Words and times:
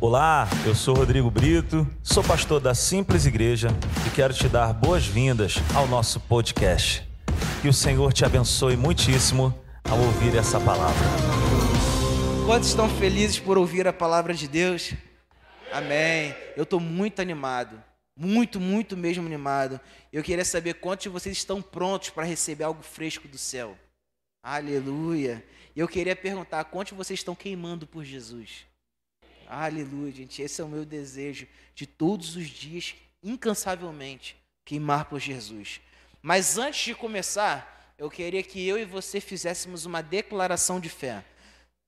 Olá, 0.00 0.48
eu 0.64 0.76
sou 0.76 0.94
Rodrigo 0.94 1.28
Brito, 1.28 1.84
sou 2.04 2.22
pastor 2.22 2.60
da 2.60 2.72
Simples 2.72 3.26
Igreja 3.26 3.66
e 4.06 4.10
quero 4.10 4.32
te 4.32 4.48
dar 4.48 4.72
boas-vindas 4.72 5.56
ao 5.74 5.88
nosso 5.88 6.20
podcast. 6.20 7.04
Que 7.60 7.66
o 7.66 7.72
Senhor 7.72 8.12
te 8.12 8.24
abençoe 8.24 8.76
muitíssimo 8.76 9.52
ao 9.82 9.98
ouvir 9.98 10.36
essa 10.36 10.60
palavra. 10.60 11.04
Quantos 12.46 12.68
estão 12.68 12.88
felizes 12.88 13.40
por 13.40 13.58
ouvir 13.58 13.88
a 13.88 13.92
palavra 13.92 14.32
de 14.34 14.46
Deus? 14.46 14.94
Amém. 15.72 16.32
Eu 16.56 16.62
estou 16.62 16.78
muito 16.78 17.20
animado, 17.20 17.82
muito, 18.16 18.60
muito 18.60 18.96
mesmo 18.96 19.26
animado. 19.26 19.80
Eu 20.12 20.22
queria 20.22 20.44
saber 20.44 20.74
quantos 20.74 21.02
de 21.02 21.08
vocês 21.08 21.36
estão 21.36 21.60
prontos 21.60 22.10
para 22.10 22.22
receber 22.22 22.62
algo 22.62 22.84
fresco 22.84 23.26
do 23.26 23.36
céu. 23.36 23.76
Aleluia. 24.44 25.44
Eu 25.74 25.88
queria 25.88 26.14
perguntar 26.14 26.62
quantos 26.66 26.92
de 26.92 26.96
vocês 26.96 27.18
estão 27.18 27.34
queimando 27.34 27.84
por 27.84 28.04
Jesus. 28.04 28.67
Aleluia, 29.50 30.12
gente. 30.12 30.42
Esse 30.42 30.60
é 30.60 30.64
o 30.64 30.68
meu 30.68 30.84
desejo 30.84 31.46
de 31.74 31.86
todos 31.86 32.36
os 32.36 32.48
dias, 32.48 32.94
incansavelmente, 33.22 34.36
queimar 34.62 35.06
por 35.06 35.18
Jesus. 35.18 35.80
Mas 36.20 36.58
antes 36.58 36.84
de 36.84 36.94
começar, 36.94 37.94
eu 37.96 38.10
queria 38.10 38.42
que 38.42 38.66
eu 38.66 38.78
e 38.78 38.84
você 38.84 39.22
fizéssemos 39.22 39.86
uma 39.86 40.02
declaração 40.02 40.78
de 40.78 40.90
fé. 40.90 41.24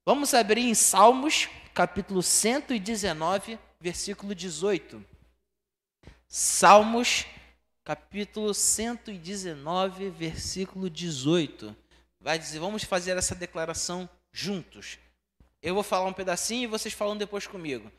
Vamos 0.06 0.32
abrir 0.32 0.62
em 0.62 0.74
Salmos, 0.74 1.50
capítulo 1.74 2.22
119, 2.22 3.58
versículo 3.78 4.34
18. 4.34 5.04
Salmos, 6.26 7.26
capítulo 7.84 8.54
119, 8.54 10.08
versículo 10.08 10.88
18. 10.88 11.76
Vai 12.18 12.38
dizer, 12.38 12.58
vamos 12.58 12.84
fazer 12.84 13.18
essa 13.18 13.34
declaração 13.34 14.08
juntos. 14.32 14.98
Eu 15.62 15.74
vou 15.74 15.82
falar 15.82 16.06
um 16.06 16.12
pedacinho 16.12 16.64
e 16.64 16.66
vocês 16.66 16.94
falam 16.94 17.16
depois 17.16 17.46
comigo. 17.46 17.92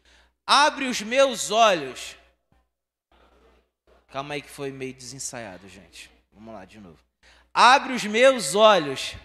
Abre 0.45 0.85
os 0.85 1.01
meus 1.01 1.51
olhos. 1.51 2.15
Calma 4.11 4.33
aí 4.33 4.41
que 4.41 4.49
foi 4.49 4.71
meio 4.71 4.93
desensaiado, 4.93 5.69
gente. 5.69 6.09
Vamos 6.33 6.53
lá 6.53 6.65
de 6.65 6.79
novo. 6.79 6.97
Abre 7.53 7.93
os 7.93 8.03
meus 8.03 8.55
olhos 8.55 9.15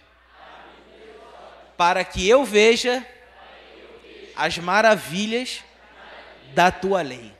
para 1.75 2.03
que 2.05 2.27
eu 2.27 2.45
veja 2.45 3.05
as 4.35 4.57
maravilhas 4.59 5.63
da 6.53 6.71
tua 6.71 7.01
lei. 7.01 7.35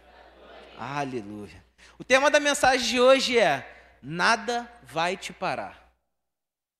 Aleluia. 0.78 1.64
O 2.00 2.04
tema 2.04 2.32
da 2.32 2.40
mensagem 2.40 2.88
de 2.88 3.00
hoje 3.00 3.38
é: 3.38 3.98
nada 4.02 4.72
vai 4.84 5.16
te 5.16 5.32
parar. 5.32 5.92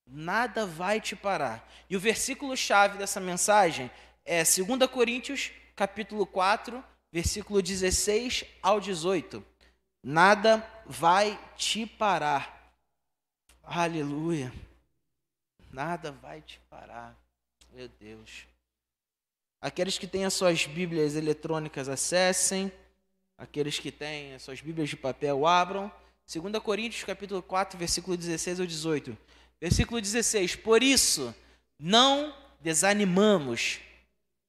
Nada 0.06 0.66
vai 0.66 1.00
te 1.00 1.14
parar. 1.14 1.68
E 1.88 1.96
o 1.96 2.00
versículo 2.00 2.56
chave 2.56 2.98
dessa 2.98 3.20
mensagem 3.20 3.90
é 4.28 4.44
2 4.44 4.90
Coríntios, 4.90 5.50
capítulo 5.74 6.26
4, 6.26 6.84
versículo 7.10 7.62
16 7.62 8.44
ao 8.62 8.78
18. 8.78 9.42
Nada 10.04 10.62
vai 10.84 11.40
te 11.56 11.86
parar. 11.86 12.74
Aleluia. 13.62 14.52
Nada 15.72 16.12
vai 16.12 16.42
te 16.42 16.60
parar. 16.68 17.16
Meu 17.72 17.88
Deus. 17.98 18.46
Aqueles 19.62 19.96
que 19.96 20.06
têm 20.06 20.26
as 20.26 20.34
suas 20.34 20.66
Bíblias 20.66 21.16
eletrônicas, 21.16 21.88
acessem. 21.88 22.70
Aqueles 23.38 23.78
que 23.78 23.90
têm 23.90 24.34
as 24.34 24.42
suas 24.42 24.60
Bíblias 24.60 24.90
de 24.90 24.96
papel, 24.96 25.46
abram. 25.46 25.90
2 26.30 26.62
Coríntios, 26.62 27.02
capítulo 27.02 27.42
4, 27.42 27.78
versículo 27.78 28.14
16 28.14 28.60
ao 28.60 28.66
18. 28.66 29.16
Versículo 29.58 30.02
16. 30.02 30.54
Por 30.56 30.82
isso, 30.82 31.34
não 31.78 32.36
desanimamos 32.60 33.80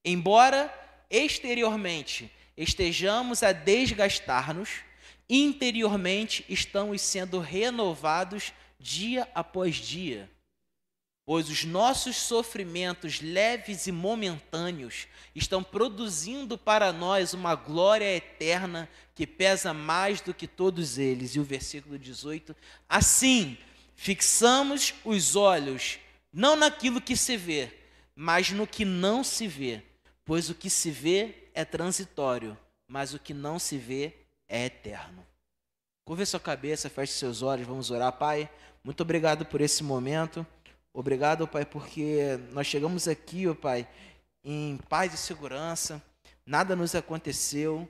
Embora 0.04 0.72
exteriormente 1.10 2.30
estejamos 2.56 3.42
a 3.42 3.52
desgastar-nos, 3.52 4.70
interiormente 5.28 6.44
estamos 6.48 7.02
sendo 7.02 7.38
renovados 7.38 8.52
dia 8.78 9.28
após 9.34 9.76
dia. 9.76 10.30
Pois 11.26 11.48
os 11.48 11.64
nossos 11.64 12.16
sofrimentos 12.16 13.20
leves 13.20 13.86
e 13.86 13.92
momentâneos 13.92 15.06
estão 15.34 15.62
produzindo 15.62 16.58
para 16.58 16.92
nós 16.92 17.34
uma 17.34 17.54
glória 17.54 18.16
eterna 18.16 18.88
que 19.14 19.26
pesa 19.26 19.72
mais 19.72 20.20
do 20.20 20.34
que 20.34 20.48
todos 20.48 20.98
eles. 20.98 21.36
E 21.36 21.40
o 21.40 21.44
versículo 21.44 21.98
18: 21.98 22.56
Assim, 22.88 23.56
fixamos 23.94 24.94
os 25.04 25.36
olhos 25.36 25.98
não 26.32 26.56
naquilo 26.56 27.00
que 27.00 27.16
se 27.16 27.36
vê, 27.36 27.70
mas 28.16 28.50
no 28.50 28.66
que 28.66 28.84
não 28.84 29.22
se 29.22 29.46
vê 29.46 29.84
Pois 30.30 30.48
o 30.48 30.54
que 30.54 30.70
se 30.70 30.92
vê 30.92 31.34
é 31.52 31.64
transitório, 31.64 32.56
mas 32.86 33.12
o 33.12 33.18
que 33.18 33.34
não 33.34 33.58
se 33.58 33.76
vê 33.76 34.14
é 34.48 34.66
eterno. 34.66 35.26
Curva 36.04 36.24
sua 36.24 36.38
cabeça, 36.38 36.88
feche 36.88 37.14
seus 37.14 37.42
olhos, 37.42 37.66
vamos 37.66 37.90
orar, 37.90 38.12
Pai. 38.12 38.48
Muito 38.84 39.00
obrigado 39.00 39.44
por 39.44 39.60
esse 39.60 39.82
momento. 39.82 40.46
Obrigado, 40.94 41.48
Pai, 41.48 41.64
porque 41.64 42.38
nós 42.52 42.68
chegamos 42.68 43.08
aqui, 43.08 43.48
ó 43.48 43.56
Pai, 43.56 43.88
em 44.44 44.76
paz 44.88 45.12
e 45.12 45.16
segurança. 45.16 46.00
Nada 46.46 46.76
nos 46.76 46.94
aconteceu 46.94 47.88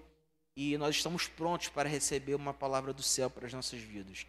e 0.57 0.79
nós 0.79 0.97
estamos 0.97 1.29
prontos 1.29 1.69
para 1.69 1.91
receber 1.91 2.37
uma 2.37 2.55
palavra 2.55 2.95
do 2.95 3.03
céu 3.03 3.29
para 3.29 3.47
as 3.47 3.53
nossas 3.53 3.81
vidas. 3.81 4.27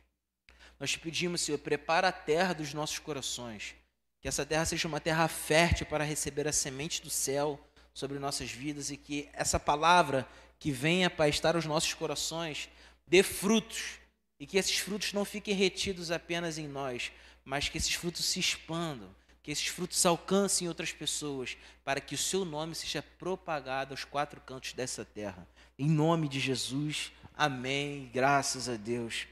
Nós 0.77 0.91
te 0.91 0.99
pedimos, 0.99 1.39
Senhor, 1.39 1.59
prepara 1.59 2.09
a 2.09 2.11
terra 2.11 2.51
dos 2.51 2.73
nossos 2.73 2.99
corações. 2.99 3.73
Que 4.19 4.27
essa 4.27 4.45
terra 4.45 4.65
seja 4.65 4.85
uma 4.85 4.99
terra 4.99 5.29
fértil 5.29 5.85
para 5.85 6.03
receber 6.03 6.45
a 6.45 6.51
semente 6.51 7.01
do 7.01 7.09
céu 7.09 7.57
sobre 7.93 8.19
nossas 8.19 8.51
vidas 8.51 8.91
e 8.91 8.97
que 8.97 9.29
essa 9.33 9.59
palavra 9.59 10.27
que 10.59 10.71
venha 10.71 11.09
para 11.09 11.27
estar 11.27 11.55
nos 11.55 11.65
nossos 11.65 11.93
corações 11.93 12.69
dê 13.07 13.23
frutos 13.23 13.99
e 14.39 14.47
que 14.47 14.57
esses 14.57 14.77
frutos 14.79 15.13
não 15.13 15.25
fiquem 15.25 15.53
retidos 15.53 16.09
apenas 16.09 16.57
em 16.57 16.67
nós, 16.67 17.11
mas 17.43 17.69
que 17.69 17.77
esses 17.77 17.93
frutos 17.93 18.25
se 18.25 18.39
expandam, 18.39 19.09
que 19.43 19.51
esses 19.51 19.67
frutos 19.67 20.05
alcancem 20.05 20.67
outras 20.67 20.91
pessoas, 20.91 21.57
para 21.83 21.99
que 21.99 22.15
o 22.15 22.17
seu 22.17 22.45
nome 22.45 22.73
seja 22.73 23.01
propagado 23.01 23.93
aos 23.93 24.03
quatro 24.03 24.39
cantos 24.41 24.73
dessa 24.73 25.03
terra. 25.03 25.47
Em 25.77 25.89
nome 25.89 26.27
de 26.27 26.39
Jesus, 26.39 27.11
amém. 27.35 28.09
Graças 28.13 28.69
a 28.69 28.75
Deus. 28.75 29.27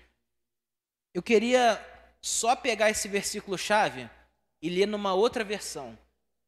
Eu 1.13 1.23
queria 1.23 1.83
só 2.21 2.55
pegar 2.55 2.89
esse 2.89 3.07
versículo 3.07 3.57
chave 3.57 4.09
e 4.61 4.69
ler 4.69 4.87
numa 4.87 5.13
outra 5.13 5.43
versão. 5.43 5.97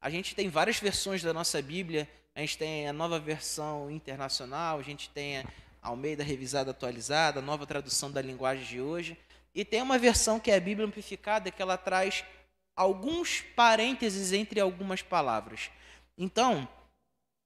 A 0.01 0.09
gente 0.09 0.33
tem 0.33 0.49
várias 0.49 0.79
versões 0.79 1.21
da 1.21 1.31
nossa 1.31 1.61
Bíblia. 1.61 2.09
A 2.33 2.39
gente 2.39 2.57
tem 2.57 2.87
a 2.87 2.93
nova 2.93 3.19
versão 3.19 3.91
internacional, 3.91 4.79
a 4.79 4.81
gente 4.81 5.09
tem 5.09 5.37
a 5.37 5.45
Almeida 5.83 6.23
revisada 6.23 6.71
atualizada, 6.71 7.39
a 7.39 7.43
nova 7.43 7.67
tradução 7.67 8.11
da 8.11 8.19
linguagem 8.19 8.65
de 8.65 8.81
hoje. 8.81 9.15
E 9.53 9.63
tem 9.63 9.81
uma 9.81 9.99
versão 9.99 10.39
que 10.39 10.49
é 10.49 10.55
a 10.55 10.59
Bíblia 10.59 10.87
amplificada, 10.87 11.51
que 11.51 11.61
ela 11.61 11.77
traz 11.77 12.23
alguns 12.75 13.41
parênteses 13.55 14.33
entre 14.33 14.59
algumas 14.59 15.03
palavras. 15.03 15.69
Então, 16.17 16.67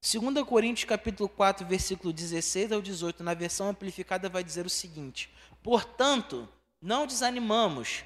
2 0.01 0.45
Coríntios 0.45 0.87
capítulo 0.87 1.27
4, 1.27 1.65
versículo 1.65 2.13
16 2.13 2.71
ao 2.71 2.81
18, 2.81 3.21
na 3.21 3.33
versão 3.33 3.67
amplificada 3.67 4.29
vai 4.29 4.43
dizer 4.43 4.65
o 4.65 4.69
seguinte: 4.69 5.29
Portanto, 5.61 6.47
não 6.81 7.05
desanimamos, 7.05 8.05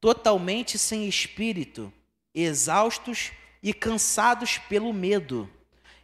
totalmente 0.00 0.78
sem 0.78 1.08
espírito, 1.08 1.92
exaustos 2.34 3.32
e 3.62 3.72
cansados 3.72 4.58
pelo 4.58 4.92
medo. 4.92 5.48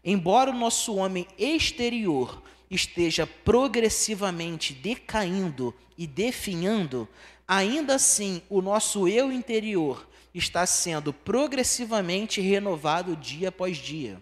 Embora 0.05 0.51
o 0.51 0.55
nosso 0.55 0.97
homem 0.97 1.27
exterior 1.39 2.43
esteja 2.71 3.27
progressivamente 3.27 4.73
decaindo 4.73 5.75
e 5.97 6.07
definhando, 6.07 7.09
ainda 7.47 7.95
assim 7.95 8.43
o 8.49 8.61
nosso 8.61 9.07
eu 9.09 9.33
interior 9.33 10.07
está 10.35 10.67
sendo 10.67 11.13
progressivamente 11.13 12.41
renovado 12.41 13.17
dia 13.17 13.51
após 13.51 13.77
dia. 13.77 14.21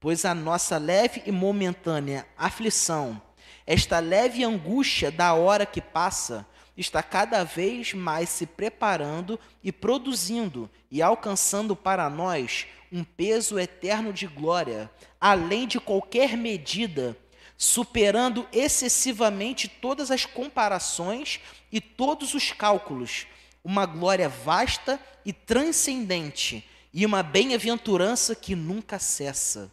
Pois 0.00 0.24
a 0.24 0.34
nossa 0.34 0.76
leve 0.78 1.22
e 1.24 1.30
momentânea 1.30 2.26
aflição, 2.36 3.22
esta 3.64 4.00
leve 4.00 4.42
angústia 4.42 5.12
da 5.12 5.32
hora 5.34 5.64
que 5.64 5.80
passa, 5.80 6.44
está 6.76 7.02
cada 7.02 7.44
vez 7.44 7.92
mais 7.94 8.28
se 8.28 8.46
preparando 8.46 9.38
e 9.62 9.70
produzindo 9.70 10.70
e 10.90 11.02
alcançando 11.02 11.76
para 11.76 12.08
nós 12.08 12.66
um 12.90 13.04
peso 13.04 13.58
eterno 13.58 14.12
de 14.12 14.26
glória, 14.26 14.90
além 15.20 15.66
de 15.66 15.80
qualquer 15.80 16.36
medida, 16.36 17.16
superando 17.56 18.46
excessivamente 18.52 19.68
todas 19.68 20.10
as 20.10 20.26
comparações 20.26 21.40
e 21.70 21.80
todos 21.80 22.34
os 22.34 22.52
cálculos, 22.52 23.26
uma 23.64 23.86
glória 23.86 24.28
vasta 24.28 25.00
e 25.24 25.32
transcendente 25.32 26.68
e 26.92 27.06
uma 27.06 27.22
bem-aventurança 27.22 28.34
que 28.34 28.54
nunca 28.54 28.98
cessa. 28.98 29.72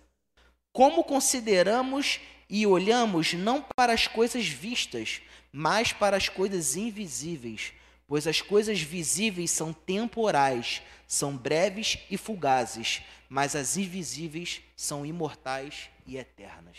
Como 0.72 1.04
consideramos 1.04 2.22
e 2.50 2.66
olhamos 2.66 3.34
não 3.34 3.66
para 3.76 3.92
as 3.94 4.08
coisas 4.08 4.48
vistas, 4.48 5.22
mas 5.52 5.92
para 5.94 6.18
as 6.18 6.30
coisas 6.30 6.76
invisíveis, 6.76 7.74
pois 8.08 8.28
as 8.28 8.42
coisas 8.42 8.82
visíveis 8.82 9.52
são 9.52 9.74
temporais, 9.74 10.82
são 11.08 11.36
breves 11.36 12.00
e 12.10 12.18
fugazes, 12.18 13.02
mas 13.28 13.56
as 13.56 13.78
invisíveis 13.78 14.62
são 14.76 15.06
imortais 15.06 15.90
e 16.06 16.18
eternas. 16.18 16.78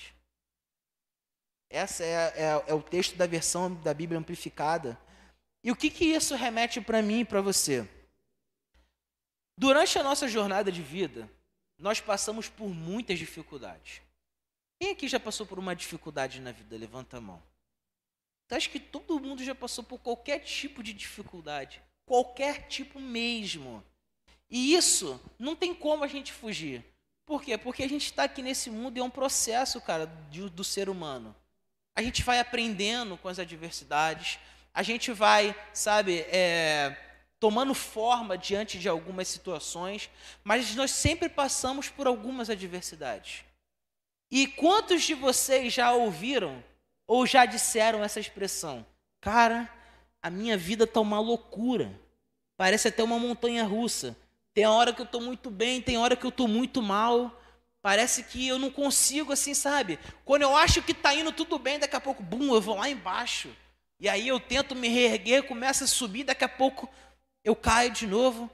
Essa 1.69 2.05
é, 2.05 2.33
é, 2.37 2.65
é 2.67 2.75
o 2.75 2.83
texto 2.83 3.17
da 3.17 3.27
versão 3.27 3.73
da 3.73 3.95
Bíblia 3.95 4.19
amplificada. 4.19 4.99
E 5.63 5.71
o 5.71 5.77
que, 5.77 5.89
que 5.89 6.05
isso 6.05 6.35
remete 6.35 6.81
para 6.81 7.01
mim 7.01 7.21
e 7.21 7.25
para 7.25 7.41
você? 7.41 7.89
Durante 9.57 9.99
a 9.99 10.03
nossa 10.03 10.27
jornada 10.27 10.73
de 10.73 10.83
vida, 10.83 11.31
nós 11.79 12.01
passamos 12.01 12.49
por 12.49 12.69
muitas 12.69 13.19
dificuldades. 13.19 14.03
Quem 14.81 14.93
aqui 14.93 15.07
já 15.07 15.21
passou 15.21 15.47
por 15.47 15.59
uma 15.59 15.77
dificuldade 15.77 16.41
na 16.41 16.51
vida? 16.51 16.77
Levanta 16.77 17.19
a 17.19 17.21
mão. 17.21 17.50
Então, 18.51 18.57
acho 18.57 18.71
que 18.71 18.81
todo 18.81 19.21
mundo 19.21 19.45
já 19.45 19.55
passou 19.55 19.85
por 19.85 20.01
qualquer 20.01 20.41
tipo 20.41 20.83
de 20.83 20.93
dificuldade. 20.93 21.81
Qualquer 22.05 22.67
tipo 22.67 22.99
mesmo. 22.99 23.81
E 24.51 24.75
isso 24.75 25.21
não 25.39 25.55
tem 25.55 25.73
como 25.73 26.03
a 26.03 26.09
gente 26.09 26.33
fugir. 26.33 26.85
Por 27.25 27.45
quê? 27.45 27.57
Porque 27.57 27.85
a 27.85 27.89
gente 27.89 28.07
está 28.07 28.25
aqui 28.25 28.43
nesse 28.43 28.69
mundo 28.69 28.97
e 28.97 29.01
é 29.01 29.05
um 29.05 29.09
processo, 29.09 29.81
cara, 29.81 30.07
do, 30.07 30.51
do 30.51 30.65
ser 30.65 30.89
humano. 30.89 31.33
A 31.95 32.03
gente 32.03 32.25
vai 32.25 32.41
aprendendo 32.41 33.17
com 33.17 33.29
as 33.29 33.39
adversidades, 33.39 34.41
a 34.75 34.83
gente 34.83 35.13
vai, 35.13 35.55
sabe, 35.73 36.23
é, 36.23 36.97
tomando 37.39 37.73
forma 37.73 38.37
diante 38.37 38.81
de 38.81 38.89
algumas 38.89 39.29
situações, 39.29 40.11
mas 40.43 40.75
nós 40.75 40.91
sempre 40.91 41.29
passamos 41.29 41.89
por 41.89 42.09
algumas 42.09 42.51
adversidades. 42.51 43.45
E 44.29 44.49
quantos 44.49 45.05
de 45.05 45.15
vocês 45.15 45.73
já 45.73 45.93
ouviram 45.93 46.69
ou 47.11 47.27
já 47.27 47.45
disseram 47.45 48.05
essa 48.05 48.21
expressão? 48.21 48.87
Cara, 49.21 49.69
a 50.23 50.31
minha 50.31 50.57
vida 50.57 50.85
está 50.85 51.01
uma 51.01 51.19
loucura. 51.19 51.93
Parece 52.57 52.87
até 52.87 53.03
uma 53.03 53.19
montanha 53.19 53.65
russa. 53.65 54.17
Tem 54.55 54.65
hora 54.65 54.93
que 54.93 55.01
eu 55.01 55.05
estou 55.05 55.21
muito 55.21 55.51
bem, 55.51 55.83
tem 55.83 55.99
hora 55.99 56.15
que 56.15 56.25
eu 56.25 56.29
estou 56.29 56.47
muito 56.47 56.81
mal. 56.81 57.37
Parece 57.83 58.23
que 58.23 58.47
eu 58.47 58.61
não 58.61 58.71
consigo, 58.71 59.33
assim, 59.33 59.55
sabe? 59.55 59.99
Quando 60.25 60.43
eu 60.43 60.55
acho 60.55 60.83
que 60.83 60.93
está 60.93 61.13
indo 61.13 61.33
tudo 61.33 61.59
bem, 61.59 61.81
daqui 61.81 61.97
a 61.97 62.01
pouco, 62.01 62.23
bum, 62.23 62.55
eu 62.55 62.61
vou 62.61 62.77
lá 62.77 62.89
embaixo. 62.89 63.51
E 63.99 64.09
aí 64.09 64.29
eu 64.29 64.39
tento 64.39 64.77
me 64.77 64.87
reerguer, 64.87 65.43
começa 65.49 65.83
a 65.83 65.89
subir, 65.89 66.23
daqui 66.23 66.45
a 66.45 66.49
pouco 66.49 66.89
eu 67.43 67.57
caio 67.57 67.91
de 67.91 68.07
novo. 68.07 68.49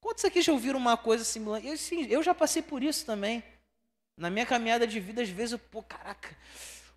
Quantos 0.00 0.24
aqui 0.24 0.42
já 0.42 0.50
ouviram 0.50 0.80
uma 0.80 0.96
coisa 0.96 1.22
similar? 1.22 1.64
Eu, 1.64 1.76
sim, 1.76 2.06
eu 2.06 2.24
já 2.24 2.34
passei 2.34 2.60
por 2.60 2.82
isso 2.82 3.06
também. 3.06 3.44
Na 4.16 4.30
minha 4.30 4.46
caminhada 4.46 4.86
de 4.86 5.00
vida, 5.00 5.22
às 5.22 5.28
vezes 5.28 5.52
eu, 5.52 5.58
pô, 5.58 5.82
caraca, 5.82 6.36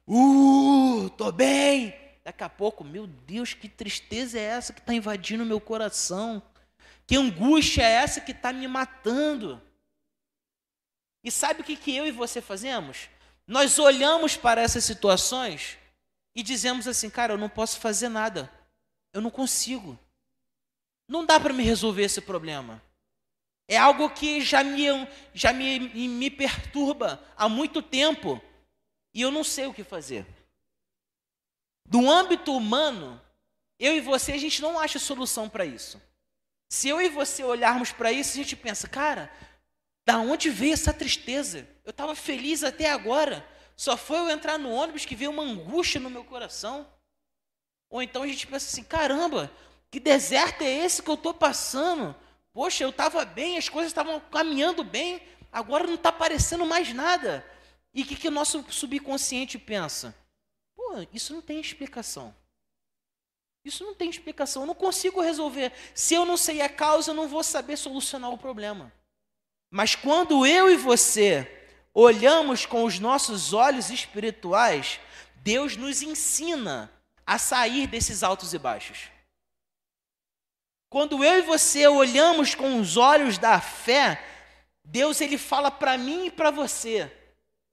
uh, 0.07 1.09
tô 1.11 1.31
bem. 1.31 1.93
Daqui 2.23 2.43
a 2.43 2.49
pouco, 2.49 2.83
meu 2.83 3.05
Deus, 3.05 3.53
que 3.53 3.69
tristeza 3.69 4.39
é 4.39 4.43
essa 4.43 4.73
que 4.73 4.79
está 4.79 4.93
invadindo 4.93 5.43
o 5.43 5.45
meu 5.45 5.61
coração? 5.61 6.41
Que 7.05 7.15
angústia 7.15 7.83
é 7.83 7.91
essa 7.91 8.19
que 8.19 8.31
está 8.31 8.51
me 8.51 8.67
matando? 8.67 9.61
E 11.23 11.31
sabe 11.31 11.61
o 11.61 11.63
que, 11.63 11.75
que 11.75 11.95
eu 11.95 12.05
e 12.05 12.11
você 12.11 12.41
fazemos? 12.41 13.09
Nós 13.47 13.77
olhamos 13.77 14.35
para 14.35 14.61
essas 14.61 14.83
situações 14.83 15.77
e 16.35 16.41
dizemos 16.41 16.87
assim, 16.87 17.09
cara, 17.09 17.33
eu 17.33 17.37
não 17.37 17.49
posso 17.49 17.79
fazer 17.79 18.09
nada. 18.09 18.51
Eu 19.13 19.21
não 19.21 19.29
consigo. 19.29 19.97
Não 21.07 21.25
dá 21.25 21.39
para 21.39 21.53
me 21.53 21.63
resolver 21.63 22.03
esse 22.03 22.21
problema. 22.21 22.81
É 23.67 23.77
algo 23.77 24.09
que 24.09 24.41
já 24.41 24.63
me, 24.63 24.85
já 25.33 25.51
me, 25.51 25.79
me 26.07 26.29
perturba 26.29 27.23
há 27.35 27.49
muito 27.49 27.81
tempo 27.81 28.41
e 29.13 29.21
eu 29.21 29.31
não 29.31 29.43
sei 29.43 29.65
o 29.65 29.73
que 29.73 29.83
fazer. 29.83 30.25
Do 31.87 32.09
âmbito 32.09 32.55
humano, 32.55 33.21
eu 33.79 33.95
e 33.95 34.01
você, 34.01 34.33
a 34.33 34.37
gente 34.37 34.61
não 34.61 34.79
acha 34.79 34.99
solução 34.99 35.49
para 35.49 35.65
isso. 35.65 36.01
Se 36.69 36.89
eu 36.89 37.01
e 37.01 37.09
você 37.09 37.43
olharmos 37.43 37.91
para 37.91 38.11
isso, 38.11 38.33
a 38.33 38.35
gente 38.35 38.55
pensa, 38.55 38.87
cara, 38.87 39.31
da 40.05 40.19
onde 40.19 40.49
veio 40.49 40.73
essa 40.73 40.93
tristeza? 40.93 41.67
Eu 41.83 41.91
estava 41.91 42.15
feliz 42.15 42.63
até 42.63 42.89
agora. 42.89 43.47
Só 43.75 43.97
foi 43.97 44.17
eu 44.17 44.29
entrar 44.29 44.57
no 44.57 44.71
ônibus 44.71 45.05
que 45.05 45.15
veio 45.15 45.31
uma 45.31 45.43
angústia 45.43 45.99
no 45.99 46.09
meu 46.09 46.23
coração. 46.23 46.87
Ou 47.89 48.01
então 48.01 48.23
a 48.23 48.27
gente 48.27 48.47
pensa 48.47 48.67
assim: 48.67 48.83
caramba, 48.83 49.51
que 49.89 49.99
deserto 49.99 50.61
é 50.61 50.69
esse 50.85 51.01
que 51.01 51.09
eu 51.09 51.15
estou 51.15 51.33
passando? 51.33 52.15
Poxa, 52.55 52.85
eu 52.85 52.89
estava 52.89 53.25
bem, 53.25 53.57
as 53.57 53.67
coisas 53.67 53.91
estavam 53.91 54.17
caminhando 54.31 54.81
bem, 54.81 55.21
agora 55.51 55.85
não 55.85 55.95
está 55.95 56.07
aparecendo 56.07 56.65
mais 56.65 56.93
nada. 56.93 57.45
E 57.93 58.01
o 58.01 58.05
que, 58.05 58.15
que 58.15 58.29
o 58.29 58.31
nosso 58.31 58.63
subconsciente 58.71 59.59
pensa? 59.59 60.15
Pô, 60.73 61.05
isso 61.11 61.33
não 61.33 61.41
tem 61.41 61.59
explicação. 61.59 62.33
Isso 63.65 63.83
não 63.83 63.93
tem 63.93 64.09
explicação, 64.09 64.61
eu 64.61 64.67
não 64.67 64.73
consigo 64.73 65.19
resolver. 65.19 65.73
Se 65.93 66.13
eu 66.13 66.25
não 66.25 66.37
sei 66.37 66.61
a 66.61 66.69
causa, 66.69 67.11
eu 67.11 67.15
não 67.15 67.27
vou 67.27 67.43
saber 67.43 67.75
solucionar 67.75 68.31
o 68.31 68.37
problema. 68.37 68.89
Mas 69.69 69.93
quando 69.93 70.45
eu 70.45 70.71
e 70.71 70.77
você 70.77 71.67
olhamos 71.93 72.65
com 72.65 72.85
os 72.85 72.99
nossos 72.99 73.51
olhos 73.51 73.89
espirituais, 73.89 75.01
Deus 75.43 75.75
nos 75.75 76.01
ensina 76.01 76.89
a 77.25 77.37
sair 77.37 77.85
desses 77.85 78.23
altos 78.23 78.53
e 78.53 78.57
baixos. 78.57 79.13
Quando 80.89 81.23
eu 81.23 81.39
e 81.39 81.41
você 81.41 81.87
olhamos 81.87 82.55
com 82.55 82.79
os 82.79 82.97
olhos 82.97 83.37
da 83.37 83.59
fé, 83.59 84.23
Deus 84.83 85.19
ele 85.19 85.37
fala 85.37 85.71
para 85.71 85.97
mim 85.97 86.27
e 86.27 86.31
para 86.31 86.51
você, 86.51 87.11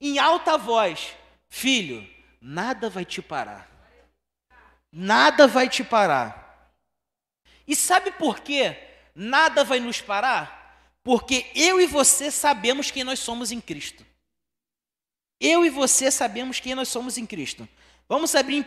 em 0.00 0.19
alta 0.19 0.56
voz: 0.56 1.14
Filho, 1.49 2.09
nada 2.41 2.88
vai 2.88 3.05
te 3.05 3.20
parar. 3.20 3.70
Nada 4.91 5.47
vai 5.47 5.69
te 5.69 5.85
parar. 5.85 6.73
E 7.67 7.76
sabe 7.76 8.11
por 8.12 8.41
quê? 8.41 8.76
Nada 9.14 9.64
vai 9.64 9.79
nos 9.81 10.00
parar? 10.00 10.91
Porque 11.03 11.50
eu 11.55 11.81
e 11.81 11.87
você 11.87 12.31
sabemos 12.31 12.91
quem 12.91 13.05
nós 13.05 13.19
somos 13.19 13.50
em 13.53 13.61
Cristo. 13.61 14.05
Eu 15.41 15.64
e 15.64 15.70
você 15.70 16.11
sabemos 16.11 16.61
quem 16.61 16.75
nós 16.75 16.88
somos 16.88 17.19
em 17.19 17.26
Cristo. 17.26 17.69
Vamos 18.09 18.35
abrir 18.35 18.56
em 18.56 18.61
1 18.61 18.64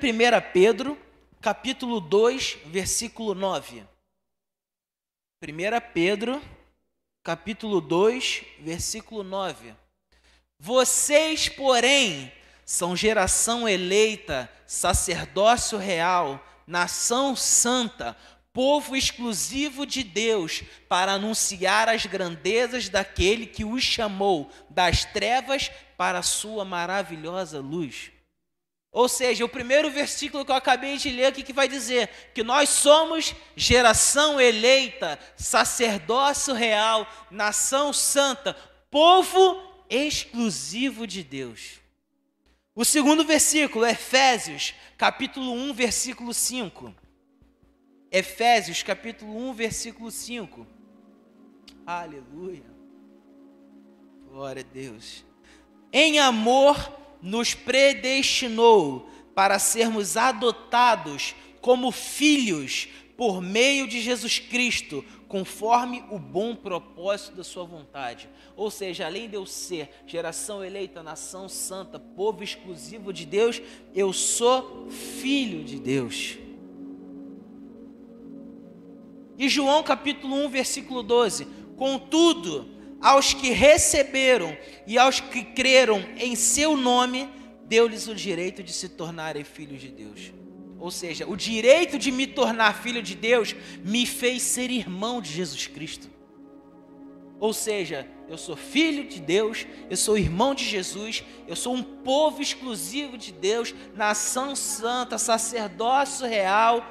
Pedro, 0.51 0.99
capítulo 1.39 1.99
2, 1.99 2.57
versículo 2.65 3.33
9. 3.33 3.85
1 5.47 5.91
Pedro, 5.93 6.41
capítulo 7.23 7.79
2, 7.79 8.43
versículo 8.61 9.23
9. 9.23 9.75
Vocês, 10.59 11.47
porém, 11.47 12.31
são 12.65 12.95
geração 12.95 13.69
eleita, 13.69 14.49
sacerdócio 14.65 15.77
real, 15.77 16.43
nação 16.65 17.35
santa, 17.35 18.17
povo 18.51 18.95
exclusivo 18.95 19.85
de 19.85 20.03
Deus, 20.03 20.63
para 20.89 21.11
anunciar 21.11 21.89
as 21.89 22.07
grandezas 22.07 22.89
daquele 22.89 23.45
que 23.45 23.63
os 23.63 23.83
chamou 23.83 24.49
das 24.67 25.05
trevas 25.05 25.69
para 25.95 26.17
a 26.19 26.23
sua 26.23 26.65
maravilhosa 26.65 27.59
luz. 27.59 28.14
Ou 28.95 29.09
seja, 29.09 29.43
o 29.43 29.49
primeiro 29.49 29.91
versículo 29.91 30.45
que 30.45 30.51
eu 30.51 30.55
acabei 30.55 30.95
de 30.95 31.09
ler 31.09 31.25
aqui 31.25 31.43
que 31.43 31.51
vai 31.51 31.67
dizer 31.67 32.09
que 32.33 32.41
nós 32.41 32.69
somos 32.69 33.35
geração 33.53 34.39
eleita, 34.39 35.19
sacerdócio 35.35 36.53
real, 36.53 37.05
nação 37.29 37.91
santa, 37.91 38.53
povo 38.89 39.61
exclusivo 39.89 41.05
de 41.05 41.23
Deus. 41.23 41.81
O 42.73 42.85
segundo 42.85 43.25
versículo, 43.25 43.85
Efésios, 43.85 44.73
capítulo 44.97 45.51
1, 45.51 45.73
versículo 45.73 46.33
5. 46.33 46.95
Efésios 48.09 48.81
capítulo 48.81 49.49
1, 49.49 49.53
versículo 49.55 50.09
5. 50.09 50.65
Aleluia. 51.85 52.63
Glória 54.29 54.61
a 54.61 54.73
Deus. 54.73 55.25
Em 55.91 56.17
amor 56.17 57.03
nos 57.25 57.55
predestinou 57.55 59.09
para 59.33 59.57
sermos 59.57 60.15
adotados 60.15 61.33
como 61.59 61.91
filhos 61.91 62.87
por 63.17 63.41
meio 63.41 63.87
de 63.87 63.99
Jesus 63.99 64.37
Cristo, 64.37 65.03
conforme 65.27 66.03
o 66.11 66.19
bom 66.19 66.55
propósito 66.55 67.35
da 67.37 67.43
sua 67.43 67.63
vontade. 67.63 68.29
Ou 68.55 68.69
seja, 68.69 69.07
além 69.07 69.27
de 69.27 69.35
eu 69.35 69.45
ser 69.45 69.89
geração 70.05 70.63
eleita, 70.63 71.01
nação 71.01 71.49
santa, 71.49 71.97
povo 71.99 72.43
exclusivo 72.43 73.11
de 73.11 73.25
Deus, 73.25 73.59
eu 73.95 74.13
sou 74.13 74.87
filho 74.91 75.63
de 75.63 75.79
Deus. 75.79 76.37
E 79.35 79.49
João 79.49 79.81
capítulo 79.81 80.35
1, 80.45 80.49
versículo 80.49 81.01
12: 81.01 81.47
Contudo, 81.75 82.74
aos 83.05 83.35
que 83.35 83.51
receberam 83.51 84.57
e 84.87 84.97
aos 84.97 85.19
que 85.19 85.43
creram 85.43 86.03
em 86.17 86.35
seu 86.35 86.75
nome, 86.75 87.29
deu-lhes 87.65 88.07
o 88.07 88.15
direito 88.15 88.63
de 88.63 88.73
se 88.73 88.89
tornarem 88.89 89.43
filhos 89.43 89.79
de 89.79 89.89
Deus. 89.89 90.33
Ou 90.79 90.89
seja, 90.89 91.27
o 91.27 91.35
direito 91.35 91.99
de 91.99 92.11
me 92.11 92.25
tornar 92.25 92.81
filho 92.81 93.03
de 93.03 93.13
Deus 93.13 93.55
me 93.83 94.07
fez 94.07 94.41
ser 94.41 94.71
irmão 94.71 95.21
de 95.21 95.31
Jesus 95.31 95.67
Cristo. 95.67 96.09
Ou 97.39 97.53
seja, 97.53 98.07
eu 98.27 98.39
sou 98.39 98.55
filho 98.55 99.07
de 99.07 99.21
Deus, 99.21 99.67
eu 99.87 99.97
sou 99.97 100.17
irmão 100.17 100.55
de 100.55 100.63
Jesus, 100.63 101.23
eu 101.47 101.55
sou 101.55 101.75
um 101.75 101.83
povo 101.83 102.41
exclusivo 102.41 103.19
de 103.19 103.31
Deus, 103.31 103.71
nação 103.93 104.55
santa, 104.55 105.19
sacerdócio 105.19 106.25
real, 106.25 106.83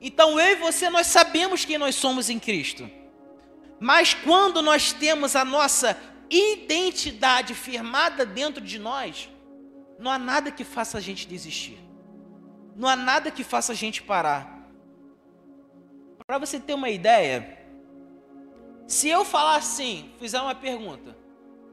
então 0.00 0.38
eu 0.38 0.52
e 0.52 0.54
você 0.54 0.88
nós 0.88 1.08
sabemos 1.08 1.64
quem 1.64 1.78
nós 1.78 1.96
somos 1.96 2.30
em 2.30 2.38
Cristo. 2.38 2.88
Mas 3.78 4.14
quando 4.14 4.62
nós 4.62 4.92
temos 4.92 5.36
a 5.36 5.44
nossa 5.44 5.98
identidade 6.30 7.54
firmada 7.54 8.24
dentro 8.24 8.60
de 8.60 8.78
nós, 8.78 9.30
não 9.98 10.10
há 10.10 10.18
nada 10.18 10.50
que 10.50 10.64
faça 10.64 10.98
a 10.98 11.00
gente 11.00 11.26
desistir. 11.26 11.78
Não 12.74 12.88
há 12.88 12.96
nada 12.96 13.30
que 13.30 13.44
faça 13.44 13.72
a 13.72 13.74
gente 13.74 14.02
parar. 14.02 14.68
Para 16.26 16.38
você 16.38 16.58
ter 16.58 16.74
uma 16.74 16.90
ideia, 16.90 17.56
se 18.86 19.08
eu 19.08 19.24
falar 19.24 19.56
assim, 19.56 20.10
fizer 20.18 20.40
uma 20.40 20.54
pergunta, 20.54 21.16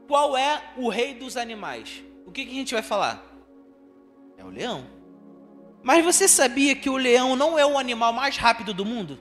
qual 0.06 0.36
é 0.36 0.72
o 0.76 0.88
rei 0.88 1.14
dos 1.14 1.36
animais? 1.36 2.04
O 2.26 2.30
que, 2.30 2.44
que 2.44 2.50
a 2.50 2.54
gente 2.54 2.74
vai 2.74 2.82
falar? 2.82 3.22
É 4.36 4.44
o 4.44 4.48
leão. 4.48 4.86
Mas 5.82 6.04
você 6.04 6.26
sabia 6.26 6.74
que 6.74 6.88
o 6.88 6.96
leão 6.96 7.36
não 7.36 7.58
é 7.58 7.66
o 7.66 7.78
animal 7.78 8.12
mais 8.12 8.36
rápido 8.36 8.72
do 8.72 8.84
mundo? 8.84 9.18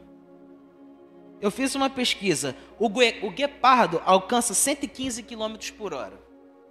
Eu 1.44 1.52
fiz 1.52 1.76
uma 1.76 1.90
pesquisa. 1.90 2.56
O, 2.80 2.86
o 2.86 3.30
guepardo 3.30 4.02
alcança 4.06 4.54
115 4.54 5.24
km 5.24 5.58
por 5.78 5.94
hora. 5.94 6.18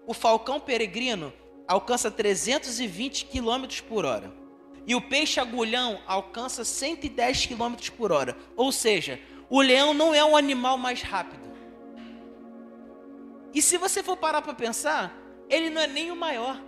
O 0.07 0.15
falcão 0.15 0.59
peregrino 0.59 1.31
alcança 1.69 2.11
320 2.11 3.27
km 3.27 3.83
por 3.87 4.07
hora. 4.07 4.33
E 4.87 4.95
o 4.95 5.03
peixe 5.03 5.39
agulhão 5.39 6.01
alcança 6.07 6.65
110 6.65 7.45
km 7.45 7.75
por 7.99 8.11
hora. 8.13 8.35
Ou 8.57 8.73
seja, 8.73 9.21
o 9.51 9.61
leão 9.61 9.93
não 9.93 10.15
é 10.15 10.25
o 10.25 10.39
animal 10.39 10.79
mais 10.79 11.03
rápido. 11.03 11.53
E 13.53 13.61
se 13.61 13.77
você 13.77 14.03
for 14.03 14.17
parar 14.17 14.41
para 14.41 14.55
pensar, 14.55 15.15
ele 15.51 15.69
não 15.69 15.83
é 15.83 15.87
nem 15.87 16.11
o 16.11 16.17
maior. 16.17 16.59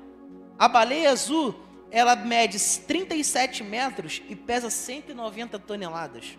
A 0.59 0.69
baleia 0.69 1.11
azul, 1.11 1.55
ela 1.91 2.15
mede 2.15 2.59
37 2.87 3.65
metros 3.65 4.21
e 4.29 4.37
pesa 4.37 4.69
190 4.69 5.59
toneladas. 5.59 6.37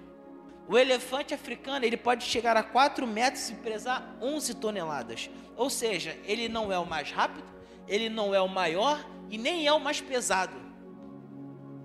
O 0.68 0.78
elefante 0.78 1.34
africano, 1.34 1.86
ele 1.86 1.98
pode 1.98 2.24
chegar 2.24 2.58
a 2.58 2.64
4 2.64 3.06
metros 3.06 3.50
e 3.50 3.56
pesar 3.56 4.18
11 4.22 4.56
toneladas. 4.56 5.30
Ou 5.56 5.70
seja, 5.70 6.18
ele 6.26 6.50
não 6.50 6.72
é 6.72 6.80
o 6.80 6.86
mais 6.86 7.12
rápido, 7.12 7.48
ele 7.88 8.10
não 8.10 8.34
é 8.34 8.42
o 8.42 8.48
maior 8.48 9.06
e 9.30 9.38
nem 9.38 9.68
é 9.68 9.72
o 9.72 9.80
mais 9.80 10.02
pesado. 10.02 10.56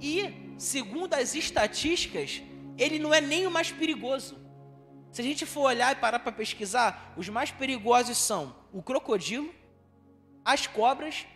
E, 0.00 0.54
segundo 0.58 1.12
as 1.14 1.34
estatísticas, 1.34 2.42
ele 2.78 2.98
não 2.98 3.12
é 3.12 3.20
nem 3.20 3.46
o 3.46 3.50
mais 3.50 3.70
perigoso. 3.70 4.38
Se 5.12 5.20
a 5.20 5.24
gente 5.24 5.44
for 5.44 5.62
olhar 5.62 5.92
e 5.92 6.00
parar 6.00 6.20
para 6.20 6.32
pesquisar, 6.32 7.12
os 7.16 7.28
mais 7.28 7.50
perigosos 7.50 8.16
são 8.16 8.54
o 8.72 8.82
crocodilo, 8.82 9.52
as 10.44 10.66
cobras 10.66 11.26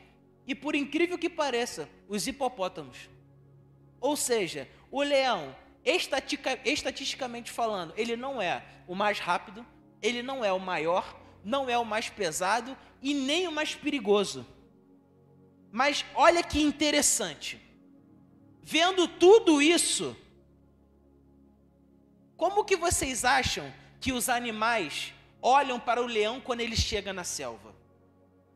e, 0.46 0.54
por 0.54 0.74
incrível 0.74 1.18
que 1.18 1.28
pareça, 1.28 1.88
os 2.08 2.26
hipopótamos. 2.26 3.10
Ou 4.00 4.16
seja, 4.16 4.68
o 4.90 5.02
leão, 5.02 5.54
estatica, 5.84 6.58
estatisticamente 6.64 7.50
falando, 7.50 7.92
ele 7.96 8.16
não 8.16 8.40
é 8.40 8.64
o 8.86 8.94
mais 8.94 9.18
rápido, 9.18 9.64
ele 10.00 10.22
não 10.22 10.44
é 10.44 10.52
o 10.52 10.60
maior, 10.60 11.20
não 11.44 11.68
é 11.68 11.76
o 11.76 11.84
mais 11.84 12.08
pesado 12.08 12.76
e 13.02 13.12
nem 13.12 13.46
o 13.46 13.52
mais 13.52 13.74
perigoso. 13.74 14.46
Mas 15.70 16.04
olha 16.14 16.42
que 16.42 16.60
interessante. 16.60 17.60
Vendo 18.62 19.06
tudo 19.06 19.60
isso, 19.60 20.16
como 22.36 22.64
que 22.64 22.76
vocês 22.76 23.24
acham 23.24 23.72
que 24.00 24.12
os 24.12 24.28
animais 24.28 25.12
olham 25.42 25.78
para 25.78 26.02
o 26.02 26.06
leão 26.06 26.40
quando 26.40 26.60
ele 26.60 26.76
chega 26.76 27.12
na 27.12 27.24
selva? 27.24 27.74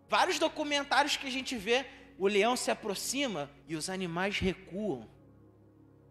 Vários 0.09 0.39
documentários 0.39 1.17
que 1.17 1.27
a 1.27 1.31
gente 1.31 1.57
vê, 1.57 1.85
o 2.19 2.27
leão 2.27 2.57
se 2.57 2.71
aproxima 2.71 3.51
e 3.69 3.77
os 3.77 3.91
animais 3.91 4.39
recuam. 4.39 5.09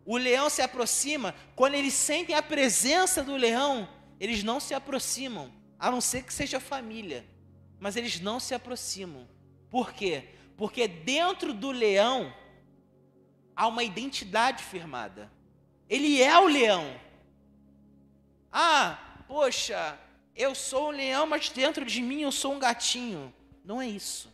O 0.08 0.16
leão 0.16 0.50
se 0.50 0.62
aproxima, 0.62 1.36
quando 1.54 1.74
eles 1.74 1.94
sentem 1.94 2.34
a 2.34 2.42
presença 2.42 3.22
do 3.22 3.36
leão, 3.36 3.90
eles 4.22 4.42
não 4.42 4.58
se 4.58 4.74
aproximam, 4.74 5.54
a 5.78 5.92
não 5.92 6.00
ser 6.00 6.24
que 6.24 6.34
seja 6.34 6.62
família, 6.62 7.28
mas 7.78 7.98
eles 7.98 8.22
não 8.22 8.40
se 8.40 8.56
aproximam. 8.56 9.28
Por 9.70 9.92
quê? 9.92 10.30
Porque 10.56 10.88
dentro 10.88 11.54
do 11.54 11.72
leão 11.72 12.34
há 13.54 13.68
uma 13.68 13.84
identidade 13.84 14.64
firmada. 14.64 15.30
Ele 15.90 16.22
é 16.24 16.40
o 16.40 16.48
leão. 16.48 16.98
Ah, 18.50 18.98
poxa, 19.28 20.00
eu 20.34 20.56
sou 20.56 20.88
um 20.88 20.92
leão, 20.92 21.28
mas 21.28 21.50
dentro 21.50 21.84
de 21.84 22.02
mim 22.02 22.22
eu 22.22 22.32
sou 22.32 22.54
um 22.54 22.60
gatinho. 22.60 23.34
Não 23.62 23.82
é 23.82 23.88
isso. 23.90 24.34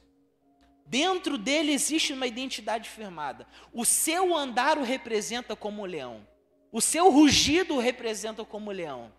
Dentro 0.86 1.38
dele 1.38 1.72
existe 1.72 2.14
uma 2.14 2.28
identidade 2.28 2.90
firmada. 2.90 3.48
O 3.72 3.86
seu 3.86 4.36
andar 4.36 4.78
o 4.78 4.84
representa 4.84 5.56
como 5.56 5.86
leão. 5.86 6.28
O 6.72 6.82
seu 6.82 7.10
rugido 7.10 7.76
o 7.76 7.80
representa 7.80 8.44
como 8.44 8.72
leão. 8.72 9.12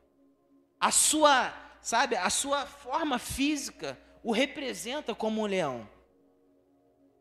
A 0.79 0.91
sua, 0.91 1.53
sabe, 1.81 2.17
a 2.17 2.31
sua 2.31 2.67
forma 2.67 3.19
física 3.19 3.99
o 4.23 4.33
representa 4.33 5.15
como 5.15 5.43
um 5.43 5.47
leão. 5.47 5.89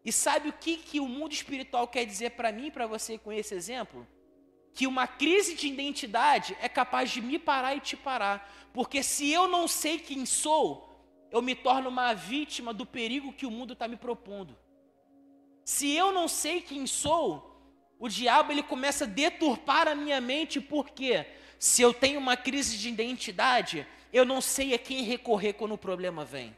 E 0.04 0.12
sabe 0.12 0.50
o 0.50 0.54
que, 0.54 0.78
que 0.78 1.00
o 1.00 1.08
mundo 1.08 1.34
espiritual 1.34 1.88
quer 1.88 2.06
dizer 2.06 2.32
para 2.32 2.52
mim 2.52 2.68
e 2.68 2.72
para 2.72 2.88
você 2.88 3.18
com 3.18 3.32
esse 3.32 3.56
exemplo? 3.56 4.06
que 4.74 4.88
uma 4.88 5.08
crise 5.08 5.54
de 5.56 5.68
identidade 5.68 6.58
é 6.60 6.68
capaz 6.68 7.12
de 7.12 7.22
me 7.22 7.38
parar 7.38 7.76
e 7.76 7.80
te 7.80 7.96
parar. 7.96 8.52
Porque 8.74 9.04
se 9.04 9.30
eu 9.32 9.48
não 9.48 9.68
sei 9.68 10.00
quem 10.00 10.26
sou, 10.26 10.93
eu 11.34 11.42
me 11.42 11.56
torno 11.56 11.90
uma 11.90 12.14
vítima 12.14 12.72
do 12.72 12.86
perigo 12.86 13.34
que 13.34 13.48
o 13.48 13.50
mundo 13.50 13.74
está 13.74 13.88
me 13.88 13.98
propondo. 13.98 14.56
Se 15.66 15.92
eu 15.92 16.12
não 16.12 16.28
sei 16.28 16.62
quem 16.62 16.86
sou, 16.86 17.60
o 17.98 18.08
diabo 18.08 18.52
ele 18.52 18.62
começa 18.62 19.06
a 19.06 19.08
deturpar 19.08 19.88
a 19.88 19.96
minha 19.96 20.22
mente, 20.22 20.62
porque 20.62 21.26
se 21.58 21.82
eu 21.82 21.92
tenho 21.92 22.20
uma 22.20 22.38
crise 22.38 22.78
de 22.78 22.88
identidade, 22.88 23.88
eu 24.12 24.24
não 24.24 24.42
sei 24.42 24.76
a 24.76 24.78
quem 24.78 25.02
recorrer 25.02 25.54
quando 25.54 25.72
o 25.72 25.78
problema 25.78 26.24
vem. 26.24 26.56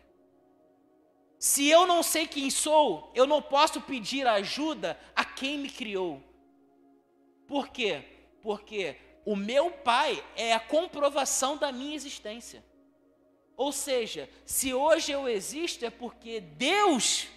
Se 1.39 1.69
eu 1.69 1.87
não 1.87 2.03
sei 2.03 2.27
quem 2.27 2.49
sou, 2.49 3.13
eu 3.15 3.25
não 3.25 3.41
posso 3.41 3.79
pedir 3.79 4.27
ajuda 4.27 4.99
a 5.15 5.23
quem 5.23 5.57
me 5.57 5.69
criou. 5.69 6.21
Por 7.47 7.69
quê? 7.69 8.03
Porque 8.41 8.97
o 9.23 9.37
meu 9.37 9.71
pai 9.71 10.21
é 10.35 10.53
a 10.53 10.59
comprovação 10.59 11.55
da 11.55 11.71
minha 11.71 11.95
existência. 11.95 12.61
Ou 13.57 13.71
seja, 13.71 14.29
se 14.45 14.73
hoje 14.73 15.11
eu 15.11 15.27
existo 15.27 15.85
é 15.85 15.89
porque 15.89 16.41
Deus, 16.41 17.27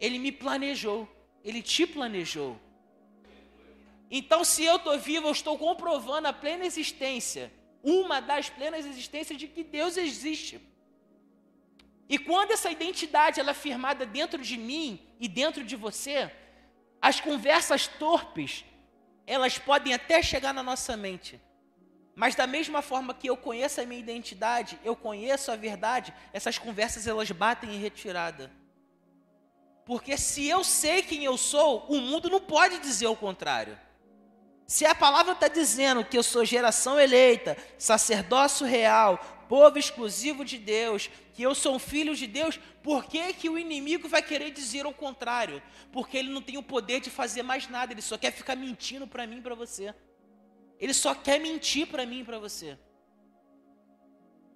Ele 0.00 0.18
me 0.18 0.30
planejou, 0.30 1.08
Ele 1.44 1.60
te 1.60 1.86
planejou. 1.86 2.58
Então, 4.10 4.44
se 4.44 4.64
eu 4.64 4.76
estou 4.76 4.98
vivo, 4.98 5.28
eu 5.28 5.32
estou 5.32 5.58
comprovando 5.58 6.28
a 6.28 6.32
plena 6.32 6.66
existência, 6.66 7.52
uma 7.82 8.20
das 8.20 8.50
plenas 8.50 8.84
existências 8.84 9.38
de 9.38 9.48
que 9.48 9.64
Deus 9.64 9.96
existe. 9.96 10.60
E 12.08 12.18
quando 12.18 12.50
essa 12.50 12.70
identidade 12.70 13.40
ela 13.40 13.52
é 13.52 13.54
firmada 13.54 14.04
dentro 14.04 14.42
de 14.42 14.58
mim 14.58 15.00
e 15.18 15.26
dentro 15.26 15.64
de 15.64 15.74
você, 15.74 16.30
as 17.00 17.20
conversas 17.20 17.86
torpes, 17.86 18.64
elas 19.26 19.58
podem 19.58 19.94
até 19.94 20.22
chegar 20.22 20.52
na 20.52 20.62
nossa 20.62 20.96
mente. 20.96 21.40
Mas 22.14 22.34
da 22.34 22.46
mesma 22.46 22.82
forma 22.82 23.14
que 23.14 23.28
eu 23.28 23.36
conheço 23.36 23.80
a 23.80 23.86
minha 23.86 24.00
identidade, 24.00 24.78
eu 24.84 24.94
conheço 24.94 25.50
a 25.50 25.56
verdade, 25.56 26.12
essas 26.32 26.58
conversas 26.58 27.06
elas 27.06 27.30
batem 27.30 27.74
em 27.74 27.78
retirada. 27.78 28.50
Porque 29.84 30.16
se 30.16 30.46
eu 30.46 30.62
sei 30.62 31.02
quem 31.02 31.24
eu 31.24 31.36
sou, 31.36 31.86
o 31.88 31.96
mundo 31.98 32.28
não 32.28 32.40
pode 32.40 32.78
dizer 32.78 33.06
o 33.06 33.16
contrário. 33.16 33.78
Se 34.66 34.86
a 34.86 34.94
palavra 34.94 35.32
está 35.32 35.48
dizendo 35.48 36.04
que 36.04 36.16
eu 36.16 36.22
sou 36.22 36.44
geração 36.44 36.98
eleita, 36.98 37.56
sacerdócio 37.78 38.66
real, 38.66 39.18
povo 39.48 39.78
exclusivo 39.78 40.44
de 40.44 40.56
Deus, 40.56 41.10
que 41.34 41.42
eu 41.42 41.54
sou 41.54 41.74
um 41.74 41.78
filho 41.78 42.14
de 42.14 42.26
Deus, 42.26 42.58
por 42.82 43.04
que, 43.04 43.32
que 43.34 43.50
o 43.50 43.58
inimigo 43.58 44.08
vai 44.08 44.22
querer 44.22 44.50
dizer 44.50 44.86
o 44.86 44.92
contrário? 44.94 45.62
Porque 45.90 46.16
ele 46.16 46.30
não 46.30 46.40
tem 46.40 46.56
o 46.56 46.62
poder 46.62 47.00
de 47.00 47.10
fazer 47.10 47.42
mais 47.42 47.68
nada, 47.68 47.92
ele 47.92 48.00
só 48.00 48.16
quer 48.16 48.32
ficar 48.32 48.56
mentindo 48.56 49.06
para 49.06 49.26
mim 49.26 49.38
e 49.38 49.42
para 49.42 49.54
você. 49.54 49.94
Ele 50.82 50.92
só 50.92 51.14
quer 51.14 51.38
mentir 51.38 51.86
para 51.86 52.04
mim 52.04 52.22
e 52.22 52.24
para 52.24 52.40
você. 52.40 52.76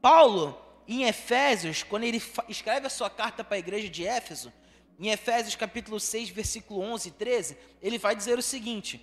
Paulo, 0.02 0.60
em 0.88 1.04
Efésios, 1.04 1.84
quando 1.84 2.02
ele 2.02 2.20
escreve 2.48 2.88
a 2.88 2.90
sua 2.90 3.08
carta 3.08 3.44
para 3.44 3.54
a 3.54 3.60
igreja 3.60 3.88
de 3.88 4.04
Éfeso, 4.04 4.52
em 4.98 5.10
Efésios 5.10 5.54
capítulo 5.54 6.00
6, 6.00 6.30
versículo 6.30 6.80
11 6.80 7.08
e 7.08 7.12
13, 7.12 7.56
ele 7.80 7.96
vai 7.96 8.16
dizer 8.16 8.36
o 8.36 8.42
seguinte: 8.42 9.00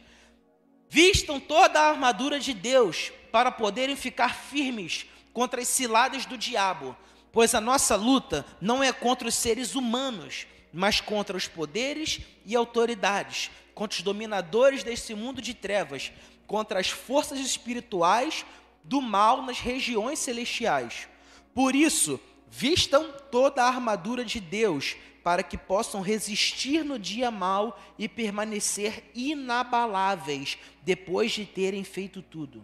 Vistam 0.90 1.40
toda 1.40 1.80
a 1.80 1.92
armadura 1.92 2.42
de 2.42 2.54
Deus 2.54 3.14
para 3.32 3.50
poderem 3.50 3.96
ficar 3.96 4.36
firmes 4.36 5.06
contra 5.32 5.62
as 5.62 5.70
ciladas 5.70 6.26
do 6.26 6.38
diabo, 6.38 6.94
pois 7.32 7.56
a 7.56 7.62
nossa 7.62 7.96
luta 7.96 8.46
não 8.60 8.84
é 8.84 8.92
contra 8.92 9.30
os 9.30 9.36
seres 9.36 9.76
humanos, 9.76 10.46
mas 10.74 11.00
contra 11.00 11.38
os 11.38 11.48
poderes 11.48 12.20
e 12.46 12.54
autoridades, 12.54 13.50
contra 13.74 13.96
os 13.96 14.04
dominadores 14.04 14.84
desse 14.84 15.16
mundo 15.16 15.42
de 15.42 15.54
trevas, 15.54 16.12
contra 16.54 16.80
as 16.80 16.88
forças 16.88 17.40
espirituais 17.40 18.46
do 18.84 19.02
mal 19.02 19.42
nas 19.42 19.60
regiões 19.60 20.20
celestiais. 20.20 21.08
Por 21.52 21.76
isso, 21.76 22.20
vistam 22.48 23.12
toda 23.32 23.64
a 23.64 23.68
armadura 23.68 24.24
de 24.24 24.40
Deus, 24.40 24.96
para 25.24 25.42
que 25.42 25.58
possam 25.58 26.00
resistir 26.00 26.86
no 26.86 27.00
dia 27.00 27.32
mal 27.32 27.82
e 27.98 28.08
permanecer 28.08 29.10
inabaláveis 29.16 30.60
depois 30.84 31.32
de 31.32 31.44
terem 31.44 31.84
feito 31.84 32.22
tudo. 32.22 32.64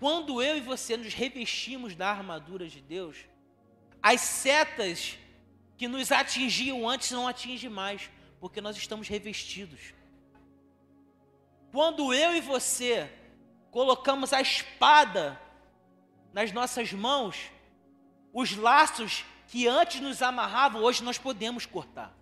quando 0.00 0.42
eu 0.42 0.56
e 0.56 0.60
você 0.60 0.96
nos 0.96 1.12
revestimos 1.12 1.94
da 1.94 2.10
armadura 2.10 2.66
de 2.66 2.80
Deus, 2.80 3.18
as 4.02 4.20
setas 4.22 5.16
que 5.76 5.86
nos 5.86 6.10
atingiam 6.10 6.88
antes 6.88 7.10
não 7.10 7.28
atingem 7.28 7.68
mais, 7.70 8.10
porque 8.40 8.62
nós 8.62 8.76
estamos 8.76 9.06
revestidos. 9.06 9.94
Quando 11.72 12.12
eu 12.12 12.36
e 12.36 12.40
você 12.40 13.10
colocamos 13.70 14.34
a 14.34 14.42
espada 14.42 15.40
nas 16.30 16.52
nossas 16.52 16.92
mãos, 16.92 17.50
os 18.30 18.54
laços 18.54 19.24
que 19.48 19.66
antes 19.66 20.00
nos 20.00 20.20
amarravam, 20.20 20.82
hoje 20.82 21.02
nós 21.02 21.16
podemos 21.16 21.64
cortar. 21.64 22.14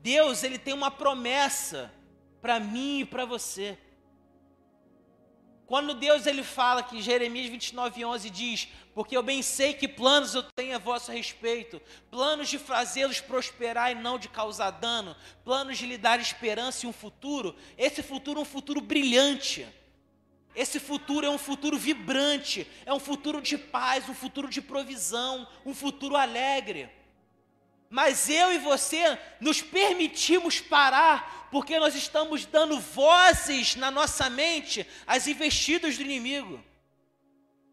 Deus, 0.00 0.44
ele 0.44 0.58
tem 0.58 0.74
uma 0.74 0.90
promessa 0.90 1.90
para 2.42 2.60
mim 2.60 3.00
e 3.00 3.04
para 3.06 3.24
você. 3.24 3.78
Quando 5.66 5.94
Deus 5.94 6.26
ele 6.26 6.44
fala 6.44 6.82
que 6.82 7.02
Jeremias 7.02 7.50
29:11 7.50 8.30
diz: 8.30 8.68
"Porque 8.94 9.16
eu 9.16 9.22
bem 9.22 9.42
sei 9.42 9.74
que 9.74 9.88
planos 9.88 10.34
eu 10.34 10.42
tenho 10.42 10.76
a 10.76 10.78
vosso 10.78 11.10
respeito, 11.10 11.82
planos 12.10 12.48
de 12.48 12.58
fazê-los 12.58 13.20
prosperar 13.20 13.90
e 13.90 13.96
não 13.96 14.16
de 14.16 14.28
causar 14.28 14.70
dano, 14.70 15.16
planos 15.44 15.76
de 15.76 15.86
lhe 15.86 15.98
dar 15.98 16.20
esperança 16.20 16.86
e 16.86 16.88
um 16.88 16.92
futuro". 16.92 17.56
Esse 17.76 18.00
futuro 18.00 18.38
é 18.38 18.42
um 18.42 18.46
futuro 18.46 18.80
brilhante. 18.80 19.66
Esse 20.54 20.80
futuro 20.80 21.26
é 21.26 21.30
um 21.30 21.36
futuro 21.36 21.76
vibrante, 21.76 22.66
é 22.86 22.94
um 22.94 23.00
futuro 23.00 23.42
de 23.42 23.58
paz, 23.58 24.08
um 24.08 24.14
futuro 24.14 24.48
de 24.48 24.62
provisão, 24.62 25.46
um 25.66 25.74
futuro 25.74 26.16
alegre. 26.16 26.88
Mas 27.88 28.28
eu 28.28 28.52
e 28.52 28.58
você 28.58 29.18
nos 29.40 29.62
permitimos 29.62 30.60
parar, 30.60 31.48
porque 31.50 31.78
nós 31.78 31.94
estamos 31.94 32.44
dando 32.44 32.80
vozes 32.80 33.76
na 33.76 33.90
nossa 33.90 34.28
mente 34.28 34.86
às 35.06 35.26
investidas 35.26 35.96
do 35.96 36.02
inimigo. 36.02 36.62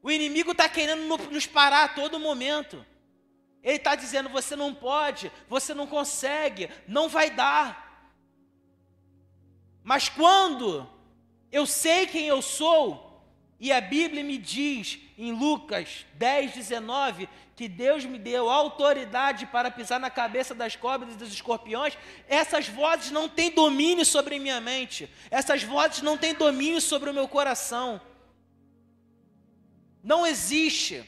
O 0.01 0.11
inimigo 0.11 0.51
está 0.51 0.67
querendo 0.67 1.17
nos 1.29 1.45
parar 1.45 1.85
a 1.85 1.89
todo 1.89 2.19
momento. 2.19 2.85
Ele 3.63 3.77
está 3.77 3.95
dizendo: 3.95 4.29
você 4.29 4.55
não 4.55 4.73
pode, 4.73 5.31
você 5.47 5.73
não 5.73 5.87
consegue, 5.87 6.69
não 6.87 7.07
vai 7.07 7.29
dar. 7.29 8.11
Mas 9.83 10.09
quando 10.09 10.89
eu 11.51 11.65
sei 11.65 12.05
quem 12.05 12.27
eu 12.27 12.41
sou, 12.41 13.12
e 13.63 13.71
a 13.71 13.79
Bíblia 13.79 14.21
me 14.25 14.37
diz 14.37 14.99
em 15.17 15.31
Lucas 15.31 16.05
10, 16.15 16.51
19, 16.51 17.29
que 17.55 17.69
Deus 17.69 18.03
me 18.03 18.19
deu 18.19 18.49
autoridade 18.49 19.45
para 19.45 19.71
pisar 19.71 20.01
na 20.01 20.09
cabeça 20.09 20.53
das 20.53 20.75
cobras 20.75 21.13
e 21.13 21.17
dos 21.17 21.31
escorpiões, 21.31 21.97
essas 22.27 22.67
vozes 22.67 23.09
não 23.09 23.29
têm 23.29 23.51
domínio 23.51 24.05
sobre 24.05 24.37
minha 24.37 24.59
mente, 24.59 25.09
essas 25.31 25.63
vozes 25.63 26.01
não 26.01 26.17
têm 26.17 26.33
domínio 26.33 26.81
sobre 26.81 27.09
o 27.09 27.13
meu 27.13 27.25
coração. 27.25 28.01
Não 30.03 30.27
existe, 30.27 31.01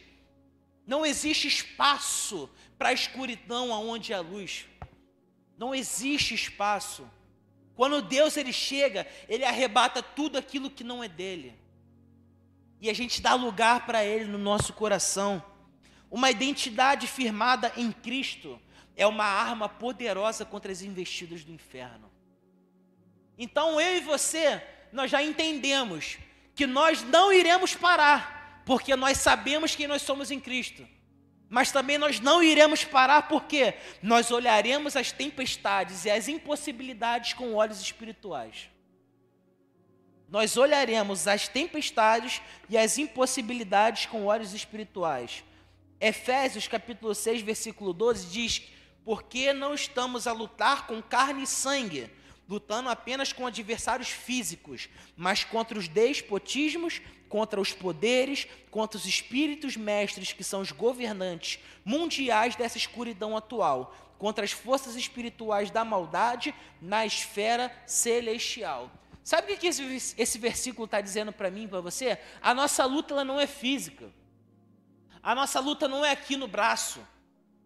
não 0.88 1.05
existe 1.05 1.50
espaço 1.50 2.50
para 2.77 2.88
a 2.88 2.93
escuridão 2.93 3.74
aonde 3.74 4.13
há 4.13 4.21
luz. 4.21 4.65
Não 5.57 5.75
existe 5.75 6.33
espaço. 6.33 7.05
Quando 7.75 8.01
Deus 8.01 8.38
ele 8.38 8.53
chega, 8.53 9.05
ele 9.27 9.43
arrebata 9.43 10.01
tudo 10.01 10.38
aquilo 10.38 10.69
que 10.69 10.85
não 10.85 11.03
é 11.03 11.09
dele. 11.09 11.64
E 12.86 12.89
a 12.92 12.94
gente 12.94 13.20
dá 13.20 13.34
lugar 13.34 13.88
para 13.88 14.06
ele 14.06 14.25
no 14.25 14.38
nosso 14.38 14.72
coração. 14.72 15.44
Uma 16.12 16.30
identidade 16.30 17.08
firmada 17.08 17.74
em 17.75 17.92
Cristo 17.92 18.62
é 18.96 19.08
uma 19.08 19.25
arma 19.25 19.68
poderosa 19.68 20.46
contra 20.46 20.72
as 20.72 20.84
investidas 20.84 21.44
do 21.44 21.51
inferno. 21.51 22.12
Então 23.39 23.82
eu 23.82 23.98
e 23.98 24.01
você, 24.01 24.62
nós 24.92 25.10
já 25.10 25.24
entendemos 25.24 26.20
que 26.54 26.68
nós 26.68 27.01
não 27.01 27.34
iremos 27.34 27.74
parar, 27.74 28.62
porque 28.68 28.96
nós 28.96 29.18
sabemos 29.18 29.75
quem 29.75 29.88
nós 29.88 30.04
somos 30.04 30.30
em 30.30 30.39
Cristo. 30.39 30.88
Mas 31.50 31.72
também 31.72 31.98
nós 31.98 32.20
não 32.20 32.44
iremos 32.44 32.84
parar 32.84 33.24
porque 33.24 33.74
nós 34.00 34.30
olharemos 34.30 34.95
as 34.95 35.12
tempestades 35.12 36.06
e 36.06 36.12
as 36.12 36.28
impossibilidades 36.28 37.34
com 37.34 37.56
olhos 37.56 37.82
espirituais. 37.82 38.69
Nós 40.36 40.58
olharemos 40.58 41.30
as 41.30 41.48
tempestades 41.48 42.41
e 42.69 42.78
as 42.78 42.98
impossibilidades 42.98 44.06
com 44.06 44.26
olhos 44.26 44.54
espirituais. 44.54 45.45
Efésios 45.98 46.67
capítulo 46.67 47.15
6, 47.15 47.41
versículo 47.41 47.93
12 47.93 48.28
diz: 48.28 48.62
Porque 49.06 49.54
não 49.54 49.74
estamos 49.74 50.28
a 50.28 50.34
lutar 50.34 50.88
com 50.88 51.02
carne 51.02 51.43
e 51.43 51.48
sangue, 51.48 52.12
lutando 52.50 52.89
apenas 52.89 53.32
com 53.32 53.48
adversários 53.48 54.10
físicos, 54.10 54.89
mas 55.15 55.45
contra 55.45 55.80
os 55.80 55.88
despotismos, 55.88 57.02
contra 57.30 57.62
os 57.62 57.71
poderes, 57.71 58.45
contra 58.69 58.98
os 58.98 59.06
espíritos 59.06 59.78
mestres, 59.78 60.34
que 60.34 60.43
são 60.43 60.60
os 60.60 60.74
governantes 60.74 61.60
mundiais 61.86 62.58
dessa 62.58 62.78
escuridão 62.78 63.38
atual, 63.38 63.95
contra 64.17 64.43
as 64.43 64.52
forças 64.52 64.98
espirituais 64.98 65.71
da 65.71 65.86
maldade 65.86 66.54
na 66.82 67.06
esfera 67.06 67.74
celestial. 67.88 68.91
Sabe 69.25 69.53
o 69.53 69.57
que 69.57 69.65
esse, 69.65 70.13
esse 70.19 70.38
versículo 70.38 70.85
está 70.85 71.01
dizendo 71.01 71.33
para 71.33 71.49
mim 71.49 71.67
para 71.67 71.81
você? 71.81 72.19
A 72.39 72.53
nossa 72.53 72.85
luta 72.85 73.11
ela 73.11 73.25
não 73.25 73.39
é 73.41 73.47
física. 73.47 74.13
A 75.21 75.33
nossa 75.33 75.59
luta 75.59 75.88
não 75.88 76.05
é 76.05 76.11
aqui 76.11 76.38
no 76.38 76.47
braço. 76.47 76.99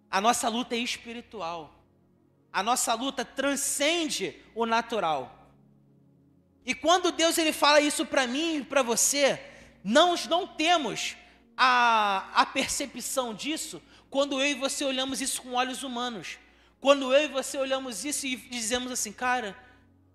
A 0.09 0.21
nossa 0.21 0.47
luta 0.47 0.73
é 0.73 0.77
espiritual. 0.77 1.83
A 2.53 2.63
nossa 2.63 2.93
luta 2.93 3.25
transcende 3.25 4.41
o 4.55 4.65
natural. 4.65 5.49
E 6.65 6.73
quando 6.73 7.11
Deus 7.11 7.37
ele 7.37 7.51
fala 7.51 7.81
isso 7.81 8.05
para 8.05 8.25
mim 8.25 8.59
e 8.59 8.63
para 8.63 8.81
você, 8.81 9.37
nós 9.83 10.27
não 10.27 10.47
temos 10.47 11.17
a, 11.57 12.29
a 12.35 12.45
percepção 12.45 13.33
disso 13.33 13.81
quando 14.09 14.39
eu 14.39 14.47
e 14.47 14.53
você 14.53 14.85
olhamos 14.85 15.19
isso 15.19 15.41
com 15.41 15.55
olhos 15.55 15.83
humanos. 15.83 16.37
Quando 16.79 17.13
eu 17.13 17.25
e 17.25 17.27
você 17.27 17.57
olhamos 17.57 18.05
isso 18.05 18.25
e 18.25 18.37
dizemos 18.37 18.93
assim, 18.93 19.11
cara, 19.11 19.57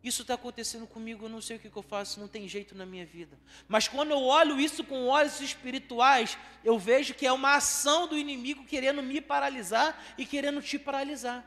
isso 0.05 0.21
está 0.21 0.35
acontecendo 0.35 0.87
comigo, 0.87 1.25
eu 1.25 1.31
não 1.31 1.41
sei 1.41 1.57
o 1.57 1.59
que, 1.59 1.71
que 1.71 1.77
eu 1.77 1.83
faço, 1.83 2.21
não 2.21 2.29
tem 2.29 2.47
jeito 2.47 2.75
na 2.75 2.85
minha 2.85 3.07
vida. 3.07 3.39
Mas 3.67 3.89
quando 3.89 4.11
eu 4.11 4.23
olho 4.23 4.61
isso 4.61 4.85
com 4.85 5.07
olhos 5.07 5.41
espirituais, 5.41 6.37
eu 6.63 6.79
vejo 6.79 7.15
que 7.15 7.27
é 7.27 7.33
uma 7.33 7.55
ação 7.55 8.07
do 8.07 8.19
inimigo 8.19 8.65
querendo 8.65 9.03
me 9.03 9.19
paralisar 9.23 9.99
e 10.19 10.27
querendo 10.27 10.61
te 10.61 10.79
paralisar. 10.79 11.43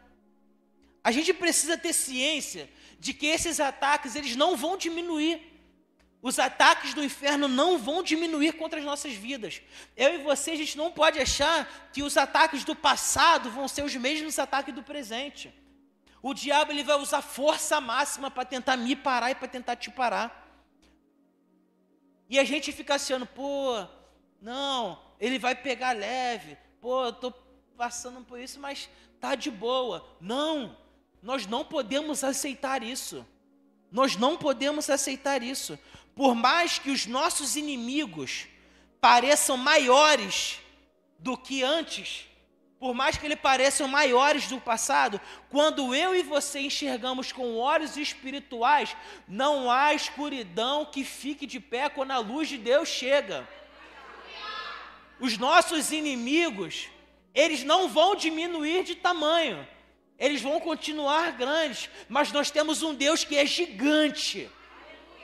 A 1.03 1.11
gente 1.11 1.33
precisa 1.33 1.77
ter 1.77 1.93
ciência 1.93 2.67
de 2.99 3.13
que 3.13 3.27
esses 3.27 3.59
ataques 3.59 4.15
eles 4.15 4.35
não 4.35 4.57
vão 4.57 4.75
diminuir. 4.75 5.39
Os 6.19 6.39
ataques 6.39 6.95
do 6.95 7.03
inferno 7.03 7.47
não 7.47 7.77
vão 7.77 8.01
diminuir 8.01 8.53
contra 8.53 8.79
as 8.79 8.85
nossas 8.85 9.13
vidas. 9.13 9.61
Eu 9.95 10.15
e 10.15 10.23
você, 10.23 10.51
a 10.51 10.55
gente 10.55 10.75
não 10.75 10.91
pode 10.91 11.19
achar 11.19 11.91
que 11.93 12.01
os 12.01 12.17
ataques 12.17 12.63
do 12.63 12.75
passado 12.75 13.51
vão 13.51 13.67
ser 13.67 13.83
os 13.83 13.95
mesmos 13.95 14.39
ataques 14.39 14.73
do 14.73 14.81
presente. 14.81 15.53
O 16.21 16.33
diabo 16.33 16.71
ele 16.71 16.83
vai 16.83 16.97
usar 16.99 17.21
força 17.21 17.79
máxima 17.79 18.29
para 18.31 18.45
tentar 18.45 18.75
me 18.75 18.95
parar 18.95 19.31
e 19.31 19.35
para 19.35 19.47
tentar 19.47 19.75
te 19.75 19.91
parar. 19.91 20.45
E 22.29 22.37
a 22.37 22.43
gente 22.43 22.71
fica 22.71 22.95
achando, 22.95 23.25
pô, 23.25 23.85
não, 24.41 25.01
ele 25.19 25.39
vai 25.39 25.55
pegar 25.55 25.95
leve, 25.95 26.57
pô, 26.81 27.05
eu 27.05 27.09
estou 27.09 27.31
passando 27.77 28.21
por 28.25 28.39
isso, 28.39 28.59
mas 28.59 28.89
tá 29.19 29.35
de 29.35 29.49
boa. 29.49 30.05
Não, 30.19 30.75
nós 31.21 31.45
não 31.45 31.63
podemos 31.63 32.23
aceitar 32.23 32.83
isso. 32.83 33.25
Nós 33.91 34.17
não 34.17 34.37
podemos 34.37 34.89
aceitar 34.89 35.41
isso. 35.41 35.79
Por 36.15 36.35
mais 36.35 36.79
que 36.79 36.89
os 36.89 37.05
nossos 37.05 37.55
inimigos 37.55 38.47
pareçam 38.99 39.55
maiores 39.55 40.59
do 41.19 41.37
que 41.37 41.63
antes, 41.63 42.26
por 42.79 42.93
mais 42.93 43.17
que 43.17 43.25
eles 43.25 43.39
pareçam 43.39 43.87
maiores 43.87 44.47
do 44.47 44.59
passado, 44.59 45.19
quando 45.49 45.95
eu 45.95 46.15
e 46.15 46.21
você 46.21 46.59
enxergamos 46.59 47.31
com 47.31 47.57
olhos 47.57 47.97
espirituais, 47.97 48.95
não 49.27 49.69
há 49.71 49.93
escuridão 49.93 50.85
que 50.85 51.03
fique 51.03 51.47
de 51.47 51.59
pé 51.59 51.89
quando 51.89 52.11
a 52.11 52.19
luz 52.19 52.47
de 52.47 52.57
Deus 52.57 52.87
chega. 52.87 53.47
Os 55.19 55.37
nossos 55.37 55.91
inimigos, 55.91 56.87
eles 57.33 57.63
não 57.63 57.89
vão 57.89 58.15
diminuir 58.15 58.83
de 58.83 58.93
tamanho, 58.93 59.67
eles 60.19 60.41
vão 60.41 60.59
continuar 60.59 61.31
grandes, 61.31 61.89
mas 62.07 62.31
nós 62.31 62.51
temos 62.51 62.83
um 62.83 62.93
Deus 62.93 63.23
que 63.23 63.37
é 63.37 63.45
gigante. 63.45 64.49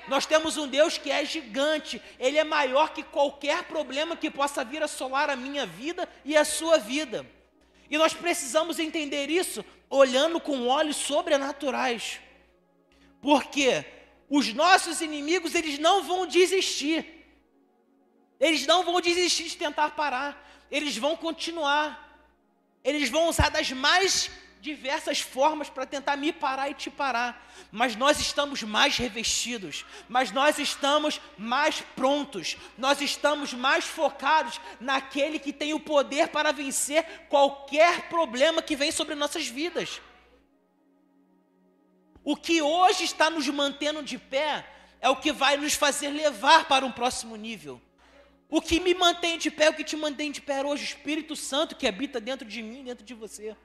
Nós 0.08 0.26
temos 0.26 0.58
um 0.58 0.68
Deus 0.68 0.98
que 0.98 1.10
é 1.10 1.24
gigante, 1.24 2.02
Ele 2.20 2.38
é 2.38 2.44
maior 2.44 2.92
que 2.92 3.04
qualquer 3.04 3.64
problema 3.64 4.18
que 4.18 4.30
possa 4.30 4.64
vir 4.64 4.84
assolar 4.84 5.30
a 5.30 5.36
minha 5.36 5.66
vida 5.66 6.10
e 6.26 6.36
a 6.36 6.44
sua 6.44 6.78
vida. 6.78 7.26
E 7.94 7.98
nós 7.98 8.12
precisamos 8.12 8.80
entender 8.80 9.30
isso 9.30 9.64
olhando 9.88 10.40
com 10.40 10.68
olhos 10.68 10.96
sobrenaturais. 10.96 12.20
Porque 13.22 13.86
os 14.28 14.52
nossos 14.52 15.00
inimigos, 15.00 15.54
eles 15.54 15.78
não 15.78 16.02
vão 16.02 16.26
desistir. 16.26 17.06
Eles 18.40 18.66
não 18.66 18.84
vão 18.84 19.00
desistir 19.00 19.44
de 19.44 19.58
tentar 19.58 19.92
parar. 19.92 20.44
Eles 20.72 20.98
vão 20.98 21.16
continuar. 21.16 21.88
Eles 22.84 23.12
vão 23.12 23.30
usar 23.30 23.50
das 23.50 23.72
mais 23.72 24.32
diversas 24.64 25.20
formas 25.20 25.70
para 25.70 25.86
tentar 25.86 26.16
me 26.16 26.32
parar 26.32 26.70
e 26.70 26.74
te 26.74 26.90
parar, 26.90 27.52
mas 27.70 27.98
nós 27.98 28.18
estamos 28.22 28.64
mais 28.64 28.98
revestidos, 28.98 29.86
mas 30.08 30.32
nós 30.32 30.58
estamos 30.58 31.20
mais 31.38 31.82
prontos, 31.98 32.56
nós 32.78 33.02
estamos 33.02 33.54
mais 33.54 33.84
focados 33.84 34.62
naquele 34.80 35.38
que 35.38 35.52
tem 35.52 35.74
o 35.74 35.82
poder 35.82 36.30
para 36.30 36.54
vencer 36.54 37.04
qualquer 37.28 38.08
problema 38.08 38.62
que 38.62 38.74
vem 38.74 38.90
sobre 38.90 39.16
nossas 39.16 39.46
vidas. 39.46 40.02
O 42.24 42.38
que 42.38 42.62
hoje 42.62 43.04
está 43.04 43.30
nos 43.30 43.46
mantendo 43.50 44.02
de 44.02 44.18
pé 44.18 44.66
é 45.02 45.10
o 45.10 45.18
que 45.18 45.34
vai 45.34 45.58
nos 45.58 45.74
fazer 45.74 46.08
levar 46.08 46.70
para 46.70 46.86
um 46.86 46.92
próximo 46.92 47.36
nível. 47.36 47.82
O 48.50 48.62
que 48.62 48.80
me 48.80 48.94
mantém 48.94 49.38
de 49.38 49.52
pé, 49.52 49.70
o 49.70 49.74
que 49.74 49.84
te 49.84 49.98
mantém 49.98 50.32
de 50.32 50.40
pé 50.40 50.66
hoje, 50.66 50.84
o 50.84 50.86
Espírito 50.86 51.36
Santo 51.36 51.76
que 51.76 51.86
habita 51.86 52.22
dentro 52.22 52.48
de 52.48 52.64
mim, 52.64 52.86
dentro 52.86 53.04
de 53.04 53.14
você. 53.14 53.58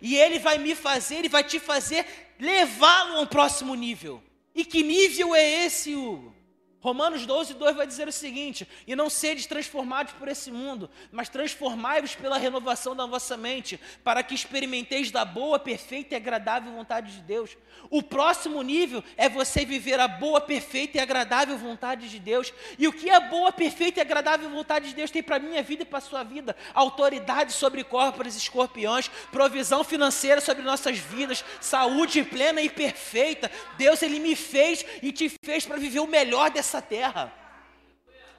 E 0.00 0.16
ele 0.16 0.38
vai 0.38 0.58
me 0.58 0.74
fazer, 0.74 1.16
ele 1.16 1.28
vai 1.28 1.44
te 1.44 1.58
fazer 1.58 2.06
levá-lo 2.38 3.16
a 3.16 3.20
um 3.20 3.26
próximo 3.26 3.74
nível. 3.74 4.22
E 4.54 4.64
que 4.64 4.82
nível 4.82 5.34
é 5.34 5.64
esse, 5.64 5.94
Hugo? 5.94 6.34
Romanos 6.80 7.26
12, 7.26 7.54
2 7.54 7.76
vai 7.76 7.86
dizer 7.86 8.08
o 8.08 8.12
seguinte: 8.12 8.66
E 8.86 8.96
não 8.96 9.10
sedes 9.10 9.46
transformados 9.46 10.14
por 10.14 10.28
esse 10.28 10.50
mundo, 10.50 10.90
mas 11.12 11.28
transformai-vos 11.28 12.14
pela 12.14 12.38
renovação 12.38 12.96
da 12.96 13.04
vossa 13.04 13.36
mente, 13.36 13.78
para 14.02 14.22
que 14.22 14.34
experimenteis 14.34 15.10
da 15.10 15.24
boa, 15.24 15.58
perfeita 15.58 16.14
e 16.14 16.16
agradável 16.16 16.72
vontade 16.72 17.12
de 17.12 17.20
Deus. 17.20 17.56
O 17.90 18.02
próximo 18.02 18.62
nível 18.62 19.02
é 19.16 19.28
você 19.28 19.64
viver 19.64 20.00
a 20.00 20.08
boa, 20.08 20.40
perfeita 20.40 20.96
e 20.98 21.00
agradável 21.00 21.58
vontade 21.58 22.08
de 22.08 22.18
Deus. 22.18 22.52
E 22.78 22.88
o 22.88 22.92
que 22.92 23.10
a 23.10 23.20
boa, 23.20 23.52
perfeita 23.52 24.00
e 24.00 24.02
agradável 24.02 24.48
vontade 24.48 24.88
de 24.88 24.94
Deus 24.94 25.10
tem 25.10 25.22
para 25.22 25.36
a 25.36 25.40
minha 25.40 25.62
vida 25.62 25.82
e 25.82 25.86
para 25.86 25.98
a 25.98 26.02
sua 26.02 26.22
vida? 26.22 26.56
Autoridade 26.72 27.52
sobre 27.52 27.84
corpos 27.84 28.36
escorpiões, 28.36 29.08
provisão 29.30 29.84
financeira 29.84 30.40
sobre 30.40 30.62
nossas 30.62 30.98
vidas, 30.98 31.44
saúde 31.60 32.22
plena 32.22 32.62
e 32.62 32.70
perfeita. 32.70 33.50
Deus, 33.76 34.02
Ele 34.02 34.18
me 34.18 34.36
fez 34.36 34.84
e 35.02 35.12
te 35.12 35.30
fez 35.44 35.66
para 35.66 35.76
viver 35.76 36.00
o 36.00 36.06
melhor 36.06 36.50
dessa 36.50 36.69
essa 36.70 36.80
terra. 36.80 37.32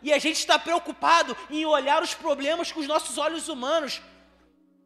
E 0.02 0.12
a 0.12 0.18
gente 0.18 0.38
está 0.38 0.58
preocupado 0.58 1.38
em 1.50 1.66
olhar 1.66 2.02
os 2.02 2.14
problemas 2.14 2.72
com 2.72 2.80
os 2.80 2.88
nossos 2.88 3.18
olhos 3.18 3.50
humanos. 3.50 4.02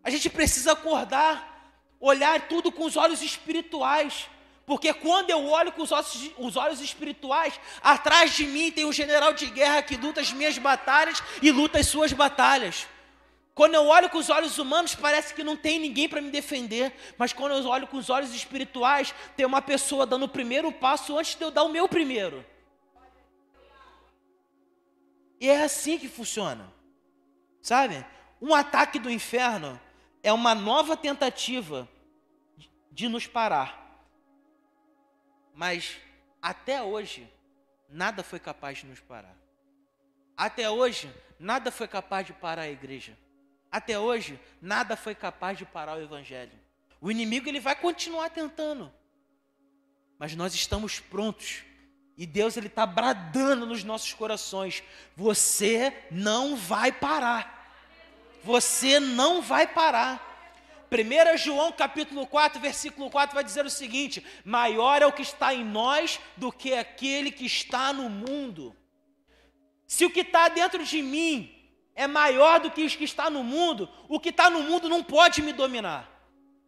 A 0.03 0.09
gente 0.09 0.29
precisa 0.29 0.73
acordar, 0.73 1.73
olhar 1.99 2.47
tudo 2.47 2.71
com 2.71 2.85
os 2.85 2.97
olhos 2.97 3.21
espirituais. 3.21 4.27
Porque 4.65 4.93
quando 4.93 5.29
eu 5.29 5.45
olho 5.45 5.71
com 5.71 5.83
os 5.83 5.91
olhos, 5.91 6.31
os 6.37 6.57
olhos 6.57 6.81
espirituais, 6.81 7.59
atrás 7.81 8.33
de 8.33 8.45
mim 8.45 8.71
tem 8.71 8.83
um 8.83 8.91
general 8.91 9.31
de 9.31 9.45
guerra 9.45 9.83
que 9.83 9.95
luta 9.95 10.19
as 10.19 10.33
minhas 10.33 10.57
batalhas 10.57 11.21
e 11.41 11.51
luta 11.51 11.79
as 11.79 11.87
suas 11.87 12.11
batalhas. 12.11 12.87
Quando 13.53 13.75
eu 13.75 13.85
olho 13.85 14.09
com 14.09 14.17
os 14.17 14.29
olhos 14.29 14.57
humanos, 14.57 14.95
parece 14.95 15.33
que 15.33 15.43
não 15.43 15.55
tem 15.55 15.79
ninguém 15.79 16.09
para 16.09 16.19
me 16.19 16.29
defender. 16.29 16.93
Mas 17.17 17.31
quando 17.31 17.53
eu 17.53 17.65
olho 17.69 17.87
com 17.87 17.95
os 17.95 18.09
olhos 18.09 18.35
espirituais, 18.35 19.15
tem 19.37 19.45
uma 19.45 19.61
pessoa 19.61 20.05
dando 20.05 20.25
o 20.25 20.27
primeiro 20.27 20.73
passo 20.73 21.17
antes 21.17 21.35
de 21.35 21.43
eu 21.43 21.51
dar 21.51 21.63
o 21.63 21.69
meu 21.69 21.87
primeiro. 21.87 22.43
E 25.39 25.49
é 25.49 25.63
assim 25.63 25.97
que 25.97 26.07
funciona. 26.07 26.71
Sabe? 27.61 28.05
Um 28.41 28.53
ataque 28.53 28.99
do 28.99 29.09
inferno 29.09 29.79
é 30.21 30.31
uma 30.31 30.55
nova 30.55 30.95
tentativa 30.95 31.87
de 32.91 33.07
nos 33.07 33.27
parar. 33.27 33.85
Mas 35.53 35.97
até 36.41 36.81
hoje, 36.81 37.31
nada 37.89 38.23
foi 38.23 38.39
capaz 38.39 38.79
de 38.79 38.85
nos 38.85 38.99
parar. 38.99 39.35
Até 40.37 40.69
hoje, 40.69 41.13
nada 41.39 41.71
foi 41.71 41.87
capaz 41.87 42.27
de 42.27 42.33
parar 42.33 42.63
a 42.63 42.69
igreja. 42.69 43.17
Até 43.71 43.99
hoje, 43.99 44.39
nada 44.61 44.95
foi 44.95 45.15
capaz 45.15 45.57
de 45.57 45.65
parar 45.65 45.97
o 45.97 46.01
evangelho. 46.01 46.57
O 47.01 47.11
inimigo 47.11 47.49
ele 47.49 47.59
vai 47.59 47.75
continuar 47.75 48.29
tentando. 48.29 48.91
Mas 50.17 50.35
nós 50.35 50.53
estamos 50.53 50.99
prontos 50.99 51.63
e 52.17 52.25
Deus 52.25 52.55
ele 52.55 52.67
está 52.67 52.85
bradando 52.85 53.65
nos 53.65 53.83
nossos 53.83 54.13
corações: 54.13 54.83
você 55.15 55.93
não 56.09 56.55
vai 56.55 56.91
parar. 56.91 57.53
Você 58.43 58.99
não 58.99 59.41
vai 59.41 59.67
parar. 59.67 60.33
1 60.91 61.37
João 61.37 61.71
capítulo 61.71 62.25
4, 62.27 62.61
versículo 62.61 63.09
4 63.09 63.35
vai 63.35 63.43
dizer 63.43 63.65
o 63.65 63.69
seguinte: 63.69 64.25
maior 64.45 65.01
é 65.01 65.05
o 65.05 65.11
que 65.11 65.23
está 65.23 65.53
em 65.53 65.63
nós 65.63 66.19
do 66.37 66.51
que 66.51 66.73
aquele 66.73 67.31
que 67.31 67.45
está 67.45 67.91
no 67.91 68.09
mundo. 68.09 68.75
Se 69.85 70.05
o 70.05 70.09
que 70.09 70.21
está 70.21 70.47
dentro 70.47 70.83
de 70.83 71.01
mim 71.01 71.51
é 71.95 72.07
maior 72.07 72.59
do 72.59 72.71
que 72.71 72.85
o 72.85 72.89
que 72.89 73.03
está 73.03 73.29
no 73.29 73.43
mundo, 73.43 73.89
o 74.07 74.19
que 74.19 74.29
está 74.29 74.49
no 74.49 74.61
mundo 74.61 74.87
não 74.87 75.03
pode 75.03 75.41
me 75.41 75.51
dominar. 75.51 76.14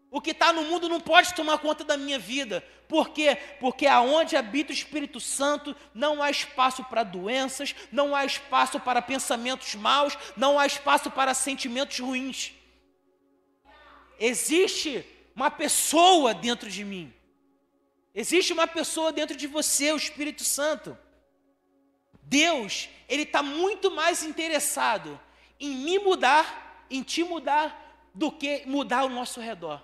O 0.09 0.21
que 0.21 0.31
está 0.31 0.53
no 0.53 0.63
mundo 0.63 0.87
não 0.87 1.01
pode 1.01 1.33
tomar 1.33 1.57
conta 1.57 1.83
da 1.83 1.97
minha 1.97 2.17
vida. 2.17 2.63
Por 2.87 3.09
quê? 3.09 3.37
Porque 3.59 3.85
aonde 3.85 4.37
habita 4.37 4.71
o 4.71 4.75
Espírito 4.75 5.19
Santo 5.19 5.75
não 5.93 6.23
há 6.23 6.31
espaço 6.31 6.83
para 6.85 7.03
doenças, 7.03 7.75
não 7.91 8.15
há 8.15 8.23
espaço 8.23 8.79
para 8.79 9.01
pensamentos 9.01 9.75
maus, 9.75 10.17
não 10.37 10.57
há 10.57 10.65
espaço 10.65 11.11
para 11.11 11.33
sentimentos 11.33 11.99
ruins. 11.99 12.53
Existe 14.19 15.05
uma 15.35 15.51
pessoa 15.51 16.33
dentro 16.33 16.69
de 16.69 16.83
mim. 16.83 17.13
Existe 18.15 18.53
uma 18.53 18.65
pessoa 18.65 19.11
dentro 19.11 19.35
de 19.35 19.45
você, 19.45 19.91
o 19.91 19.97
Espírito 19.97 20.43
Santo. 20.43 20.97
Deus, 22.23 22.89
Ele 23.07 23.23
está 23.23 23.43
muito 23.43 23.91
mais 23.91 24.23
interessado 24.23 25.19
em 25.59 25.69
me 25.69 25.99
mudar, 25.99 26.85
em 26.89 27.03
te 27.03 27.23
mudar, 27.23 28.09
do 28.13 28.31
que 28.31 28.63
mudar 28.65 29.03
o 29.03 29.09
nosso 29.09 29.39
redor. 29.39 29.81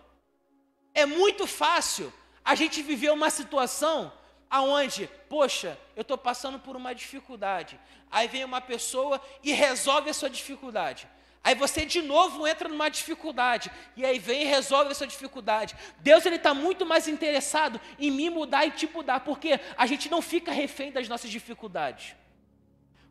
É 0.94 1.06
muito 1.06 1.48
fácil 1.48 2.14
a 2.44 2.56
gente 2.56 2.82
viver 2.82 3.12
uma 3.12 3.30
situação 3.30 4.12
aonde, 4.50 5.10
poxa, 5.28 5.80
eu 5.96 6.04
estou 6.04 6.18
passando 6.18 6.60
por 6.60 6.76
uma 6.76 6.94
dificuldade. 6.94 7.80
Aí 8.12 8.28
vem 8.28 8.44
uma 8.44 8.62
pessoa 8.62 9.20
e 9.42 9.52
resolve 9.52 10.10
a 10.10 10.14
sua 10.14 10.30
dificuldade. 10.30 11.08
Aí 11.44 11.56
você 11.56 11.86
de 11.86 12.02
novo 12.02 12.48
entra 12.48 12.70
numa 12.70 12.88
dificuldade. 12.88 13.72
E 13.98 14.06
aí 14.06 14.18
vem 14.18 14.44
e 14.44 14.46
resolve 14.46 14.92
essa 14.92 15.06
dificuldade. 15.06 15.76
Deus 16.00 16.26
ele 16.26 16.38
está 16.38 16.54
muito 16.54 16.86
mais 16.86 17.08
interessado 17.08 17.82
em 18.00 18.12
me 18.12 18.30
mudar 18.30 18.66
e 18.66 18.72
te 18.72 18.88
mudar, 18.88 19.22
porque 19.22 19.60
a 19.76 19.86
gente 19.86 20.10
não 20.10 20.22
fica 20.22 20.52
refém 20.52 20.92
das 20.92 21.10
nossas 21.10 21.30
dificuldades. 21.30 22.16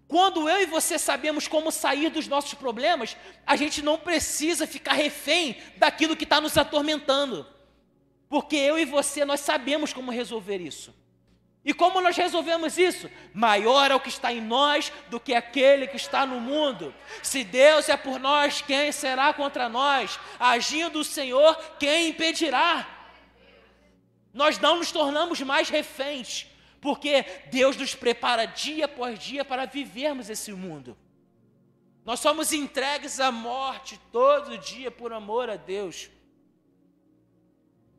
Quando 0.09 0.49
eu 0.49 0.63
e 0.63 0.67
você 0.67 0.99
sabemos 0.99 1.49
como 1.49 1.71
sair 1.71 2.11
dos 2.11 2.29
nossos 2.29 2.55
problemas, 2.55 3.17
a 3.47 3.57
gente 3.57 3.83
não 3.83 3.99
precisa 3.99 4.67
ficar 4.67 4.93
refém 4.93 5.57
daquilo 5.77 6.17
que 6.17 6.25
está 6.25 6.41
nos 6.41 6.57
atormentando. 6.57 7.47
Porque 8.33 8.57
eu 8.57 8.79
e 8.79 8.87
você, 8.87 9.27
nós 9.27 9.41
sabemos 9.41 9.93
como 9.93 10.11
resolver 10.11 10.57
isso. 10.57 10.95
E 11.63 11.75
como 11.75 12.01
nós 12.01 12.17
resolvemos 12.17 12.79
isso? 12.79 13.11
Maior 13.35 13.91
é 13.91 13.95
o 13.95 14.01
que 14.01 14.09
está 14.09 14.33
em 14.33 14.41
nós 14.41 14.91
do 15.11 15.21
que 15.21 15.35
aquele 15.35 15.87
que 15.87 15.99
está 15.99 16.25
no 16.25 16.41
mundo. 16.41 16.95
Se 17.23 17.45
Deus 17.45 17.91
é 17.91 17.97
por 17.99 18.19
nós, 18.19 18.63
quem 18.63 18.91
será 18.91 19.35
contra 19.35 19.69
nós? 19.69 20.19
Agindo 20.41 21.01
o 21.01 21.05
Senhor, 21.05 21.55
quem 21.79 22.09
impedirá? 22.09 22.89
Nós 24.33 24.59
não 24.59 24.79
nos 24.79 24.91
tornamos 24.91 25.43
mais 25.43 25.69
reféns, 25.69 26.47
porque 26.81 27.27
Deus 27.51 27.77
nos 27.77 27.95
prepara 27.95 28.47
dia 28.47 28.87
após 28.87 29.19
dia 29.19 29.45
para 29.45 29.67
vivermos 29.67 30.31
esse 30.31 30.55
mundo. 30.55 30.97
Nós 32.03 32.19
somos 32.19 32.51
entregues 32.51 33.21
à 33.21 33.31
morte 33.31 34.01
todo 34.11 34.57
dia 34.57 34.91
por 34.91 35.13
amor 35.13 35.51
a 35.51 35.57
Deus 35.57 36.09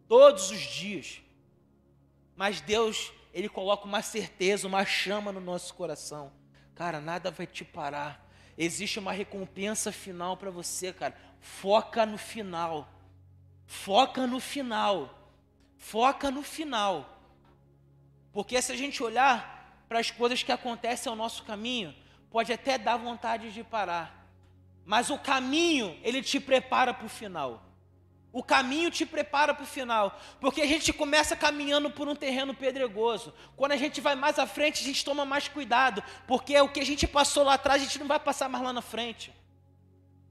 todos 0.08 0.52
os 0.52 0.60
dias. 0.60 1.22
Mas 2.36 2.62
Deus, 2.62 3.12
Ele 3.34 3.50
coloca 3.50 3.86
uma 3.86 4.02
certeza, 4.02 4.68
uma 4.68 4.86
chama 4.86 5.32
no 5.32 5.40
nosso 5.40 5.74
coração. 5.74 6.32
Cara, 6.76 7.00
nada 7.00 7.32
vai 7.32 7.48
te 7.48 7.64
parar. 7.64 8.24
Existe 8.58 9.00
uma 9.00 9.12
recompensa 9.12 9.92
final 9.92 10.38
para 10.38 10.52
você, 10.52 10.94
cara. 10.94 11.16
Foca 11.40 12.06
no 12.06 12.18
final. 12.18 12.88
Foca 13.66 14.28
no 14.28 14.40
final. 14.40 15.32
Foca 15.78 16.30
no 16.30 16.44
final. 16.44 17.20
Porque 18.32 18.62
se 18.62 18.72
a 18.72 18.76
gente 18.76 19.02
olhar 19.02 19.84
para 19.88 20.00
as 20.00 20.10
coisas 20.10 20.42
que 20.42 20.52
acontecem 20.52 21.10
ao 21.10 21.16
nosso 21.16 21.44
caminho, 21.44 21.94
pode 22.32 22.52
até 22.52 22.78
dar 22.78 22.98
vontade 22.98 23.52
de 23.52 23.64
parar. 23.64 24.28
Mas 24.86 25.10
o 25.10 25.18
caminho, 25.18 25.98
ele 26.04 26.22
te 26.22 26.40
prepara 26.40 26.94
para 26.94 27.06
o 27.06 27.10
final. 27.10 27.64
O 28.34 28.42
caminho 28.42 28.90
te 28.90 29.06
prepara 29.06 29.54
para 29.54 29.64
o 29.64 29.68
final, 29.68 30.20
porque 30.42 30.64
a 30.64 30.66
gente 30.66 30.92
começa 30.92 31.36
caminhando 31.36 31.92
por 31.92 32.08
um 32.08 32.16
terreno 32.16 32.52
pedregoso. 32.52 33.32
Quando 33.56 33.74
a 33.74 33.78
gente 33.78 34.02
vai 34.02 34.16
mais 34.16 34.40
à 34.40 34.48
frente, 34.48 34.82
a 34.82 34.86
gente 34.88 35.06
toma 35.06 35.24
mais 35.24 35.48
cuidado, 35.48 36.04
porque 36.28 36.60
o 36.60 36.68
que 36.68 36.80
a 36.80 36.86
gente 36.86 37.06
passou 37.06 37.44
lá 37.44 37.54
atrás, 37.54 37.80
a 37.80 37.86
gente 37.86 38.00
não 38.00 38.08
vai 38.08 38.20
passar 38.20 38.50
mais 38.50 38.64
lá 38.64 38.74
na 38.74 38.82
frente. 38.82 39.32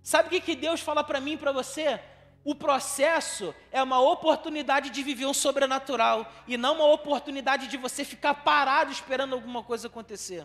Sabe 0.03 0.37
o 0.37 0.41
que, 0.41 0.57
Deus 0.57 0.81
fala 0.81 1.05
para 1.05 1.21
mim 1.21 1.35
e 1.35 1.37
para 1.37 1.53
você? 1.53 2.01
O 2.45 2.57
processo 2.57 3.55
é 3.71 3.81
uma 3.81 4.01
oportunidade 4.01 4.91
de 4.91 5.01
viver 5.01 5.27
um 5.27 5.35
sobrenatural 5.35 6.29
e 6.49 6.57
não 6.57 6.75
uma 6.75 6.87
oportunidade 6.87 7.69
de 7.69 7.77
você 7.77 8.05
ficar 8.05 8.35
parado 8.35 8.91
esperando 8.91 9.35
alguma 9.35 9.63
coisa 9.63 9.87
acontecer. 9.87 10.45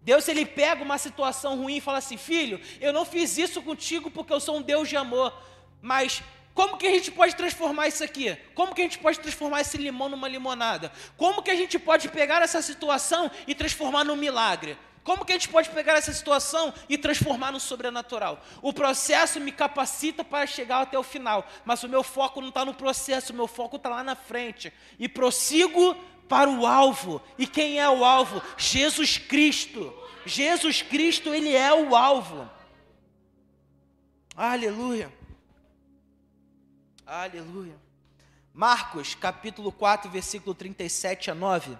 Deus 0.00 0.26
ele 0.26 0.46
pega 0.46 0.82
uma 0.82 0.96
situação 0.96 1.58
ruim 1.58 1.76
e 1.76 1.80
fala 1.82 1.98
assim: 1.98 2.16
"Filho, 2.16 2.58
eu 2.80 2.94
não 2.94 3.04
fiz 3.04 3.36
isso 3.36 3.60
contigo 3.60 4.10
porque 4.10 4.32
eu 4.32 4.40
sou 4.40 4.56
um 4.56 4.62
Deus 4.62 4.88
de 4.88 4.96
amor, 4.96 5.34
mas 5.82 6.22
Como 6.56 6.78
que 6.78 6.86
a 6.86 6.90
gente 6.90 7.12
pode 7.12 7.36
transformar 7.36 7.86
isso 7.86 8.02
aqui? 8.02 8.34
Como 8.54 8.74
que 8.74 8.80
a 8.80 8.84
gente 8.84 8.98
pode 8.98 9.20
transformar 9.20 9.60
esse 9.60 9.76
limão 9.76 10.08
numa 10.08 10.26
limonada? 10.26 10.90
Como 11.14 11.42
que 11.42 11.50
a 11.50 11.54
gente 11.54 11.78
pode 11.78 12.08
pegar 12.08 12.40
essa 12.40 12.62
situação 12.62 13.30
e 13.46 13.54
transformar 13.54 14.04
num 14.04 14.16
milagre? 14.16 14.78
Como 15.04 15.22
que 15.22 15.32
a 15.32 15.34
gente 15.34 15.50
pode 15.50 15.68
pegar 15.68 15.98
essa 15.98 16.14
situação 16.14 16.72
e 16.88 16.96
transformar 16.96 17.52
no 17.52 17.60
sobrenatural? 17.60 18.42
O 18.62 18.72
processo 18.72 19.38
me 19.38 19.52
capacita 19.52 20.24
para 20.24 20.46
chegar 20.46 20.80
até 20.80 20.98
o 20.98 21.02
final, 21.02 21.46
mas 21.62 21.82
o 21.82 21.90
meu 21.90 22.02
foco 22.02 22.40
não 22.40 22.48
está 22.48 22.64
no 22.64 22.72
processo, 22.72 23.34
o 23.34 23.36
meu 23.36 23.46
foco 23.46 23.76
está 23.76 23.90
lá 23.90 24.02
na 24.02 24.16
frente. 24.16 24.72
E 24.98 25.10
prossigo 25.10 25.94
para 26.26 26.48
o 26.48 26.66
alvo. 26.66 27.20
E 27.36 27.46
quem 27.46 27.78
é 27.78 27.88
o 27.90 28.02
alvo? 28.02 28.42
Jesus 28.56 29.18
Cristo. 29.18 29.92
Jesus 30.24 30.80
Cristo, 30.80 31.34
ele 31.34 31.54
é 31.54 31.74
o 31.74 31.94
alvo. 31.94 32.50
Aleluia. 34.34 35.12
Aleluia. 37.06 37.76
Marcos, 38.52 39.14
capítulo 39.14 39.70
4, 39.70 40.10
versículo 40.10 40.52
37 40.56 41.30
a 41.30 41.36
9. 41.36 41.78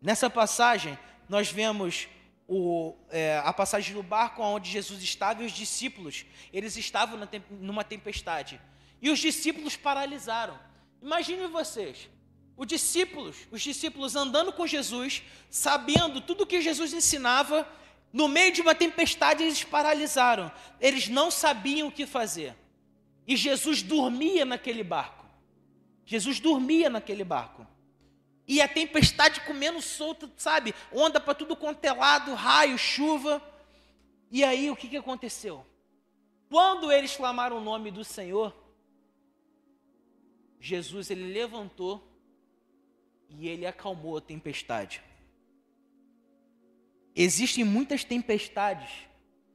Nessa 0.00 0.30
passagem, 0.30 0.98
nós 1.28 1.50
vemos 1.50 2.08
o, 2.48 2.94
é, 3.10 3.36
a 3.44 3.52
passagem 3.52 3.94
do 3.94 4.02
barco 4.02 4.42
onde 4.42 4.70
Jesus 4.70 5.02
estava 5.02 5.42
e 5.42 5.46
os 5.46 5.52
discípulos, 5.52 6.24
eles 6.54 6.74
estavam 6.78 7.18
na, 7.18 7.28
numa 7.50 7.84
tempestade. 7.84 8.58
E 9.02 9.10
os 9.10 9.18
discípulos 9.18 9.76
paralisaram. 9.76 10.58
Imaginem 11.02 11.48
vocês, 11.48 12.08
os 12.56 12.66
discípulos, 12.66 13.36
os 13.50 13.60
discípulos 13.60 14.16
andando 14.16 14.54
com 14.54 14.66
Jesus, 14.66 15.22
sabendo 15.50 16.18
tudo 16.22 16.44
o 16.44 16.46
que 16.46 16.62
Jesus 16.62 16.94
ensinava, 16.94 17.68
no 18.10 18.26
meio 18.26 18.52
de 18.52 18.62
uma 18.62 18.74
tempestade 18.74 19.42
eles 19.42 19.62
paralisaram. 19.62 20.50
Eles 20.80 21.08
não 21.08 21.30
sabiam 21.30 21.88
o 21.88 21.92
que 21.92 22.06
fazer. 22.06 22.56
E 23.26 23.36
Jesus 23.36 23.82
dormia 23.82 24.44
naquele 24.44 24.84
barco. 24.84 25.26
Jesus 26.04 26.38
dormia 26.38 26.88
naquele 26.88 27.24
barco. 27.24 27.66
E 28.46 28.60
a 28.60 28.68
tempestade 28.68 29.40
comendo 29.40 29.82
solta, 29.82 30.30
sabe? 30.36 30.72
Onda 30.92 31.18
para 31.18 31.34
tudo 31.34 31.56
quanto 31.56 31.84
é 31.84 31.92
lado, 31.92 32.32
raio, 32.34 32.78
chuva. 32.78 33.42
E 34.30 34.44
aí 34.44 34.70
o 34.70 34.76
que, 34.76 34.88
que 34.88 34.96
aconteceu? 34.96 35.66
Quando 36.48 36.92
eles 36.92 37.16
clamaram 37.16 37.58
o 37.58 37.64
nome 37.64 37.90
do 37.90 38.04
Senhor, 38.04 38.54
Jesus 40.60 41.10
ele 41.10 41.32
levantou 41.32 42.08
e 43.28 43.48
ele 43.48 43.66
acalmou 43.66 44.16
a 44.16 44.20
tempestade. 44.20 45.02
Existem 47.14 47.64
muitas 47.64 48.04
tempestades 48.04 48.90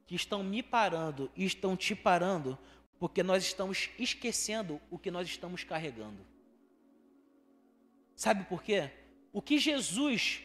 que 0.05 0.15
estão 0.15 0.43
me 0.43 0.61
parando 0.61 1.31
e 1.35 1.45
estão 1.45 1.77
te 1.77 1.95
parando 1.95 2.57
porque 3.01 3.23
nós 3.23 3.43
estamos 3.43 3.89
esquecendo 3.97 4.79
o 4.91 4.99
que 4.99 5.09
nós 5.09 5.27
estamos 5.27 5.63
carregando. 5.63 6.23
Sabe 8.15 8.43
por 8.43 8.61
quê? 8.61 8.91
O 9.33 9.41
que 9.41 9.57
Jesus 9.57 10.43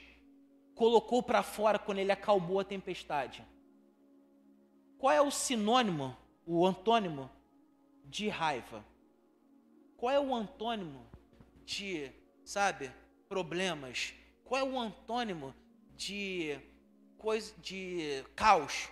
colocou 0.75 1.23
para 1.23 1.43
fora 1.43 1.79
quando 1.79 1.99
ele 1.99 2.11
acalmou 2.11 2.59
a 2.59 2.65
tempestade? 2.65 3.45
Qual 4.97 5.13
é 5.13 5.21
o 5.21 5.31
sinônimo, 5.31 6.17
o 6.47 6.67
antônimo 6.67 7.31
de 8.07 8.31
raiva? 8.31 8.83
Qual 9.95 10.11
é 10.11 10.19
o 10.19 10.35
antônimo 10.35 11.07
de, 11.63 12.11
sabe, 12.43 12.91
problemas? 13.29 14.15
Qual 14.47 14.59
é 14.59 14.65
o 14.65 14.81
antônimo 14.81 15.55
de 15.95 16.59
coisa 17.19 17.53
de 17.61 18.25
caos? 18.35 18.89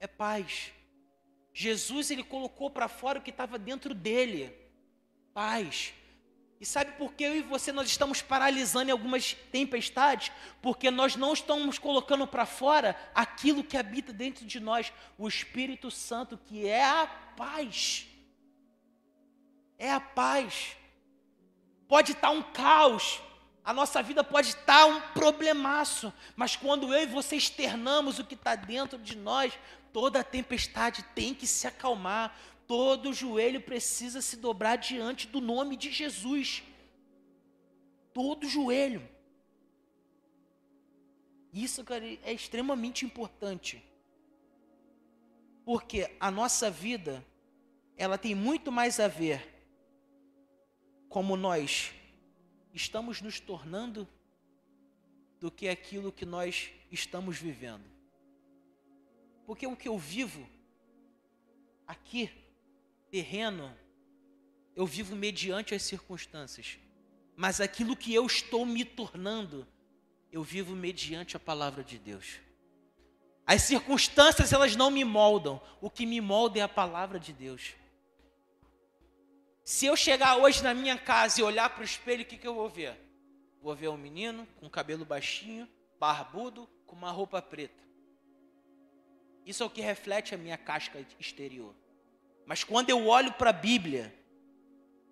É 0.00 0.08
paz. 0.08 0.72
Jesus 1.58 2.10
ele 2.10 2.22
colocou 2.22 2.68
para 2.68 2.86
fora 2.86 3.18
o 3.18 3.22
que 3.22 3.30
estava 3.30 3.58
dentro 3.58 3.94
dele. 3.94 4.54
Paz. 5.32 5.94
E 6.60 6.66
sabe 6.66 6.92
por 6.98 7.14
que 7.14 7.24
eu 7.24 7.34
e 7.34 7.40
você 7.40 7.72
nós 7.72 7.88
estamos 7.88 8.20
paralisando 8.20 8.90
em 8.90 8.92
algumas 8.92 9.32
tempestades? 9.50 10.30
Porque 10.60 10.90
nós 10.90 11.16
não 11.16 11.32
estamos 11.32 11.78
colocando 11.78 12.26
para 12.26 12.44
fora 12.44 12.94
aquilo 13.14 13.64
que 13.64 13.78
habita 13.78 14.12
dentro 14.12 14.44
de 14.44 14.60
nós, 14.60 14.92
o 15.16 15.26
Espírito 15.26 15.90
Santo, 15.90 16.36
que 16.36 16.66
é 16.66 16.84
a 16.84 17.06
paz. 17.34 18.06
É 19.78 19.90
a 19.90 20.00
paz. 20.00 20.76
Pode 21.88 22.12
estar 22.12 22.32
um 22.32 22.42
caos, 22.42 23.18
a 23.64 23.72
nossa 23.72 24.02
vida 24.02 24.22
pode 24.22 24.48
estar 24.48 24.84
um 24.84 25.00
problemaço, 25.14 26.12
mas 26.36 26.54
quando 26.54 26.92
eu 26.94 27.02
e 27.02 27.06
você 27.06 27.34
externamos 27.34 28.18
o 28.18 28.24
que 28.24 28.34
está 28.34 28.54
dentro 28.54 28.98
de 28.98 29.16
nós, 29.16 29.58
toda 29.96 30.22
tempestade 30.22 31.02
tem 31.14 31.32
que 31.34 31.46
se 31.46 31.66
acalmar, 31.66 32.38
todo 32.66 33.14
joelho 33.14 33.62
precisa 33.62 34.20
se 34.20 34.36
dobrar 34.36 34.76
diante 34.76 35.26
do 35.26 35.40
nome 35.40 35.74
de 35.74 35.90
Jesus. 35.90 36.62
Todo 38.12 38.46
joelho. 38.46 39.08
Isso, 41.50 41.82
cara, 41.82 42.04
é 42.04 42.30
extremamente 42.30 43.06
importante. 43.06 43.82
Porque 45.64 46.14
a 46.20 46.30
nossa 46.30 46.70
vida, 46.70 47.24
ela 47.96 48.18
tem 48.18 48.34
muito 48.34 48.70
mais 48.70 49.00
a 49.00 49.08
ver 49.08 49.64
como 51.08 51.38
nós 51.38 51.94
estamos 52.74 53.22
nos 53.22 53.40
tornando 53.40 54.06
do 55.40 55.50
que 55.50 55.70
aquilo 55.70 56.12
que 56.12 56.26
nós 56.26 56.70
estamos 56.92 57.38
vivendo. 57.38 57.95
Porque 59.46 59.66
o 59.66 59.76
que 59.76 59.88
eu 59.88 59.96
vivo 59.96 60.46
aqui 61.86 62.30
terreno, 63.10 63.72
eu 64.74 64.84
vivo 64.84 65.14
mediante 65.14 65.74
as 65.74 65.82
circunstâncias. 65.82 66.78
Mas 67.36 67.60
aquilo 67.60 67.96
que 67.96 68.12
eu 68.12 68.26
estou 68.26 68.66
me 68.66 68.84
tornando, 68.84 69.66
eu 70.32 70.42
vivo 70.42 70.74
mediante 70.74 71.36
a 71.36 71.40
palavra 71.40 71.84
de 71.84 71.98
Deus. 71.98 72.40
As 73.46 73.62
circunstâncias, 73.62 74.52
elas 74.52 74.74
não 74.74 74.90
me 74.90 75.04
moldam. 75.04 75.62
O 75.80 75.88
que 75.88 76.04
me 76.04 76.20
molda 76.20 76.58
é 76.58 76.62
a 76.62 76.68
palavra 76.68 77.20
de 77.20 77.32
Deus. 77.32 77.74
Se 79.64 79.86
eu 79.86 79.96
chegar 79.96 80.36
hoje 80.36 80.62
na 80.62 80.74
minha 80.74 80.98
casa 80.98 81.40
e 81.40 81.44
olhar 81.44 81.70
para 81.70 81.82
o 81.82 81.84
espelho, 81.84 82.22
o 82.22 82.26
que, 82.26 82.36
que 82.36 82.46
eu 82.46 82.54
vou 82.54 82.68
ver? 82.68 82.98
Vou 83.62 83.74
ver 83.74 83.88
um 83.88 83.96
menino 83.96 84.46
com 84.58 84.68
cabelo 84.68 85.04
baixinho, 85.04 85.68
barbudo, 85.98 86.68
com 86.84 86.96
uma 86.96 87.10
roupa 87.10 87.40
preta. 87.40 87.85
Isso 89.46 89.62
é 89.62 89.66
o 89.66 89.70
que 89.70 89.80
reflete 89.80 90.34
a 90.34 90.38
minha 90.38 90.58
casca 90.58 90.98
exterior. 91.20 91.72
Mas 92.44 92.64
quando 92.64 92.90
eu 92.90 93.06
olho 93.06 93.32
para 93.32 93.50
a 93.50 93.52
Bíblia 93.52 94.12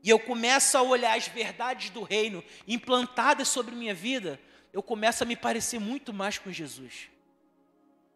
e 0.03 0.11
eu 0.11 0.19
começo 0.19 0.77
a 0.77 0.83
olhar 0.83 1.17
as 1.17 1.29
verdades 1.29 1.91
do 1.91 2.03
reino 2.03 2.43
implantadas 2.67 3.47
sobre 3.47 3.75
minha 3.75 3.95
vida, 3.95 4.41
eu 4.73 4.83
começo 4.83 5.23
a 5.23 5.27
me 5.27 5.37
parecer 5.37 5.79
muito 5.79 6.13
mais 6.13 6.37
com 6.37 6.51
Jesus. 6.51 7.09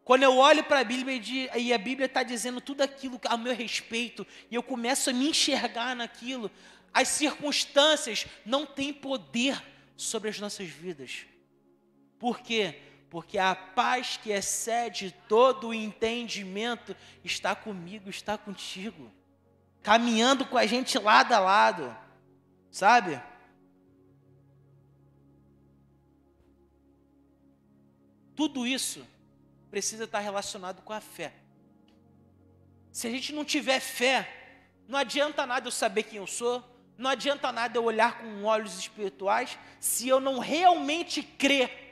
Quando 0.03 0.25
eu 0.25 0.37
olho 0.37 0.65
para 0.65 0.81
a 0.81 0.85
Bíblia 0.85 1.49
e 1.57 1.73
a 1.73 1.79
Bíblia 1.79 2.07
está 2.07 2.23
dizendo 2.23 2.61
tudo 2.61 2.81
aquilo 2.81 3.21
a 3.27 3.37
meu 3.37 3.55
respeito, 3.55 4.27
e 4.51 4.55
eu 4.55 4.63
começo 4.63 5.11
a 5.11 5.13
me 5.13 5.29
enxergar 5.29 5.95
naquilo, 5.95 6.51
as 6.93 7.09
circunstâncias 7.09 8.27
não 8.45 8.67
têm 8.67 8.93
poder 8.93 9.63
sobre 9.97 10.31
as 10.31 10.41
nossas 10.41 10.67
vidas. 10.67 11.27
Por 12.19 12.41
quê? 12.41 12.81
Porque 13.11 13.39
a 13.39 13.55
paz 13.55 14.19
que 14.19 14.31
excede 14.31 15.15
todo 15.29 15.69
o 15.69 15.75
entendimento 15.75 16.95
está 17.25 17.55
comigo, 17.55 18.11
está 18.11 18.37
contigo, 18.37 19.11
caminhando 19.83 20.45
com 20.45 20.59
a 20.59 20.67
gente 20.67 20.99
lado 20.99 21.33
a 21.33 21.39
lado, 21.39 21.97
sabe? 22.71 23.21
Tudo 28.37 28.67
isso 28.67 29.07
precisa 29.71 30.05
estar 30.05 30.21
relacionado 30.21 30.83
com 30.83 30.93
a 30.93 31.01
fé. 31.01 31.33
Se 32.93 33.07
a 33.07 33.11
gente 33.11 33.33
não 33.33 33.45
tiver 33.45 33.81
fé, 33.81 34.29
não 34.87 34.99
adianta 34.99 35.47
nada 35.47 35.67
eu 35.67 35.73
saber 35.73 36.03
quem 36.03 36.19
eu 36.19 36.27
sou, 36.27 36.63
não 36.97 37.11
adianta 37.11 37.51
nada 37.53 37.79
eu 37.79 37.85
olhar 37.85 38.19
com 38.19 38.45
olhos 38.45 38.79
espirituais, 38.79 39.59
se 39.81 40.09
eu 40.09 40.21
não 40.21 40.39
realmente 40.39 41.23
crer 41.23 41.88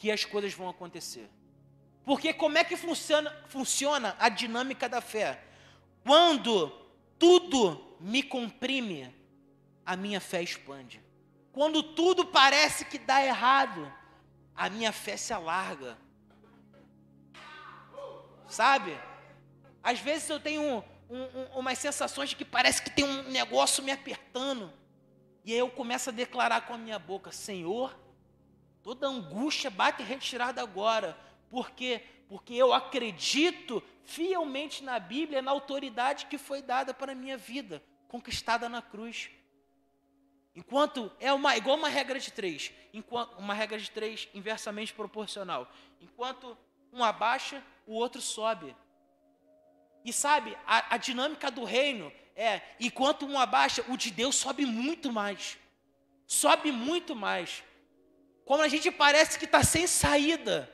que 0.00 0.10
as 0.10 0.24
coisas 0.24 0.54
vão 0.54 0.66
acontecer. 0.66 1.28
Porque 2.06 2.32
como 2.32 2.56
é 2.56 2.64
que 2.64 2.74
funciona, 2.74 3.30
funciona 3.48 4.16
a 4.18 4.30
dinâmica 4.30 4.88
da 4.88 5.02
fé? 5.02 5.44
Quando 6.02 6.70
tudo 7.18 7.96
me 8.00 8.22
comprime, 8.22 9.14
a 9.84 9.96
minha 9.96 10.18
fé 10.18 10.42
expande. 10.42 11.02
Quando 11.52 11.82
tudo 11.82 12.24
parece 12.24 12.86
que 12.86 12.98
dá 12.98 13.22
errado, 13.22 13.92
a 14.56 14.70
minha 14.70 14.90
fé 14.90 15.18
se 15.18 15.34
alarga. 15.34 15.98
Sabe? 18.48 18.98
Às 19.82 20.00
vezes 20.00 20.30
eu 20.30 20.40
tenho 20.40 20.62
um, 20.62 20.82
um, 21.10 21.58
umas 21.58 21.78
sensações 21.78 22.30
de 22.30 22.36
que 22.36 22.44
parece 22.44 22.80
que 22.80 22.88
tem 22.88 23.04
um 23.04 23.24
negócio 23.24 23.84
me 23.84 23.92
apertando. 23.92 24.72
E 25.44 25.52
aí 25.52 25.58
eu 25.58 25.68
começo 25.68 26.08
a 26.08 26.12
declarar 26.12 26.62
com 26.62 26.72
a 26.72 26.78
minha 26.78 26.98
boca: 26.98 27.30
Senhor, 27.30 27.94
Toda 28.90 29.06
angústia 29.06 29.70
bate 29.70 30.02
retirada 30.02 30.60
agora. 30.60 31.16
Por 31.48 31.70
quê? 31.70 32.02
Porque 32.28 32.52
eu 32.54 32.72
acredito 32.72 33.80
fielmente 34.02 34.82
na 34.82 34.98
Bíblia, 34.98 35.40
na 35.40 35.52
autoridade 35.52 36.26
que 36.26 36.36
foi 36.36 36.60
dada 36.60 36.92
para 36.92 37.12
a 37.12 37.14
minha 37.14 37.36
vida. 37.36 37.80
conquistada 38.08 38.68
na 38.68 38.82
cruz. 38.82 39.30
Enquanto 40.56 41.08
é 41.20 41.32
uma, 41.32 41.56
igual 41.56 41.76
uma 41.76 41.88
regra 41.88 42.18
de 42.18 42.32
três, 42.32 42.72
enquanto, 42.92 43.38
uma 43.38 43.54
regra 43.54 43.78
de 43.78 43.88
três 43.88 44.28
inversamente 44.34 44.92
proporcional. 44.92 45.70
Enquanto 46.00 46.58
um 46.92 47.04
abaixa, 47.04 47.62
o 47.86 47.94
outro 47.94 48.20
sobe. 48.20 48.74
E 50.04 50.12
sabe, 50.12 50.58
a, 50.66 50.96
a 50.96 50.96
dinâmica 50.96 51.48
do 51.48 51.62
reino 51.62 52.12
é, 52.34 52.60
enquanto 52.80 53.24
um 53.24 53.38
abaixa, 53.38 53.84
o 53.88 53.96
de 53.96 54.10
Deus 54.10 54.34
sobe 54.34 54.66
muito 54.66 55.12
mais. 55.12 55.56
Sobe 56.26 56.72
muito 56.72 57.14
mais. 57.14 57.62
Como 58.50 58.64
a 58.64 58.68
gente 58.68 58.90
parece 58.90 59.38
que 59.38 59.44
está 59.44 59.62
sem 59.62 59.86
saída. 59.86 60.68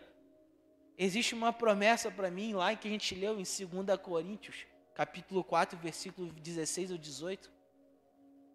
Existe 0.97 1.35
uma 1.35 1.53
promessa 1.53 2.11
para 2.11 2.31
mim 2.31 2.55
lá 2.55 2.75
que 2.75 2.89
a 2.89 2.91
gente 2.91 3.15
leu 3.15 3.39
em 3.39 3.43
2 3.43 4.01
Coríntios, 4.03 4.67
capítulo 4.95 5.45
4, 5.45 5.79
versículo 5.79 6.33
16 6.33 6.93
ou 6.93 6.97
18. 6.97 7.53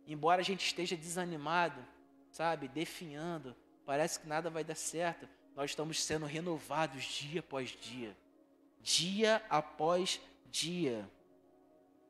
Embora 0.08 0.42
a 0.42 0.44
gente 0.44 0.66
esteja 0.66 0.98
desanimado, 0.98 1.86
sabe, 2.32 2.68
definhando, 2.68 3.56
parece 3.86 4.20
que 4.20 4.28
nada 4.28 4.50
vai 4.50 4.64
dar 4.64 4.74
certo, 4.74 5.30
nós 5.56 5.70
estamos 5.70 6.02
sendo 6.04 6.26
renovados 6.26 7.04
dia 7.04 7.42
após 7.42 7.78
dia. 7.80 8.18
Dia 8.82 9.40
após 9.52 10.20
dia. 10.50 11.08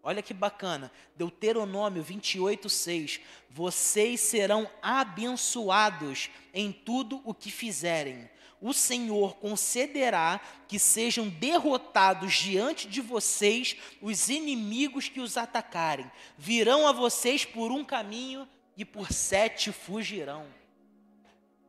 Olha 0.03 0.21
que 0.21 0.33
bacana. 0.33 0.91
Deuteronômio 1.15 2.01
28, 2.01 2.69
6. 2.69 3.21
Vocês 3.49 4.19
serão 4.19 4.69
abençoados 4.81 6.29
em 6.53 6.71
tudo 6.71 7.21
o 7.23 7.33
que 7.33 7.51
fizerem. 7.51 8.29
O 8.59 8.73
Senhor 8.73 9.35
concederá 9.37 10.39
que 10.67 10.77
sejam 10.77 11.27
derrotados 11.27 12.33
diante 12.33 12.87
de 12.87 13.01
vocês 13.01 13.75
os 14.01 14.29
inimigos 14.29 15.09
que 15.09 15.19
os 15.19 15.35
atacarem. 15.35 16.09
Virão 16.37 16.87
a 16.87 16.91
vocês 16.91 17.43
por 17.43 17.71
um 17.71 17.83
caminho 17.83 18.47
e 18.77 18.85
por 18.85 19.11
sete 19.11 19.71
fugirão. 19.71 20.45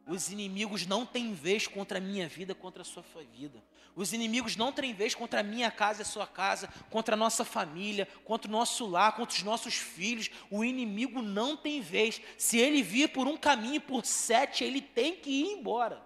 Os 0.06 0.30
inimigos 0.30 0.86
não 0.86 1.06
têm 1.06 1.32
vez 1.32 1.66
contra 1.66 1.98
a 1.98 2.00
minha 2.00 2.28
vida, 2.28 2.54
contra 2.54 2.82
a 2.82 2.84
sua 2.84 3.04
vida. 3.32 3.62
Os 3.94 4.12
inimigos 4.12 4.56
não 4.56 4.72
têm 4.72 4.94
vez 4.94 5.14
contra 5.14 5.40
a 5.40 5.42
minha 5.42 5.70
casa 5.70 6.00
e 6.00 6.02
a 6.02 6.06
sua 6.06 6.26
casa, 6.26 6.68
contra 6.88 7.14
a 7.14 7.18
nossa 7.18 7.44
família, 7.44 8.08
contra 8.24 8.48
o 8.48 8.52
nosso 8.52 8.86
lar, 8.86 9.14
contra 9.14 9.36
os 9.36 9.42
nossos 9.42 9.74
filhos. 9.74 10.30
O 10.50 10.64
inimigo 10.64 11.20
não 11.20 11.56
tem 11.56 11.80
vez. 11.82 12.20
Se 12.38 12.58
ele 12.58 12.82
vir 12.82 13.08
por 13.08 13.26
um 13.26 13.36
caminho 13.36 13.80
por 13.80 14.06
sete, 14.06 14.64
ele 14.64 14.80
tem 14.80 15.16
que 15.16 15.30
ir 15.30 15.58
embora. 15.58 16.02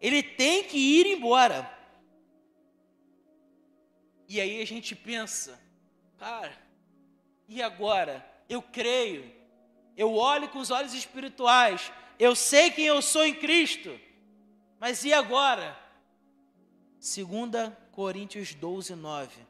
Ele 0.00 0.22
tem 0.22 0.64
que 0.64 0.78
ir 0.78 1.06
embora. 1.06 1.70
E 4.26 4.40
aí 4.40 4.62
a 4.62 4.66
gente 4.66 4.96
pensa, 4.96 5.60
cara, 6.18 6.56
e 7.46 7.62
agora? 7.62 8.26
Eu 8.48 8.62
creio, 8.62 9.30
eu 9.96 10.14
olho 10.14 10.48
com 10.48 10.60
os 10.60 10.70
olhos 10.70 10.94
espirituais, 10.94 11.92
eu 12.18 12.34
sei 12.34 12.70
quem 12.70 12.86
eu 12.86 13.02
sou 13.02 13.24
em 13.24 13.34
Cristo, 13.34 14.00
mas 14.78 15.04
e 15.04 15.12
agora? 15.12 15.85
2 17.00 17.72
Coríntios 17.92 18.54
12, 18.54 18.94
9. 18.94 19.40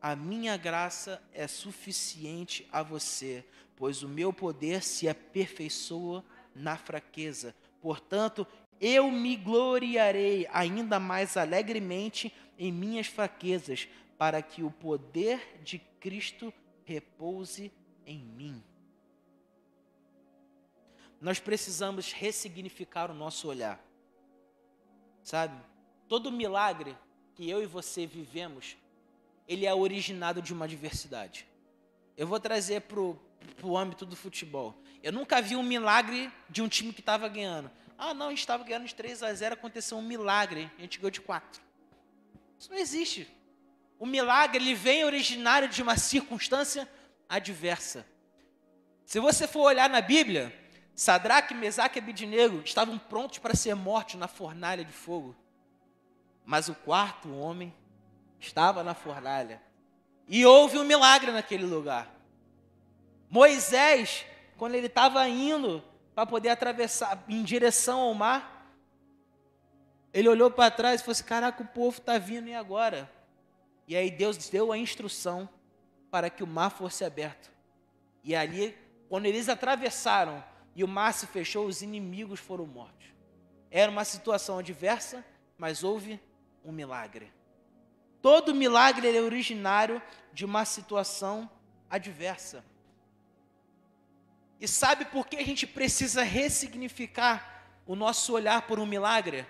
A 0.00 0.16
minha 0.16 0.56
graça 0.56 1.22
é 1.32 1.46
suficiente 1.46 2.66
a 2.72 2.82
você, 2.82 3.44
pois 3.76 4.02
o 4.02 4.08
meu 4.08 4.32
poder 4.32 4.82
se 4.82 5.08
aperfeiçoa 5.08 6.24
na 6.54 6.76
fraqueza. 6.76 7.54
Portanto, 7.80 8.46
eu 8.80 9.10
me 9.10 9.36
gloriarei 9.36 10.48
ainda 10.52 10.98
mais 10.98 11.36
alegremente 11.36 12.34
em 12.58 12.72
minhas 12.72 13.06
fraquezas, 13.06 13.88
para 14.18 14.40
que 14.42 14.62
o 14.62 14.70
poder 14.70 15.60
de 15.62 15.78
Cristo 15.78 16.52
repouse 16.84 17.72
em 18.06 18.18
mim. 18.18 18.62
Nós 21.20 21.38
precisamos 21.38 22.12
ressignificar 22.12 23.10
o 23.10 23.14
nosso 23.14 23.48
olhar. 23.48 23.80
Sabe? 25.22 25.56
Todo 26.12 26.30
milagre 26.30 26.94
que 27.34 27.48
eu 27.48 27.62
e 27.62 27.66
você 27.66 28.06
vivemos, 28.06 28.76
ele 29.48 29.64
é 29.64 29.72
originado 29.72 30.42
de 30.42 30.52
uma 30.52 30.66
adversidade. 30.66 31.48
Eu 32.18 32.26
vou 32.26 32.38
trazer 32.38 32.82
para 32.82 33.00
o 33.00 33.78
âmbito 33.78 34.04
do 34.04 34.14
futebol. 34.14 34.76
Eu 35.02 35.10
nunca 35.10 35.40
vi 35.40 35.56
um 35.56 35.62
milagre 35.62 36.30
de 36.50 36.60
um 36.60 36.68
time 36.68 36.92
que 36.92 37.00
estava 37.00 37.26
ganhando. 37.28 37.70
Ah, 37.96 38.12
não, 38.12 38.26
a 38.26 38.28
gente 38.28 38.40
estava 38.40 38.62
ganhando 38.62 38.84
de 38.84 38.94
3 38.94 39.22
a 39.22 39.32
0, 39.32 39.54
aconteceu 39.54 39.96
um 39.96 40.02
milagre, 40.02 40.70
a 40.76 40.82
gente 40.82 40.98
ganhou 40.98 41.10
de 41.10 41.22
4. 41.22 41.62
Isso 42.58 42.70
não 42.70 42.76
existe. 42.76 43.26
O 43.98 44.04
milagre 44.04 44.62
ele 44.62 44.74
vem 44.74 45.06
originário 45.06 45.66
de 45.66 45.82
uma 45.82 45.96
circunstância 45.96 46.86
adversa. 47.26 48.06
Se 49.06 49.18
você 49.18 49.48
for 49.48 49.62
olhar 49.62 49.88
na 49.88 50.02
Bíblia, 50.02 50.54
Sadraque, 50.94 51.54
Mesaque 51.54 51.98
e 51.98 52.02
Abidnego 52.02 52.60
estavam 52.62 52.98
prontos 52.98 53.38
para 53.38 53.54
ser 53.54 53.74
mortos 53.74 54.16
na 54.16 54.28
fornalha 54.28 54.84
de 54.84 54.92
fogo. 54.92 55.34
Mas 56.44 56.68
o 56.68 56.74
quarto 56.74 57.32
homem 57.34 57.72
estava 58.38 58.82
na 58.82 58.94
fornalha. 58.94 59.60
E 60.26 60.44
houve 60.44 60.78
um 60.78 60.84
milagre 60.84 61.30
naquele 61.30 61.64
lugar. 61.64 62.10
Moisés, 63.28 64.24
quando 64.56 64.74
ele 64.74 64.86
estava 64.86 65.26
indo 65.28 65.82
para 66.14 66.26
poder 66.26 66.50
atravessar 66.50 67.24
em 67.28 67.42
direção 67.42 68.00
ao 68.00 68.14
mar, 68.14 68.70
ele 70.12 70.28
olhou 70.28 70.50
para 70.50 70.70
trás 70.70 71.00
e 71.00 71.04
falou 71.04 71.12
assim: 71.12 71.24
Caraca, 71.24 71.62
o 71.62 71.66
povo 71.66 71.98
está 71.98 72.18
vindo 72.18 72.48
e 72.48 72.54
agora? 72.54 73.10
E 73.88 73.96
aí 73.96 74.10
Deus 74.10 74.36
deu 74.48 74.70
a 74.70 74.78
instrução 74.78 75.48
para 76.10 76.28
que 76.28 76.42
o 76.42 76.46
mar 76.46 76.70
fosse 76.70 77.04
aberto. 77.04 77.50
E 78.22 78.34
ali, 78.34 78.76
quando 79.08 79.26
eles 79.26 79.48
atravessaram 79.48 80.44
e 80.74 80.84
o 80.84 80.88
mar 80.88 81.12
se 81.12 81.26
fechou, 81.26 81.66
os 81.66 81.82
inimigos 81.82 82.38
foram 82.38 82.66
mortos. 82.66 83.06
Era 83.70 83.90
uma 83.90 84.04
situação 84.04 84.58
adversa, 84.58 85.24
mas 85.56 85.82
houve 85.82 86.20
um 86.64 86.72
milagre. 86.72 87.32
Todo 88.20 88.54
milagre 88.54 89.16
é 89.16 89.20
originário 89.20 90.00
de 90.32 90.44
uma 90.44 90.64
situação 90.64 91.50
adversa. 91.90 92.64
E 94.60 94.68
sabe 94.68 95.04
por 95.06 95.26
que 95.26 95.36
a 95.36 95.44
gente 95.44 95.66
precisa 95.66 96.22
ressignificar 96.22 97.64
o 97.84 97.96
nosso 97.96 98.32
olhar 98.32 98.62
por 98.62 98.78
um 98.78 98.86
milagre? 98.86 99.44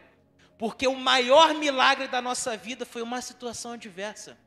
Porque 0.58 0.86
o 0.86 0.94
maior 0.94 1.54
milagre 1.54 2.08
da 2.08 2.22
nossa 2.22 2.56
vida 2.56 2.86
foi 2.86 3.02
uma 3.02 3.20
situação 3.20 3.72
adversa. 3.72 4.38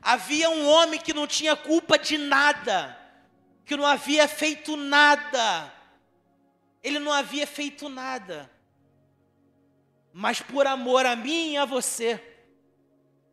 Havia 0.00 0.48
um 0.48 0.66
homem 0.66 0.98
que 0.98 1.12
não 1.12 1.26
tinha 1.26 1.54
culpa 1.54 1.98
de 1.98 2.16
nada, 2.16 2.98
que 3.66 3.76
não 3.76 3.84
havia 3.84 4.26
feito 4.26 4.76
nada. 4.76 5.72
Ele 6.82 6.98
não 6.98 7.12
havia 7.12 7.46
feito 7.46 7.88
nada 7.88 8.50
mas 10.16 10.40
por 10.40 10.64
amor 10.64 11.04
a 11.04 11.16
mim 11.16 11.50
e 11.50 11.56
a 11.56 11.64
você, 11.64 12.22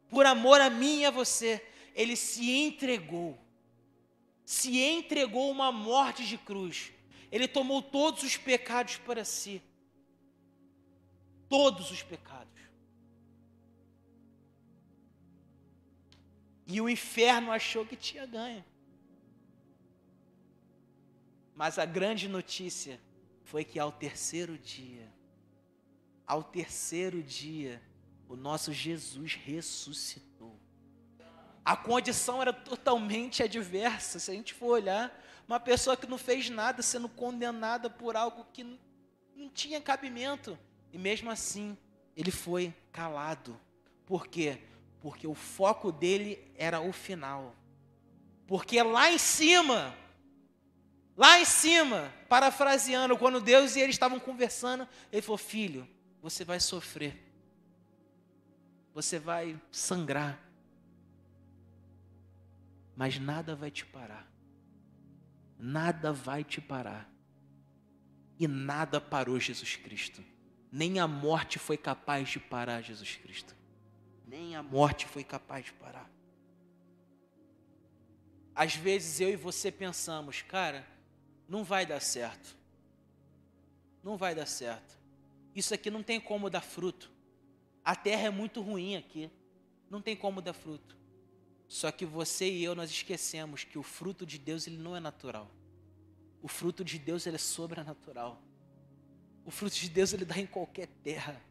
por 0.10 0.26
amor 0.26 0.60
a 0.60 0.68
mim 0.68 1.02
e 1.02 1.06
a 1.06 1.12
você, 1.12 1.64
ele 1.94 2.16
se 2.16 2.50
entregou, 2.50 3.38
se 4.44 4.80
entregou 4.80 5.52
uma 5.52 5.72
morte 5.72 6.26
de 6.26 6.40
cruz. 6.40 6.92
Ele 7.32 7.48
tomou 7.48 7.84
todos 7.84 8.24
os 8.24 8.36
pecados 8.36 8.98
para 8.98 9.24
si. 9.24 9.62
Todos 11.48 11.92
os 11.92 12.02
pecados. 12.02 12.60
E 16.66 16.82
o 16.82 16.90
inferno 16.90 17.52
achou 17.52 17.86
que 17.86 17.96
tinha 17.96 18.26
ganho. 18.26 18.66
Mas 21.56 21.78
a 21.78 21.86
grande 21.86 22.28
notícia 22.28 23.00
foi 23.44 23.64
que 23.64 23.78
ao 23.78 23.92
terceiro 23.92 24.58
dia, 24.58 25.21
ao 26.26 26.44
terceiro 26.44 27.22
dia, 27.22 27.82
o 28.28 28.36
nosso 28.36 28.72
Jesus 28.72 29.36
ressuscitou. 29.36 30.60
A 31.64 31.76
condição 31.76 32.42
era 32.42 32.52
totalmente 32.52 33.44
adversa. 33.44 34.20
Se 34.20 34.32
a 34.32 34.34
gente 34.34 34.54
for 34.54 34.68
olhar, 34.68 35.16
uma 35.48 35.60
pessoa 35.60 35.98
que 35.98 36.08
não 36.08 36.18
fez 36.18 36.50
nada 36.50 36.82
sendo 36.82 37.08
condenada 37.10 37.90
por 37.90 38.16
algo 38.16 38.46
que 38.54 38.64
não 39.36 39.50
tinha 39.50 39.80
cabimento. 39.82 40.58
E 40.92 40.98
mesmo 40.98 41.30
assim, 41.30 41.78
ele 42.16 42.32
foi 42.32 42.74
calado. 42.92 43.60
Por 44.06 44.28
quê? 44.28 44.60
Porque 45.00 45.28
o 45.28 45.36
foco 45.36 45.92
dele 45.92 46.40
era 46.56 46.80
o 46.82 46.92
final. 46.92 47.56
Porque 48.48 48.82
lá 48.82 49.12
em 49.12 49.18
cima, 49.18 49.96
lá 51.16 51.40
em 51.40 51.46
cima, 51.46 52.14
parafraseando, 52.28 53.18
quando 53.18 53.40
Deus 53.40 53.76
e 53.76 53.80
ele 53.80 53.92
estavam 53.92 54.20
conversando, 54.20 54.88
ele 55.12 55.22
falou: 55.22 55.38
Filho, 55.38 55.88
você 56.22 56.46
vai 56.46 56.60
sofrer, 56.60 57.18
você 58.94 59.18
vai 59.18 59.60
sangrar, 59.72 60.40
mas 62.96 63.18
nada 63.18 63.56
vai 63.56 63.72
te 63.72 63.86
parar. 63.86 64.30
Nada 65.58 66.12
vai 66.12 66.44
te 66.44 66.60
parar. 66.60 67.08
E 68.40 68.48
nada 68.48 69.00
parou 69.00 69.40
Jesus 69.40 69.76
Cristo. 69.76 70.24
Nem 70.72 71.00
a 71.00 71.08
morte 71.08 71.60
foi 71.60 71.78
capaz 71.78 72.30
de 72.30 72.40
parar 72.40 72.82
Jesus 72.82 73.16
Cristo. 73.16 73.56
Nem 74.28 74.56
a 74.56 74.64
morte 74.64 75.06
foi 75.06 75.24
capaz 75.24 75.66
de 75.66 75.74
parar. 75.74 76.10
às 78.56 78.76
vezes 78.76 79.20
eu 79.20 79.30
e 79.30 79.36
você 79.36 79.72
pensamos, 79.72 80.42
cara, 80.42 80.86
não 81.48 81.64
vai 81.64 81.86
dar 81.86 82.00
certo. 82.00 82.56
Não 84.04 84.18
vai 84.18 84.36
dar 84.36 84.46
certo. 84.46 85.01
Isso 85.56 85.74
aqui 85.74 85.90
não 85.90 86.04
tem 86.04 86.20
como 86.20 86.50
dar 86.50 86.62
fruto. 86.62 87.12
A 87.84 87.96
terra 87.96 88.28
é 88.28 88.30
muito 88.30 88.62
ruim 88.62 88.96
aqui. 88.96 89.30
Não 89.90 90.02
tem 90.02 90.16
como 90.16 90.42
dar 90.42 90.54
fruto. 90.54 90.98
Só 91.68 91.92
que 91.92 92.06
você 92.06 92.50
e 92.50 92.64
eu 92.64 92.76
nós 92.76 92.90
esquecemos 92.90 93.64
que 93.64 93.78
o 93.78 93.84
fruto 93.84 94.26
de 94.26 94.38
Deus 94.38 94.68
ele 94.68 94.78
não 94.78 94.96
é 94.96 95.00
natural. 95.00 95.50
O 96.42 96.48
fruto 96.48 96.84
de 96.84 97.00
Deus 97.00 97.26
ele 97.26 97.36
é 97.36 97.40
sobrenatural. 97.40 98.42
O 99.46 99.52
fruto 99.52 99.76
de 99.76 99.90
Deus 99.90 100.14
ele 100.14 100.26
dá 100.26 100.38
em 100.38 100.46
qualquer 100.46 100.88
terra. 101.04 101.42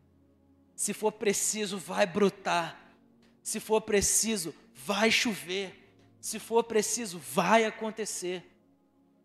Se 0.74 0.92
for 0.92 1.12
preciso, 1.12 1.78
vai 1.78 2.06
brotar. 2.06 2.94
Se 3.42 3.60
for 3.60 3.80
preciso, 3.80 4.54
vai 4.74 5.10
chover. 5.10 5.92
Se 6.20 6.38
for 6.38 6.64
preciso, 6.64 7.18
vai 7.18 7.64
acontecer. 7.64 8.44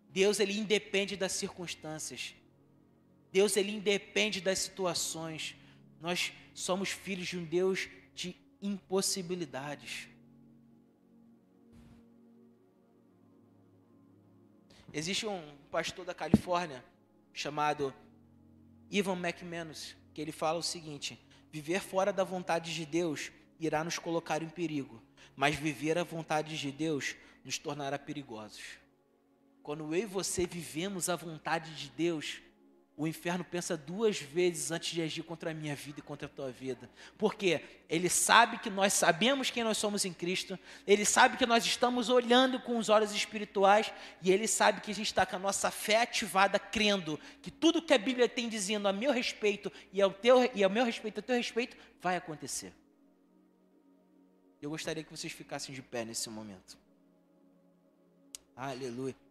Deus 0.09 0.39
ele 0.39 0.57
independe 0.57 1.15
das 1.17 1.33
circunstâncias. 1.33 2.35
Deus 3.35 3.57
ele 3.57 3.73
independe 3.73 4.39
das 4.39 4.59
situações. 4.59 5.57
Nós 5.99 6.31
somos 6.53 6.87
filhos 6.87 7.27
de 7.27 7.37
um 7.37 7.43
Deus 7.43 7.89
de 8.13 8.33
impossibilidades. 8.61 10.07
Existe 14.93 15.27
um 15.27 15.57
pastor 15.69 16.05
da 16.05 16.13
Califórnia 16.13 16.81
chamado 17.33 17.93
Ivan 18.89 19.17
McManus, 19.17 19.97
que 20.13 20.21
ele 20.21 20.31
fala 20.31 20.59
o 20.59 20.63
seguinte: 20.63 21.19
viver 21.51 21.81
fora 21.81 22.13
da 22.13 22.23
vontade 22.23 22.73
de 22.73 22.85
Deus 22.85 23.33
irá 23.59 23.83
nos 23.83 23.99
colocar 23.99 24.41
em 24.41 24.49
perigo, 24.49 25.03
mas 25.35 25.55
viver 25.55 25.97
a 25.97 26.05
vontade 26.05 26.57
de 26.57 26.71
Deus 26.71 27.17
nos 27.43 27.57
tornará 27.57 27.99
perigosos. 27.99 28.79
Quando 29.61 29.93
eu 29.93 30.03
e 30.03 30.05
você 30.05 30.47
vivemos 30.47 31.09
a 31.09 31.17
vontade 31.17 31.75
de 31.75 31.89
Deus, 31.89 32.44
o 32.97 33.05
inferno 33.05 33.43
pensa 33.43 33.75
duas 33.75 34.19
vezes 34.19 34.71
antes 34.71 34.93
de 34.93 35.01
agir 35.01 35.23
contra 35.23 35.51
a 35.51 35.53
minha 35.53 35.75
vida 35.75 35.99
e 35.99 36.01
contra 36.01 36.27
a 36.27 36.29
tua 36.29 36.49
vida. 36.49 36.89
Porque 37.17 37.61
ele 37.89 38.09
sabe 38.09 38.57
que 38.57 38.69
nós 38.69 38.93
sabemos 38.93 39.49
quem 39.49 39.65
nós 39.65 39.77
somos 39.77 40.05
em 40.05 40.13
Cristo, 40.13 40.57
ele 40.87 41.03
sabe 41.03 41.35
que 41.35 41.45
nós 41.45 41.65
estamos 41.65 42.07
olhando 42.07 42.59
com 42.61 42.77
os 42.77 42.87
olhos 42.87 43.13
espirituais 43.13 43.91
e 44.21 44.31
ele 44.31 44.47
sabe 44.47 44.79
que 44.79 44.91
a 44.91 44.95
gente 44.95 45.07
está 45.07 45.25
com 45.25 45.35
a 45.35 45.39
nossa 45.39 45.69
fé 45.69 46.01
ativada, 46.03 46.57
crendo 46.57 47.19
que 47.41 47.51
tudo 47.51 47.81
que 47.81 47.93
a 47.93 47.97
Bíblia 47.97 48.29
tem 48.29 48.47
dizendo 48.47 48.87
a 48.87 48.93
meu 48.93 49.11
respeito 49.11 49.69
e 49.91 50.01
ao, 50.01 50.11
teu, 50.11 50.49
e 50.53 50.63
ao 50.63 50.69
meu 50.69 50.85
respeito, 50.85 51.17
ao 51.17 51.23
teu 51.23 51.35
respeito, 51.35 51.75
vai 52.01 52.15
acontecer. 52.15 52.73
Eu 54.61 54.69
gostaria 54.69 55.03
que 55.03 55.11
vocês 55.11 55.33
ficassem 55.33 55.75
de 55.75 55.81
pé 55.81 56.05
nesse 56.05 56.29
momento. 56.29 56.77
Aleluia. 58.55 59.24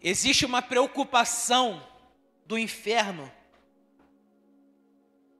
Existe 0.00 0.46
uma 0.46 0.62
preocupação 0.62 1.86
do 2.46 2.58
inferno 2.58 3.30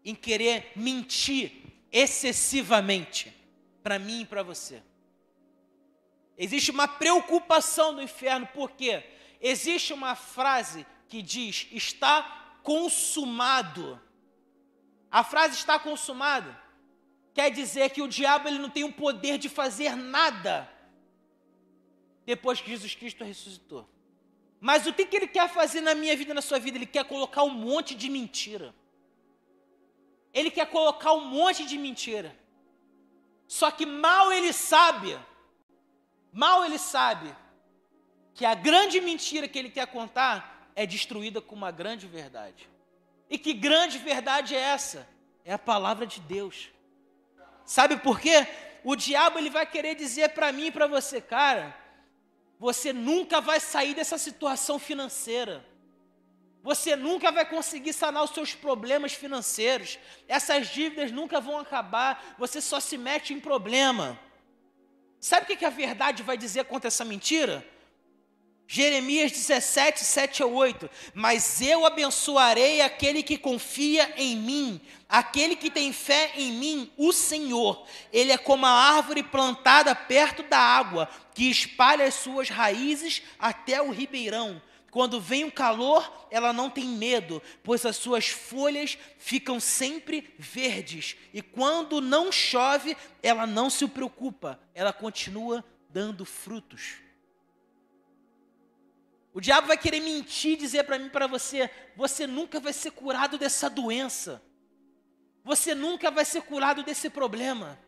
em 0.04 0.14
querer 0.14 0.72
mentir 0.76 1.52
excessivamente 1.90 3.34
para 3.82 3.98
mim 3.98 4.22
e 4.22 4.26
para 4.26 4.42
você. 4.42 4.82
Existe 6.36 6.70
uma 6.70 6.88
preocupação 6.88 7.94
do 7.94 8.02
inferno, 8.02 8.48
porque 8.54 9.02
existe 9.40 9.92
uma 9.92 10.14
frase 10.14 10.86
que 11.08 11.22
diz: 11.22 11.66
está 11.72 12.58
consumado. 12.62 14.00
A 15.10 15.24
frase 15.24 15.56
está 15.56 15.78
consumado 15.78 16.54
quer 17.40 17.50
dizer 17.50 17.90
que 17.90 18.02
o 18.02 18.08
diabo 18.08 18.48
ele 18.48 18.58
não 18.58 18.70
tem 18.70 18.84
o 18.84 18.92
poder 18.92 19.38
de 19.38 19.48
fazer 19.48 19.96
nada 19.96 20.70
depois 22.26 22.60
que 22.60 22.70
Jesus 22.70 22.94
Cristo 22.94 23.24
ressuscitou. 23.24 23.88
Mas 24.60 24.86
o 24.86 24.92
que, 24.92 25.06
que 25.06 25.16
ele 25.16 25.26
quer 25.26 25.48
fazer 25.48 25.80
na 25.80 25.94
minha 25.94 26.14
vida, 26.14 26.34
na 26.34 26.42
sua 26.42 26.58
vida? 26.58 26.76
Ele 26.76 26.86
quer 26.86 27.04
colocar 27.04 27.42
um 27.42 27.50
monte 27.50 27.94
de 27.94 28.10
mentira. 28.10 28.74
Ele 30.34 30.50
quer 30.50 30.66
colocar 30.66 31.14
um 31.14 31.24
monte 31.24 31.64
de 31.64 31.78
mentira. 31.78 32.36
Só 33.48 33.70
que 33.70 33.86
mal 33.86 34.30
ele 34.32 34.52
sabe, 34.52 35.18
mal 36.32 36.64
ele 36.64 36.78
sabe, 36.78 37.34
que 38.34 38.44
a 38.44 38.54
grande 38.54 39.00
mentira 39.00 39.48
que 39.48 39.58
ele 39.58 39.70
quer 39.70 39.86
contar 39.86 40.70
é 40.76 40.86
destruída 40.86 41.40
com 41.40 41.56
uma 41.56 41.70
grande 41.70 42.06
verdade. 42.06 42.68
E 43.28 43.38
que 43.38 43.52
grande 43.52 43.98
verdade 43.98 44.54
é 44.54 44.60
essa? 44.60 45.08
É 45.44 45.52
a 45.52 45.58
palavra 45.58 46.06
de 46.06 46.20
Deus. 46.20 46.70
Sabe 47.64 47.96
por 47.96 48.20
quê? 48.20 48.46
O 48.84 48.94
diabo 48.94 49.38
ele 49.38 49.50
vai 49.50 49.66
querer 49.66 49.94
dizer 49.94 50.30
para 50.30 50.52
mim 50.52 50.66
e 50.66 50.70
para 50.70 50.86
você, 50.86 51.20
cara, 51.20 51.76
você 52.60 52.92
nunca 52.92 53.40
vai 53.40 53.58
sair 53.58 53.94
dessa 53.94 54.18
situação 54.18 54.78
financeira. 54.78 55.64
Você 56.62 56.94
nunca 56.94 57.32
vai 57.32 57.48
conseguir 57.48 57.94
sanar 57.94 58.22
os 58.22 58.32
seus 58.32 58.54
problemas 58.54 59.14
financeiros. 59.14 59.98
Essas 60.28 60.68
dívidas 60.68 61.10
nunca 61.10 61.40
vão 61.40 61.58
acabar. 61.58 62.36
Você 62.38 62.60
só 62.60 62.78
se 62.78 62.98
mete 62.98 63.32
em 63.32 63.40
problema. 63.40 64.20
Sabe 65.18 65.50
o 65.50 65.56
que 65.56 65.64
a 65.64 65.70
verdade 65.70 66.22
vai 66.22 66.36
dizer 66.36 66.66
contra 66.66 66.88
essa 66.88 67.02
mentira? 67.02 67.66
Jeremias 68.72 69.32
17, 69.32 70.04
7 70.04 70.44
a 70.44 70.46
8. 70.46 70.88
Mas 71.12 71.60
eu 71.60 71.84
abençoarei 71.84 72.80
aquele 72.80 73.20
que 73.20 73.36
confia 73.36 74.14
em 74.16 74.36
mim, 74.36 74.80
aquele 75.08 75.56
que 75.56 75.68
tem 75.68 75.92
fé 75.92 76.30
em 76.36 76.52
mim, 76.52 76.92
o 76.96 77.12
Senhor. 77.12 77.84
Ele 78.12 78.30
é 78.30 78.38
como 78.38 78.64
a 78.64 78.70
árvore 78.70 79.24
plantada 79.24 79.92
perto 79.92 80.44
da 80.44 80.56
água, 80.56 81.08
que 81.34 81.50
espalha 81.50 82.04
as 82.04 82.14
suas 82.14 82.48
raízes 82.48 83.22
até 83.40 83.82
o 83.82 83.90
ribeirão. 83.90 84.62
Quando 84.92 85.20
vem 85.20 85.42
o 85.42 85.50
calor, 85.50 86.28
ela 86.30 86.52
não 86.52 86.70
tem 86.70 86.86
medo, 86.86 87.42
pois 87.64 87.84
as 87.84 87.96
suas 87.96 88.28
folhas 88.28 88.96
ficam 89.18 89.58
sempre 89.58 90.32
verdes. 90.38 91.16
E 91.34 91.42
quando 91.42 92.00
não 92.00 92.30
chove, 92.30 92.96
ela 93.20 93.48
não 93.48 93.68
se 93.68 93.88
preocupa, 93.88 94.60
ela 94.72 94.92
continua 94.92 95.64
dando 95.88 96.24
frutos. 96.24 97.09
O 99.32 99.40
diabo 99.40 99.68
vai 99.68 99.78
querer 99.78 100.00
mentir, 100.00 100.56
dizer 100.56 100.84
para 100.84 100.98
mim, 100.98 101.08
para 101.08 101.26
você, 101.26 101.70
você 101.94 102.26
nunca 102.26 102.58
vai 102.58 102.72
ser 102.72 102.90
curado 102.90 103.38
dessa 103.38 103.70
doença. 103.70 104.42
Você 105.44 105.74
nunca 105.74 106.10
vai 106.10 106.24
ser 106.24 106.42
curado 106.42 106.82
desse 106.82 107.08
problema. 107.08 107.78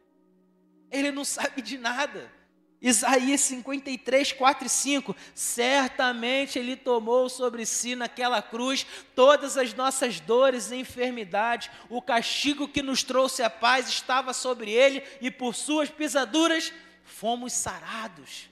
Ele 0.91 1.11
não 1.11 1.25
sabe 1.25 1.61
de 1.61 1.77
nada. 1.79 2.33
Isaías 2.81 3.41
53, 3.43 4.33
4 4.33 4.67
e 4.67 4.69
5. 4.69 5.17
Certamente 5.35 6.59
Ele 6.59 6.77
tomou 6.77 7.29
sobre 7.29 7.65
si 7.67 7.95
naquela 7.95 8.41
cruz 8.41 8.87
todas 9.15 9.57
as 9.57 9.75
nossas 9.75 10.21
dores 10.21 10.71
e 10.71 10.77
enfermidades. 10.77 11.71
O 11.89 12.01
castigo 12.01 12.69
que 12.69 12.83
nos 12.83 13.03
trouxe 13.03 13.43
a 13.43 13.51
paz 13.51 13.89
estava 13.89 14.33
sobre 14.33 14.71
Ele, 14.71 15.03
e 15.21 15.31
por 15.31 15.55
Suas 15.55 15.91
pisaduras 15.91 16.73
fomos 17.05 17.53
sarados. 17.53 18.52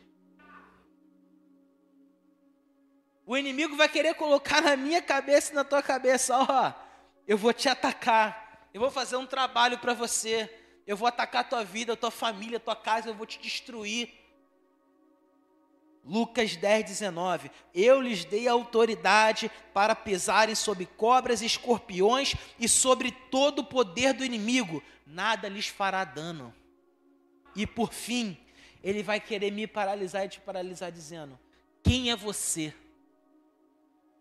O 3.31 3.37
inimigo 3.37 3.77
vai 3.77 3.89
querer 3.89 4.15
colocar 4.15 4.61
na 4.61 4.77
minha 4.77 5.01
cabeça 5.01 5.53
e 5.53 5.55
na 5.55 5.63
tua 5.63 5.81
cabeça: 5.81 6.37
ó, 6.37 6.73
eu 7.29 7.39
vou 7.39 7.53
te 7.53 7.69
atacar, 7.69 8.69
eu 8.75 8.81
vou 8.81 8.91
fazer 8.91 9.15
um 9.15 9.25
trabalho 9.25 9.79
para 9.79 9.95
você, 9.95 10.53
eu 10.85 10.97
vou 10.97 11.07
atacar 11.07 11.43
a 11.43 11.45
tua 11.45 11.65
vida, 11.65 11.93
a 11.93 11.97
tua 11.97 12.11
família, 12.11 12.57
a 12.57 12.61
tua 12.61 12.75
casa, 12.75 13.09
eu 13.09 13.15
vou 13.15 13.25
te 13.25 13.39
destruir. 13.39 14.13
Lucas 16.05 16.57
10, 16.57 16.87
19. 16.87 17.53
Eu 17.73 18.01
lhes 18.01 18.25
dei 18.25 18.49
autoridade 18.49 19.49
para 19.73 19.95
pisarem 19.95 20.57
sobre 20.57 20.85
cobras 20.85 21.41
e 21.41 21.47
escorpiões 21.47 22.35
e 22.59 22.69
sobre 22.69 23.13
todo 23.13 23.61
o 23.61 23.65
poder 23.65 24.13
do 24.13 24.25
inimigo, 24.25 24.83
nada 25.07 25.49
lhes 25.49 25.69
fará 25.69 26.03
dano. 26.03 26.53
E 27.55 27.65
por 27.65 27.93
fim, 27.93 28.37
ele 28.83 29.05
vai 29.05 29.21
querer 29.21 29.53
me 29.53 29.69
paralisar 29.69 30.25
e 30.27 30.31
te 30.31 30.41
paralisar, 30.41 30.91
dizendo: 30.91 31.39
Quem 31.85 32.11
é 32.11 32.17
você? 32.17 32.75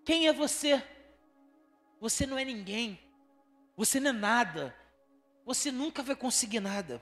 Quem 0.06 0.28
é 0.28 0.34
você? 0.34 0.84
Você 2.00 2.26
não 2.26 2.38
é 2.38 2.46
ninguém. 2.46 3.00
Você 3.76 4.00
não 4.00 4.10
é 4.10 4.14
nada. 4.14 4.76
Você 5.46 5.72
nunca 5.72 6.04
vai 6.04 6.16
conseguir 6.16 6.60
nada. 6.60 7.02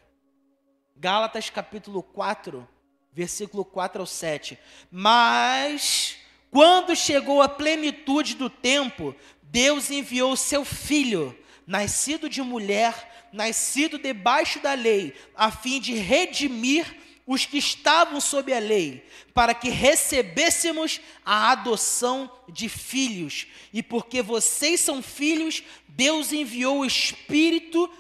Gálatas 0.95 1.49
capítulo 1.49 2.01
4, 2.01 2.67
versículo 3.13 3.63
4 3.63 4.01
ao 4.01 4.07
7. 4.07 4.57
Mas 4.89 6.17
quando 6.49 6.95
chegou 6.95 7.41
a 7.41 7.49
plenitude 7.49 8.35
do 8.35 8.49
tempo, 8.49 9.15
Deus 9.43 9.91
enviou 9.91 10.35
seu 10.35 10.65
filho, 10.65 11.37
nascido 11.65 12.29
de 12.29 12.41
mulher, 12.41 13.27
nascido 13.31 13.99
debaixo 13.99 14.59
da 14.59 14.73
lei, 14.73 15.13
a 15.35 15.51
fim 15.51 15.79
de 15.79 15.93
redimir 15.93 16.95
os 17.27 17.45
que 17.45 17.57
estavam 17.57 18.19
sob 18.19 18.51
a 18.53 18.59
lei, 18.59 19.05
para 19.33 19.53
que 19.53 19.69
recebêssemos 19.69 20.99
a 21.23 21.51
adoção 21.51 22.31
de 22.47 22.69
filhos. 22.69 23.45
E 23.71 23.83
porque 23.83 24.21
vocês 24.21 24.79
são 24.79 25.03
filhos, 25.03 25.61
Deus 25.89 26.31
enviou 26.31 26.79
o 26.79 26.85
Espírito 26.85 27.91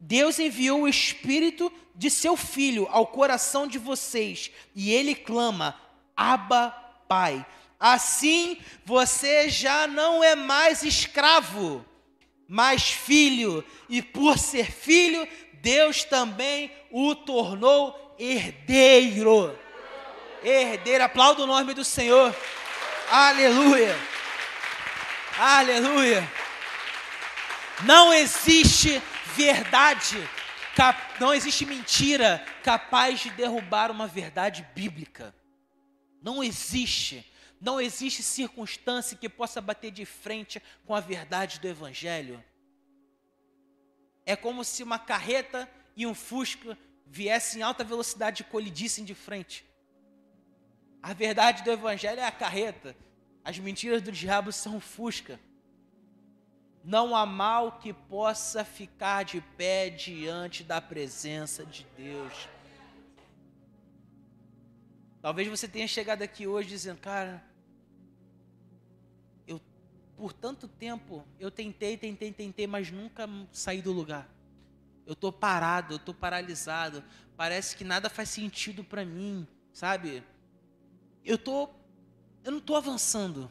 Deus 0.00 0.38
enviou 0.38 0.82
o 0.82 0.88
Espírito 0.88 1.72
de 1.94 2.08
seu 2.10 2.36
Filho 2.36 2.86
ao 2.90 3.06
coração 3.06 3.66
de 3.66 3.78
vocês 3.78 4.50
e 4.74 4.92
ele 4.92 5.14
clama: 5.14 5.78
Abba, 6.16 6.70
Pai. 7.08 7.44
Assim 7.80 8.58
você 8.84 9.48
já 9.48 9.86
não 9.86 10.22
é 10.22 10.34
mais 10.34 10.82
escravo, 10.82 11.84
mas 12.48 12.90
filho, 12.90 13.64
e 13.88 14.02
por 14.02 14.36
ser 14.36 14.70
filho, 14.70 15.28
Deus 15.54 16.02
também 16.02 16.72
o 16.90 17.14
tornou 17.14 18.07
herdeiro. 18.18 19.56
Herdeiro, 20.42 21.04
aplauda 21.04 21.42
o 21.42 21.46
nome 21.46 21.74
do 21.74 21.84
Senhor. 21.84 22.34
Aleluia. 23.10 23.96
Aleluia. 25.38 26.28
Não 27.84 28.12
existe 28.12 29.00
verdade, 29.36 30.16
não 31.20 31.32
existe 31.32 31.64
mentira 31.64 32.44
capaz 32.64 33.20
de 33.20 33.30
derrubar 33.30 33.90
uma 33.90 34.06
verdade 34.06 34.66
bíblica. 34.74 35.34
Não 36.20 36.42
existe. 36.42 37.24
Não 37.60 37.80
existe 37.80 38.22
circunstância 38.22 39.16
que 39.16 39.28
possa 39.28 39.60
bater 39.60 39.90
de 39.90 40.04
frente 40.04 40.62
com 40.86 40.94
a 40.94 41.00
verdade 41.00 41.60
do 41.60 41.68
Evangelho. 41.68 42.42
É 44.26 44.36
como 44.36 44.64
se 44.64 44.82
uma 44.82 44.98
carreta 44.98 45.68
e 45.96 46.06
um 46.06 46.14
fusca 46.14 46.76
viessem 47.10 47.60
em 47.60 47.62
alta 47.62 47.82
velocidade 47.84 48.42
e 48.42 48.46
colidissem 48.46 49.04
de 49.04 49.14
frente. 49.14 49.64
A 51.02 51.12
verdade 51.12 51.62
do 51.62 51.70
Evangelho 51.70 52.20
é 52.20 52.26
a 52.26 52.32
carreta, 52.32 52.96
as 53.44 53.58
mentiras 53.58 54.02
do 54.02 54.12
diabo 54.12 54.52
são 54.52 54.80
fusca. 54.80 55.40
Não 56.84 57.14
há 57.14 57.26
mal 57.26 57.78
que 57.78 57.92
possa 57.92 58.64
ficar 58.64 59.24
de 59.24 59.40
pé 59.56 59.90
diante 59.90 60.62
da 60.64 60.80
presença 60.80 61.64
de 61.64 61.86
Deus. 61.96 62.48
Talvez 65.20 65.48
você 65.48 65.66
tenha 65.66 65.88
chegado 65.88 66.22
aqui 66.22 66.46
hoje 66.46 66.68
dizendo, 66.68 67.00
cara, 67.00 67.42
eu 69.46 69.60
por 70.16 70.32
tanto 70.32 70.68
tempo 70.68 71.24
eu 71.38 71.50
tentei, 71.50 71.96
tentei, 71.96 72.32
tentei, 72.32 72.66
mas 72.66 72.90
nunca 72.90 73.28
saí 73.52 73.82
do 73.82 73.92
lugar. 73.92 74.28
Eu 75.08 75.14
estou 75.14 75.32
parado, 75.32 75.94
eu 75.94 75.96
estou 75.96 76.14
paralisado. 76.14 77.02
Parece 77.34 77.74
que 77.74 77.82
nada 77.82 78.10
faz 78.10 78.28
sentido 78.28 78.84
para 78.84 79.06
mim, 79.06 79.48
sabe? 79.72 80.22
Eu 81.24 81.38
tô, 81.38 81.70
eu 82.44 82.52
não 82.52 82.58
estou 82.58 82.76
avançando. 82.76 83.50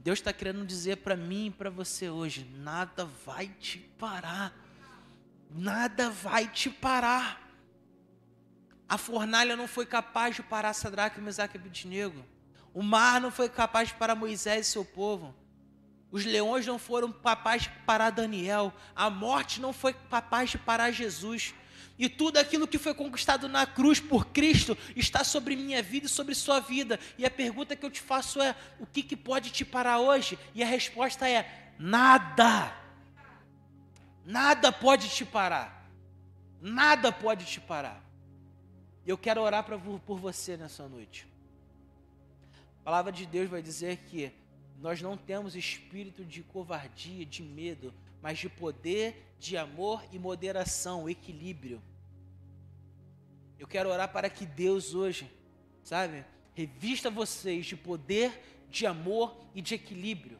Deus 0.00 0.18
está 0.18 0.32
querendo 0.32 0.64
dizer 0.64 0.96
para 0.96 1.14
mim 1.14 1.48
e 1.48 1.50
para 1.50 1.68
você 1.68 2.08
hoje: 2.08 2.50
nada 2.56 3.04
vai 3.04 3.48
te 3.48 3.78
parar. 3.78 4.56
Nada 5.50 6.08
vai 6.08 6.48
te 6.48 6.70
parar. 6.70 7.46
A 8.88 8.96
fornalha 8.96 9.54
não 9.54 9.68
foi 9.68 9.84
capaz 9.84 10.34
de 10.34 10.42
parar 10.42 10.72
Sadraque, 10.72 11.20
Mesaque 11.20 11.58
e 11.58 11.60
Abednego. 11.60 12.24
O 12.72 12.82
mar 12.82 13.20
não 13.20 13.30
foi 13.30 13.50
capaz 13.50 13.88
de 13.88 13.94
parar 13.94 14.14
Moisés 14.14 14.66
e 14.66 14.70
seu 14.70 14.84
povo. 14.84 15.34
Os 16.10 16.24
leões 16.24 16.66
não 16.66 16.78
foram 16.78 17.12
capazes 17.12 17.64
de 17.64 17.70
parar 17.84 18.10
Daniel. 18.10 18.72
A 18.94 19.10
morte 19.10 19.60
não 19.60 19.72
foi 19.72 19.92
capaz 19.92 20.50
de 20.50 20.58
parar 20.58 20.90
Jesus. 20.90 21.54
E 21.98 22.08
tudo 22.08 22.36
aquilo 22.36 22.68
que 22.68 22.78
foi 22.78 22.94
conquistado 22.94 23.48
na 23.48 23.66
cruz 23.66 23.98
por 23.98 24.26
Cristo 24.26 24.76
está 24.94 25.24
sobre 25.24 25.56
minha 25.56 25.82
vida 25.82 26.06
e 26.06 26.10
sobre 26.10 26.34
sua 26.34 26.60
vida. 26.60 27.00
E 27.16 27.24
a 27.24 27.30
pergunta 27.30 27.74
que 27.74 27.84
eu 27.84 27.90
te 27.90 28.00
faço 28.00 28.40
é: 28.40 28.54
o 28.78 28.86
que, 28.86 29.02
que 29.02 29.16
pode 29.16 29.50
te 29.50 29.64
parar 29.64 29.98
hoje? 29.98 30.38
E 30.54 30.62
a 30.62 30.66
resposta 30.66 31.28
é: 31.28 31.72
nada. 31.78 32.72
Nada 34.24 34.70
pode 34.70 35.08
te 35.08 35.24
parar. 35.24 35.88
Nada 36.60 37.10
pode 37.10 37.46
te 37.46 37.60
parar. 37.60 38.02
Eu 39.06 39.16
quero 39.16 39.40
orar 39.40 39.64
pra, 39.64 39.78
por 39.78 40.18
você 40.18 40.56
nessa 40.56 40.86
noite. 40.88 41.26
A 42.80 42.84
palavra 42.84 43.12
de 43.12 43.24
Deus 43.24 43.48
vai 43.48 43.62
dizer 43.62 43.96
que 44.08 44.32
nós 44.80 45.00
não 45.00 45.16
temos 45.16 45.56
espírito 45.56 46.24
de 46.24 46.42
covardia, 46.42 47.24
de 47.24 47.42
medo, 47.42 47.92
mas 48.22 48.38
de 48.38 48.48
poder, 48.48 49.34
de 49.38 49.56
amor 49.56 50.04
e 50.12 50.18
moderação, 50.18 51.08
equilíbrio. 51.08 51.82
Eu 53.58 53.66
quero 53.66 53.88
orar 53.88 54.12
para 54.12 54.28
que 54.28 54.44
Deus 54.44 54.94
hoje, 54.94 55.30
sabe, 55.82 56.24
revista 56.54 57.10
vocês 57.10 57.66
de 57.66 57.76
poder, 57.76 58.64
de 58.70 58.86
amor 58.86 59.36
e 59.54 59.62
de 59.62 59.74
equilíbrio. 59.74 60.38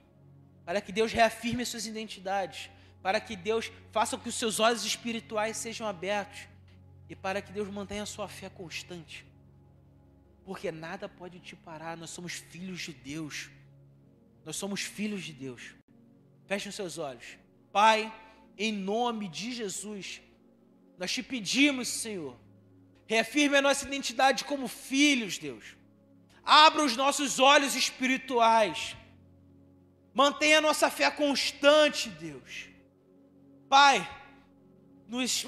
Para 0.65 0.81
que 0.81 0.93
Deus 0.93 1.13
reafirme 1.13 1.65
suas 1.65 1.87
identidades. 1.87 2.71
Para 3.03 3.21
que 3.21 3.37
Deus 3.37 3.71
faça 3.93 4.17
com 4.17 4.23
que 4.25 4.29
os 4.29 4.35
seus 4.35 4.59
olhos 4.59 4.85
espirituais 4.85 5.57
sejam 5.57 5.87
abertos. 5.87 6.41
E 7.09 7.15
para 7.15 7.41
que 7.41 7.53
Deus 7.53 7.69
mantenha 7.69 8.03
a 8.03 8.07
sua 8.07 8.29
fé 8.29 8.49
constante. 8.49 9.25
Porque 10.45 10.71
nada 10.71 11.09
pode 11.09 11.39
te 11.39 11.55
parar, 11.55 11.97
nós 11.97 12.11
somos 12.11 12.33
filhos 12.35 12.81
de 12.81 12.93
Deus. 12.93 13.51
Nós 14.47 14.55
somos 14.55 14.81
filhos 14.81 15.25
de 15.25 15.33
Deus. 15.33 15.75
Feche 16.47 16.69
os 16.69 16.75
seus 16.77 16.99
olhos. 16.99 17.37
Pai, 17.73 18.15
em 18.57 18.73
nome 18.73 19.27
de 19.27 19.53
Jesus, 19.53 20.23
nós 20.97 21.13
te 21.13 21.21
pedimos, 21.21 21.89
Senhor, 21.89 22.37
reafirme 23.07 23.57
a 23.57 23.63
nossa 23.63 23.85
identidade 23.85 24.45
como 24.45 24.69
filhos, 24.69 25.37
Deus. 25.37 25.77
Abra 26.45 26.85
os 26.85 26.97
nossos 26.97 27.41
olhos 27.41 27.75
espirituais. 27.75 28.97
Mantenha 30.15 30.59
a 30.59 30.63
nossa 30.63 30.89
fé 30.89 31.11
constante, 31.11 32.09
Deus. 32.09 32.69
Pai, 33.69 34.09
nos 35.09 35.45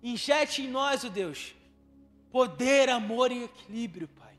injete 0.00 0.62
em 0.62 0.68
nós, 0.68 1.02
o 1.02 1.08
oh 1.08 1.10
Deus, 1.10 1.52
poder, 2.30 2.88
amor 2.88 3.32
e 3.32 3.42
equilíbrio, 3.42 4.06
Pai. 4.06 4.38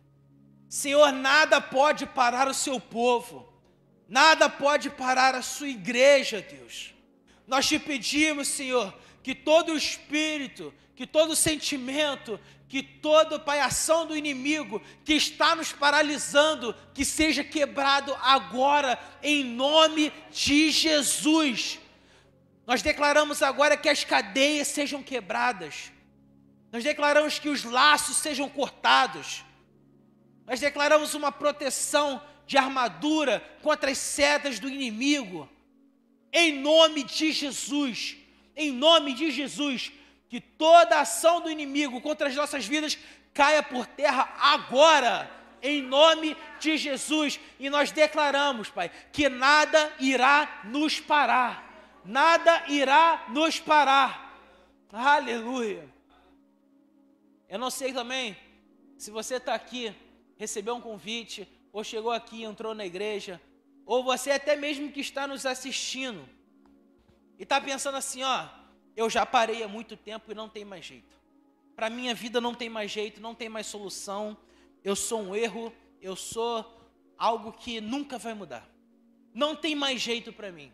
Senhor, 0.70 1.12
nada 1.12 1.60
pode 1.60 2.06
parar 2.06 2.48
o 2.48 2.54
seu 2.54 2.80
povo. 2.80 3.49
Nada 4.10 4.50
pode 4.50 4.90
parar 4.90 5.36
a 5.36 5.42
sua 5.44 5.68
igreja, 5.68 6.42
Deus. 6.42 6.96
Nós 7.46 7.68
te 7.68 7.78
pedimos, 7.78 8.48
Senhor, 8.48 8.92
que 9.22 9.36
todo 9.36 9.74
o 9.74 9.78
espírito, 9.78 10.74
que 10.96 11.06
todo 11.06 11.36
sentimento, 11.36 12.40
que 12.68 12.82
toda 12.82 13.40
paiação 13.40 14.08
do 14.08 14.18
inimigo 14.18 14.82
que 15.06 15.14
está 15.14 15.56
nos 15.56 15.72
paralisando, 15.72 16.76
que 16.94 17.06
seja 17.06 17.44
quebrado 17.44 18.16
agora, 18.22 18.98
em 19.22 19.44
nome 19.44 20.12
de 20.32 20.72
Jesus. 20.72 21.80
Nós 22.66 22.82
declaramos 22.82 23.44
agora 23.44 23.78
que 23.78 23.90
as 23.90 24.04
cadeias 24.04 24.68
sejam 24.68 25.04
quebradas, 25.04 25.92
nós 26.72 26.84
declaramos 26.84 27.40
que 27.40 27.50
os 27.50 27.64
laços 27.64 28.18
sejam 28.18 28.48
cortados, 28.48 29.44
nós 30.46 30.60
declaramos 30.60 31.14
uma 31.14 31.32
proteção 31.32 32.22
de 32.50 32.58
armadura 32.58 33.48
contra 33.62 33.92
as 33.92 34.00
setas 34.00 34.58
do 34.58 34.68
inimigo. 34.68 35.48
Em 36.34 36.52
nome 36.52 37.04
de 37.04 37.32
Jesus, 37.32 38.18
em 38.56 38.72
nome 38.72 39.14
de 39.14 39.30
Jesus, 39.30 39.92
que 40.28 40.42
toda 40.42 41.00
ação 41.00 41.42
do 41.42 41.52
inimigo 41.52 42.02
contra 42.02 42.28
as 42.28 42.36
nossas 42.36 42.66
vidas 42.66 42.98
caia 43.36 43.62
por 43.62 43.86
terra 43.86 44.34
agora, 44.40 45.30
em 45.62 45.84
nome 45.84 46.36
de 46.60 46.76
Jesus. 46.76 47.40
E 47.60 47.70
nós 47.70 47.92
declaramos, 47.92 48.68
Pai, 48.68 48.90
que 49.14 49.30
nada 49.30 49.94
irá 50.00 50.62
nos 50.64 51.00
parar. 51.00 52.02
Nada 52.04 52.64
irá 52.68 53.28
nos 53.30 53.60
parar. 53.60 54.42
Aleluia. 54.92 55.88
Eu 57.48 57.60
não 57.60 57.70
sei 57.70 57.94
também 57.94 58.36
se 58.98 59.12
você 59.12 59.36
está 59.36 59.54
aqui, 59.54 59.94
recebeu 60.36 60.74
um 60.74 60.82
convite, 60.82 61.48
ou 61.80 61.84
chegou 61.84 62.12
aqui 62.12 62.44
entrou 62.44 62.76
na 62.76 62.86
igreja, 62.86 63.42
ou 63.86 64.04
você 64.04 64.32
até 64.32 64.56
mesmo 64.56 64.92
que 64.92 65.00
está 65.00 65.26
nos 65.26 65.46
assistindo 65.46 66.28
e 67.38 67.44
está 67.44 67.60
pensando 67.60 67.96
assim: 67.96 68.22
ó, 68.22 68.48
eu 68.96 69.10
já 69.10 69.26
parei 69.26 69.64
há 69.64 69.68
muito 69.68 69.96
tempo 69.96 70.32
e 70.32 70.36
não 70.36 70.50
tem 70.50 70.66
mais 70.66 70.86
jeito. 70.86 71.18
Para 71.76 71.90
minha 71.90 72.14
vida 72.14 72.42
não 72.42 72.54
tem 72.54 72.70
mais 72.70 72.92
jeito, 72.92 73.22
não 73.22 73.34
tem 73.34 73.48
mais 73.48 73.66
solução. 73.66 74.38
Eu 74.84 74.96
sou 74.96 75.22
um 75.22 75.36
erro, 75.36 75.74
eu 76.02 76.16
sou 76.16 76.66
algo 77.18 77.54
que 77.54 77.80
nunca 77.80 78.18
vai 78.18 78.34
mudar. 78.34 78.70
Não 79.34 79.56
tem 79.56 79.74
mais 79.74 80.02
jeito 80.02 80.34
para 80.34 80.52
mim. 80.52 80.74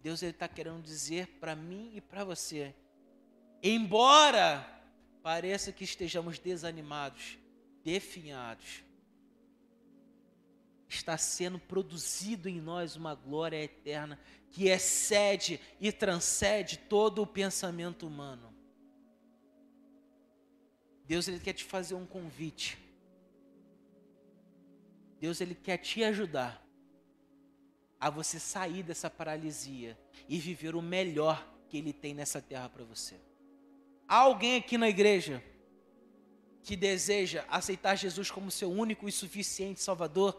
Deus 0.00 0.22
ele 0.22 0.30
está 0.30 0.48
querendo 0.48 0.80
dizer 0.82 1.26
para 1.40 1.54
mim 1.54 1.90
e 1.94 2.00
para 2.00 2.24
você, 2.24 2.74
embora 3.62 4.66
pareça 5.22 5.72
que 5.72 5.84
estejamos 5.84 6.38
desanimados, 6.38 7.36
definhados, 7.86 8.82
está 10.88 11.16
sendo 11.16 11.56
produzido 11.56 12.48
em 12.48 12.60
nós 12.60 12.96
uma 12.96 13.14
glória 13.14 13.62
eterna 13.62 14.18
que 14.50 14.66
excede 14.66 15.60
e 15.80 15.92
transcende 15.92 16.78
todo 16.78 17.22
o 17.22 17.26
pensamento 17.26 18.04
humano. 18.04 18.52
Deus 21.06 21.28
ele 21.28 21.38
quer 21.38 21.52
te 21.52 21.62
fazer 21.62 21.94
um 21.94 22.04
convite. 22.04 22.76
Deus 25.20 25.40
ele 25.40 25.54
quer 25.54 25.78
te 25.78 26.02
ajudar 26.02 26.60
a 28.00 28.10
você 28.10 28.40
sair 28.40 28.82
dessa 28.82 29.08
paralisia 29.08 29.96
e 30.28 30.40
viver 30.40 30.74
o 30.74 30.82
melhor 30.82 31.48
que 31.68 31.78
Ele 31.78 31.92
tem 31.92 32.14
nessa 32.14 32.42
terra 32.42 32.68
para 32.68 32.84
você. 32.84 33.18
Há 34.06 34.16
alguém 34.16 34.56
aqui 34.56 34.76
na 34.76 34.88
igreja 34.88 35.42
que 36.66 36.74
deseja 36.74 37.44
aceitar 37.48 37.94
Jesus 37.94 38.28
como 38.28 38.50
seu 38.50 38.68
único 38.68 39.08
e 39.08 39.12
suficiente 39.12 39.80
Salvador? 39.80 40.36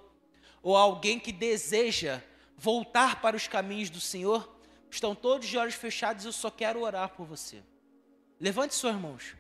Ou 0.62 0.76
alguém 0.76 1.18
que 1.18 1.32
deseja 1.32 2.22
voltar 2.58 3.22
para 3.22 3.38
os 3.38 3.48
caminhos 3.48 3.90
do 3.90 4.02
Senhor? 4.02 4.54
Estão 4.92 5.16
todos 5.16 5.48
de 5.48 5.58
olhos 5.58 5.76
fechados 5.76 6.26
e 6.26 6.28
eu 6.28 6.34
só 6.34 6.52
quero 6.52 6.82
orar 6.82 7.12
por 7.16 7.26
você. 7.26 7.64
Levante 8.42 8.76
suas 8.76 8.96
mãos. 8.98 9.38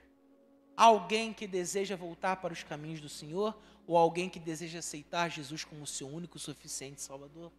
Alguém 0.77 1.33
que 1.33 1.45
deseja 1.45 1.97
voltar 1.97 2.37
para 2.37 2.53
os 2.53 2.63
caminhos 2.63 3.01
do 3.01 3.09
Senhor 3.09 3.53
ou 3.85 3.97
alguém 3.97 4.29
que 4.29 4.39
deseja 4.39 4.79
aceitar 4.79 5.29
Jesus 5.29 5.65
como 5.65 5.85
seu 5.85 6.07
único 6.07 6.37
e 6.37 6.39
suficiente 6.39 7.01
Salvador? 7.01 7.51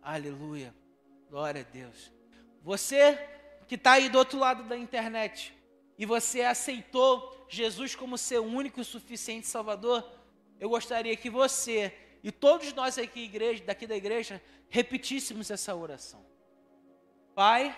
Aleluia. 0.00 0.74
Glória 1.28 1.60
a 1.60 1.70
Deus. 1.70 2.10
Você 2.62 3.18
que 3.66 3.74
está 3.74 3.92
aí 3.92 4.08
do 4.08 4.16
outro 4.16 4.38
lado 4.38 4.64
da 4.64 4.78
internet 4.78 5.54
e 5.98 6.06
você 6.06 6.42
aceitou 6.42 7.46
Jesus 7.48 7.96
como 7.96 8.16
seu 8.16 8.44
único 8.44 8.80
e 8.80 8.84
suficiente 8.84 9.46
Salvador, 9.46 10.08
eu 10.60 10.68
gostaria 10.68 11.16
que 11.16 11.28
você 11.28 11.92
e 12.22 12.30
todos 12.30 12.72
nós 12.72 12.98
aqui 12.98 13.20
igreja, 13.20 13.64
daqui 13.64 13.86
da 13.86 13.96
igreja 13.96 14.42
repetíssemos 14.68 15.50
essa 15.50 15.74
oração. 15.74 16.24
Pai, 17.34 17.76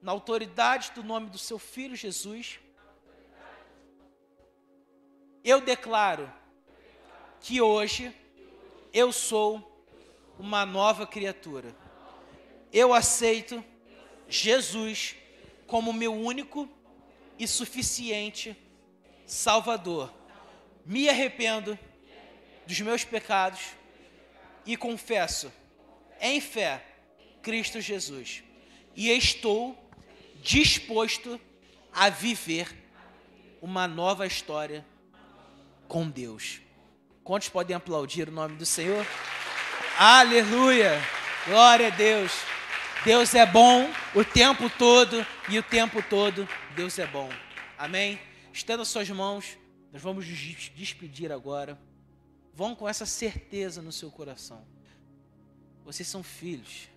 na 0.00 0.12
autoridade 0.12 0.92
do 0.94 1.02
nome 1.02 1.30
do 1.30 1.38
seu 1.38 1.58
filho 1.58 1.96
Jesus, 1.96 2.60
eu 5.44 5.60
declaro 5.60 6.30
que 7.40 7.60
hoje 7.60 8.14
eu 8.92 9.12
sou 9.12 9.86
uma 10.38 10.64
nova 10.66 11.06
criatura. 11.06 11.74
Eu 12.72 12.92
aceito 12.92 13.64
Jesus 14.28 15.16
como 15.68 15.92
meu 15.92 16.12
único 16.12 16.68
e 17.38 17.46
suficiente 17.46 18.56
Salvador. 19.24 20.12
Me 20.84 21.08
arrependo 21.08 21.78
dos 22.66 22.80
meus 22.80 23.04
pecados 23.04 23.60
e 24.66 24.76
confesso 24.76 25.52
em 26.20 26.40
fé 26.40 26.82
Cristo 27.42 27.80
Jesus. 27.80 28.42
E 28.96 29.10
estou 29.10 29.78
disposto 30.42 31.38
a 31.92 32.08
viver 32.08 32.74
uma 33.60 33.86
nova 33.86 34.26
história 34.26 34.84
com 35.86 36.08
Deus. 36.08 36.60
Quantos 37.22 37.50
podem 37.50 37.76
aplaudir 37.76 38.28
o 38.28 38.32
nome 38.32 38.56
do 38.56 38.64
Senhor? 38.64 39.06
Aleluia! 39.98 40.98
Glória 41.46 41.88
a 41.88 41.90
Deus! 41.90 42.57
Deus 43.04 43.32
é 43.34 43.46
bom 43.46 43.88
o 44.12 44.24
tempo 44.24 44.68
todo 44.68 45.24
e 45.48 45.56
o 45.56 45.62
tempo 45.62 46.02
todo 46.02 46.48
Deus 46.74 46.98
é 46.98 47.06
bom. 47.06 47.30
Amém? 47.78 48.18
Estenda 48.52 48.84
suas 48.84 49.08
mãos, 49.08 49.56
nós 49.92 50.02
vamos 50.02 50.26
nos 50.26 50.70
despedir 50.74 51.30
agora. 51.30 51.78
Vão 52.52 52.74
com 52.74 52.88
essa 52.88 53.06
certeza 53.06 53.80
no 53.80 53.92
seu 53.92 54.10
coração. 54.10 54.66
Vocês 55.84 56.08
são 56.08 56.24
filhos. 56.24 56.88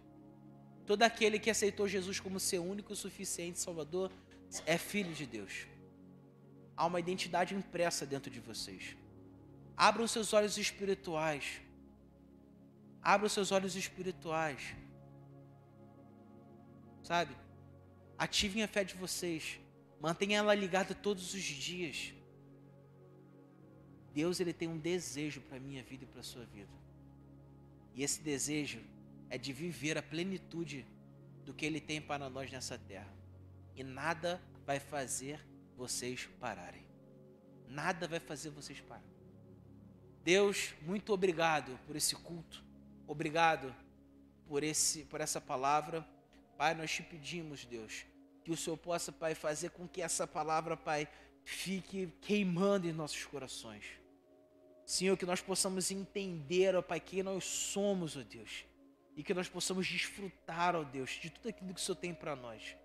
Todo 0.87 1.03
aquele 1.03 1.37
que 1.37 1.51
aceitou 1.51 1.87
Jesus 1.87 2.19
como 2.19 2.39
seu 2.39 2.65
único 2.65 2.91
e 2.91 2.95
suficiente 2.95 3.59
Salvador 3.59 4.11
é 4.65 4.79
filho 4.79 5.13
de 5.13 5.27
Deus. 5.27 5.67
Há 6.75 6.87
uma 6.87 6.99
identidade 6.99 7.53
impressa 7.53 8.07
dentro 8.07 8.31
de 8.31 8.39
vocês. 8.39 8.97
Abram 9.77 10.07
seus 10.07 10.33
olhos 10.33 10.57
espirituais. 10.57 11.61
Abram 13.03 13.29
seus 13.29 13.51
olhos 13.51 13.75
espirituais. 13.75 14.75
Sabe? 17.03 17.35
Ativem 18.17 18.63
a 18.63 18.67
fé 18.67 18.83
de 18.83 18.95
vocês. 18.95 19.59
Mantenham 19.99 20.43
ela 20.43 20.55
ligada 20.55 20.93
todos 20.95 21.33
os 21.33 21.41
dias. 21.41 22.13
Deus 24.13 24.39
ele 24.39 24.53
tem 24.53 24.67
um 24.67 24.77
desejo 24.77 25.41
para 25.41 25.57
a 25.57 25.59
minha 25.59 25.83
vida 25.83 26.03
e 26.03 26.07
para 26.07 26.19
a 26.19 26.23
sua 26.23 26.45
vida. 26.45 26.71
E 27.95 28.03
esse 28.03 28.21
desejo 28.21 28.81
é 29.29 29.37
de 29.37 29.53
viver 29.53 29.97
a 29.97 30.03
plenitude 30.03 30.85
do 31.45 31.53
que 31.53 31.65
ele 31.65 31.79
tem 31.79 32.01
para 32.01 32.29
nós 32.29 32.51
nessa 32.51 32.77
terra. 32.77 33.11
E 33.75 33.83
nada 33.83 34.41
vai 34.65 34.79
fazer 34.79 35.39
vocês 35.77 36.29
pararem. 36.39 36.85
Nada 37.67 38.07
vai 38.07 38.19
fazer 38.19 38.49
vocês 38.49 38.79
pararem. 38.81 39.09
Deus, 40.23 40.73
muito 40.81 41.13
obrigado 41.13 41.79
por 41.87 41.95
esse 41.95 42.15
culto. 42.15 42.63
Obrigado 43.07 43.73
por 44.47 44.63
esse 44.63 45.05
por 45.05 45.21
essa 45.21 45.41
palavra. 45.41 46.07
Pai, 46.57 46.73
nós 46.73 46.91
te 46.91 47.03
pedimos, 47.03 47.65
Deus, 47.65 48.05
que 48.43 48.51
o 48.51 48.57
Senhor 48.57 48.77
possa, 48.77 49.11
Pai, 49.11 49.35
fazer 49.35 49.71
com 49.71 49.87
que 49.87 50.01
essa 50.01 50.27
palavra, 50.27 50.77
Pai, 50.77 51.07
fique 51.43 52.13
queimando 52.21 52.87
em 52.87 52.93
nossos 52.93 53.25
corações. 53.25 53.85
Senhor, 54.85 55.15
que 55.17 55.25
nós 55.25 55.41
possamos 55.41 55.91
entender, 55.91 56.75
ó 56.75 56.81
Pai, 56.81 56.99
quem 56.99 57.23
nós 57.23 57.43
somos, 57.43 58.17
ó 58.17 58.21
Deus. 58.21 58.65
E 59.15 59.23
que 59.23 59.33
nós 59.33 59.47
possamos 59.47 59.87
desfrutar, 59.87 60.75
ó 60.75 60.83
Deus, 60.83 61.11
de 61.11 61.29
tudo 61.29 61.49
aquilo 61.49 61.73
que 61.73 61.79
o 61.79 61.83
Senhor 61.83 61.95
tem 61.95 62.13
para 62.13 62.35
nós. 62.35 62.75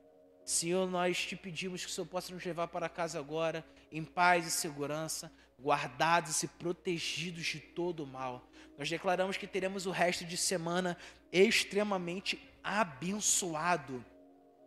Senhor, 0.45 0.89
nós 0.89 1.25
te 1.25 1.35
pedimos 1.35 1.85
que 1.85 1.91
o 1.91 1.93
Senhor 1.93 2.07
possa 2.07 2.33
nos 2.33 2.45
levar 2.45 2.69
para 2.69 2.89
casa 2.89 3.19
agora, 3.19 3.65
em 3.91 4.05
paz 4.05 4.47
e 4.47 4.51
segurança, 4.51 5.33
guardados 5.61 6.43
e 6.43 6.49
protegidos 6.49 7.47
de 7.47 7.61
todo 7.61 8.05
o 8.05 8.07
mal. 8.07 8.49
Nós 8.79 8.89
declaramos 8.89 9.37
que 9.37 9.47
teremos 9.47 9.87
o 9.87 9.91
resto 9.91 10.25
de 10.25 10.37
semana 10.37 10.97
extremamente 11.33 12.37
abençoado. 12.67 14.05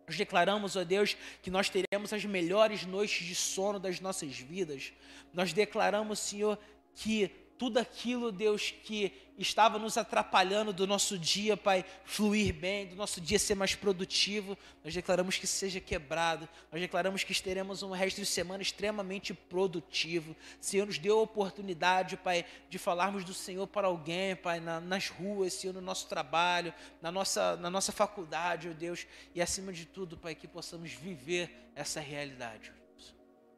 Nós 0.08 0.18
declaramos, 0.18 0.76
ó 0.76 0.84
Deus, 0.84 1.16
que 1.42 1.52
nós 1.52 1.70
teremos 1.70 2.12
as 2.14 2.26
melhores 2.26 2.86
noites 2.86 3.28
de 3.28 3.36
sono 3.36 3.80
das 3.80 4.00
nossas 4.00 4.40
vidas. 4.40 4.92
Nós 5.34 5.54
declaramos, 5.54 6.18
Senhor, 6.20 6.58
que 6.96 7.30
tudo 7.60 7.78
aquilo, 7.78 8.32
Deus, 8.32 8.72
que 8.72 9.12
estava 9.38 9.78
nos 9.78 9.98
atrapalhando 9.98 10.72
do 10.72 10.88
nosso 10.88 11.20
dia, 11.20 11.58
Pai, 11.58 11.84
fluir 12.06 12.54
bem, 12.54 12.88
do 12.88 12.96
nosso 12.96 13.20
dia 13.20 13.38
ser 13.38 13.54
mais 13.54 13.76
produtivo, 13.76 14.58
nós 14.82 14.94
declaramos 14.94 15.38
que 15.38 15.46
seja 15.46 15.82
quebrado, 15.82 16.48
nós 16.72 16.80
declaramos 16.80 17.22
que 17.22 17.44
teremos 17.44 17.84
um 17.84 17.92
resto 17.92 18.22
de 18.22 18.26
semana 18.26 18.64
extremamente 18.64 19.34
produtivo. 19.34 20.34
Senhor, 20.62 20.86
nos 20.86 20.98
deu 20.98 21.20
a 21.20 21.22
oportunidade, 21.22 22.16
Pai, 22.16 22.46
de 22.70 22.78
falarmos 22.78 23.26
do 23.26 23.34
Senhor 23.34 23.68
para 23.68 23.88
alguém, 23.88 24.38
Pai, 24.38 24.62
na, 24.62 24.80
nas 24.80 25.10
ruas, 25.10 25.52
Senhor, 25.52 25.74
no 25.74 25.82
nosso 25.82 26.08
trabalho, 26.08 26.74
na 27.02 27.12
nossa, 27.12 27.58
na 27.58 27.70
nossa 27.70 27.92
faculdade, 27.92 28.70
ó 28.70 28.74
Deus, 28.74 29.06
e 29.36 29.42
acima 29.42 29.74
de 29.74 29.86
tudo, 29.86 30.18
Pai, 30.18 30.34
que 30.34 30.48
possamos 30.48 30.94
viver 30.94 31.70
essa 31.76 32.00
realidade. 32.00 32.72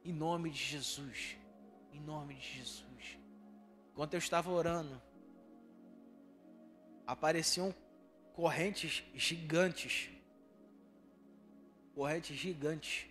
Em 0.04 0.12
nome 0.12 0.49
de 0.49 0.58
Jesus. 0.58 1.38
Em 1.93 1.99
nome 1.99 2.34
de 2.34 2.58
Jesus. 2.58 2.90
Enquanto 4.02 4.16
eu 4.16 4.18
estava 4.18 4.49
orando, 4.49 4.99
apareciam 7.06 7.72
correntes 8.34 9.04
gigantes. 9.14 10.10
Correntes 11.93 12.36
gigantes. 12.36 13.06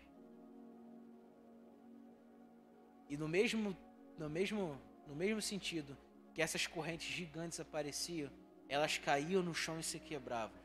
E 3.09 3.16
no 3.16 3.28
mesmo, 3.28 3.76
no 4.18 4.28
mesmo, 4.28 4.76
no 5.07 5.14
mesmo 5.14 5.41
sentido 5.41 5.97
que 6.34 6.43
essas 6.43 6.66
correntes 6.66 7.07
gigantes 7.07 7.61
apareciam, 7.61 8.28
elas 8.68 8.99
caíam 8.99 9.45
no 9.45 9.55
chão 9.55 9.78
e 9.78 9.84
se 9.84 10.01
quebravam. 10.01 10.59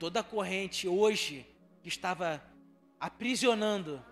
Toda 0.00 0.20
corrente 0.20 0.88
hoje 0.88 1.46
que 1.80 1.88
estava 1.88 2.42
aprisionando, 2.98 4.04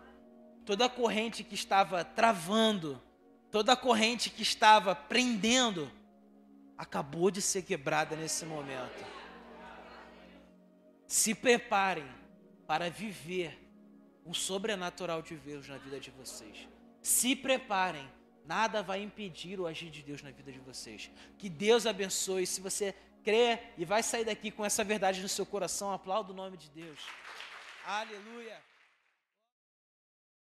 toda 0.64 0.88
corrente 0.88 1.42
que 1.42 1.56
estava 1.56 2.04
travando, 2.04 3.02
toda 3.50 3.72
a 3.72 3.76
corrente 3.76 4.30
que 4.30 4.42
estava 4.42 4.94
prendendo 4.94 5.90
acabou 6.76 7.30
de 7.30 7.40
ser 7.40 7.62
quebrada 7.62 8.16
nesse 8.16 8.44
momento. 8.44 9.04
Se 11.06 11.34
preparem 11.34 12.06
para 12.66 12.90
viver 12.90 13.58
o 14.24 14.34
sobrenatural 14.34 15.22
de 15.22 15.36
Deus 15.36 15.68
na 15.68 15.78
vida 15.78 16.00
de 16.00 16.10
vocês. 16.10 16.68
Se 17.00 17.36
preparem, 17.36 18.06
nada 18.44 18.82
vai 18.82 19.00
impedir 19.00 19.60
o 19.60 19.66
agir 19.66 19.90
de 19.90 20.02
Deus 20.02 20.20
na 20.20 20.32
vida 20.32 20.50
de 20.50 20.58
vocês. 20.58 21.10
Que 21.38 21.48
Deus 21.48 21.86
abençoe. 21.86 22.46
Se 22.46 22.60
você 22.60 22.94
crê 23.22 23.60
e 23.78 23.84
vai 23.84 24.02
sair 24.02 24.24
daqui 24.24 24.50
com 24.50 24.64
essa 24.64 24.82
verdade 24.82 25.22
no 25.22 25.28
seu 25.28 25.46
coração, 25.46 25.92
aplauda 25.92 26.32
o 26.32 26.36
nome 26.36 26.56
de 26.56 26.68
Deus. 26.70 26.98
Aleluia. 27.84 28.60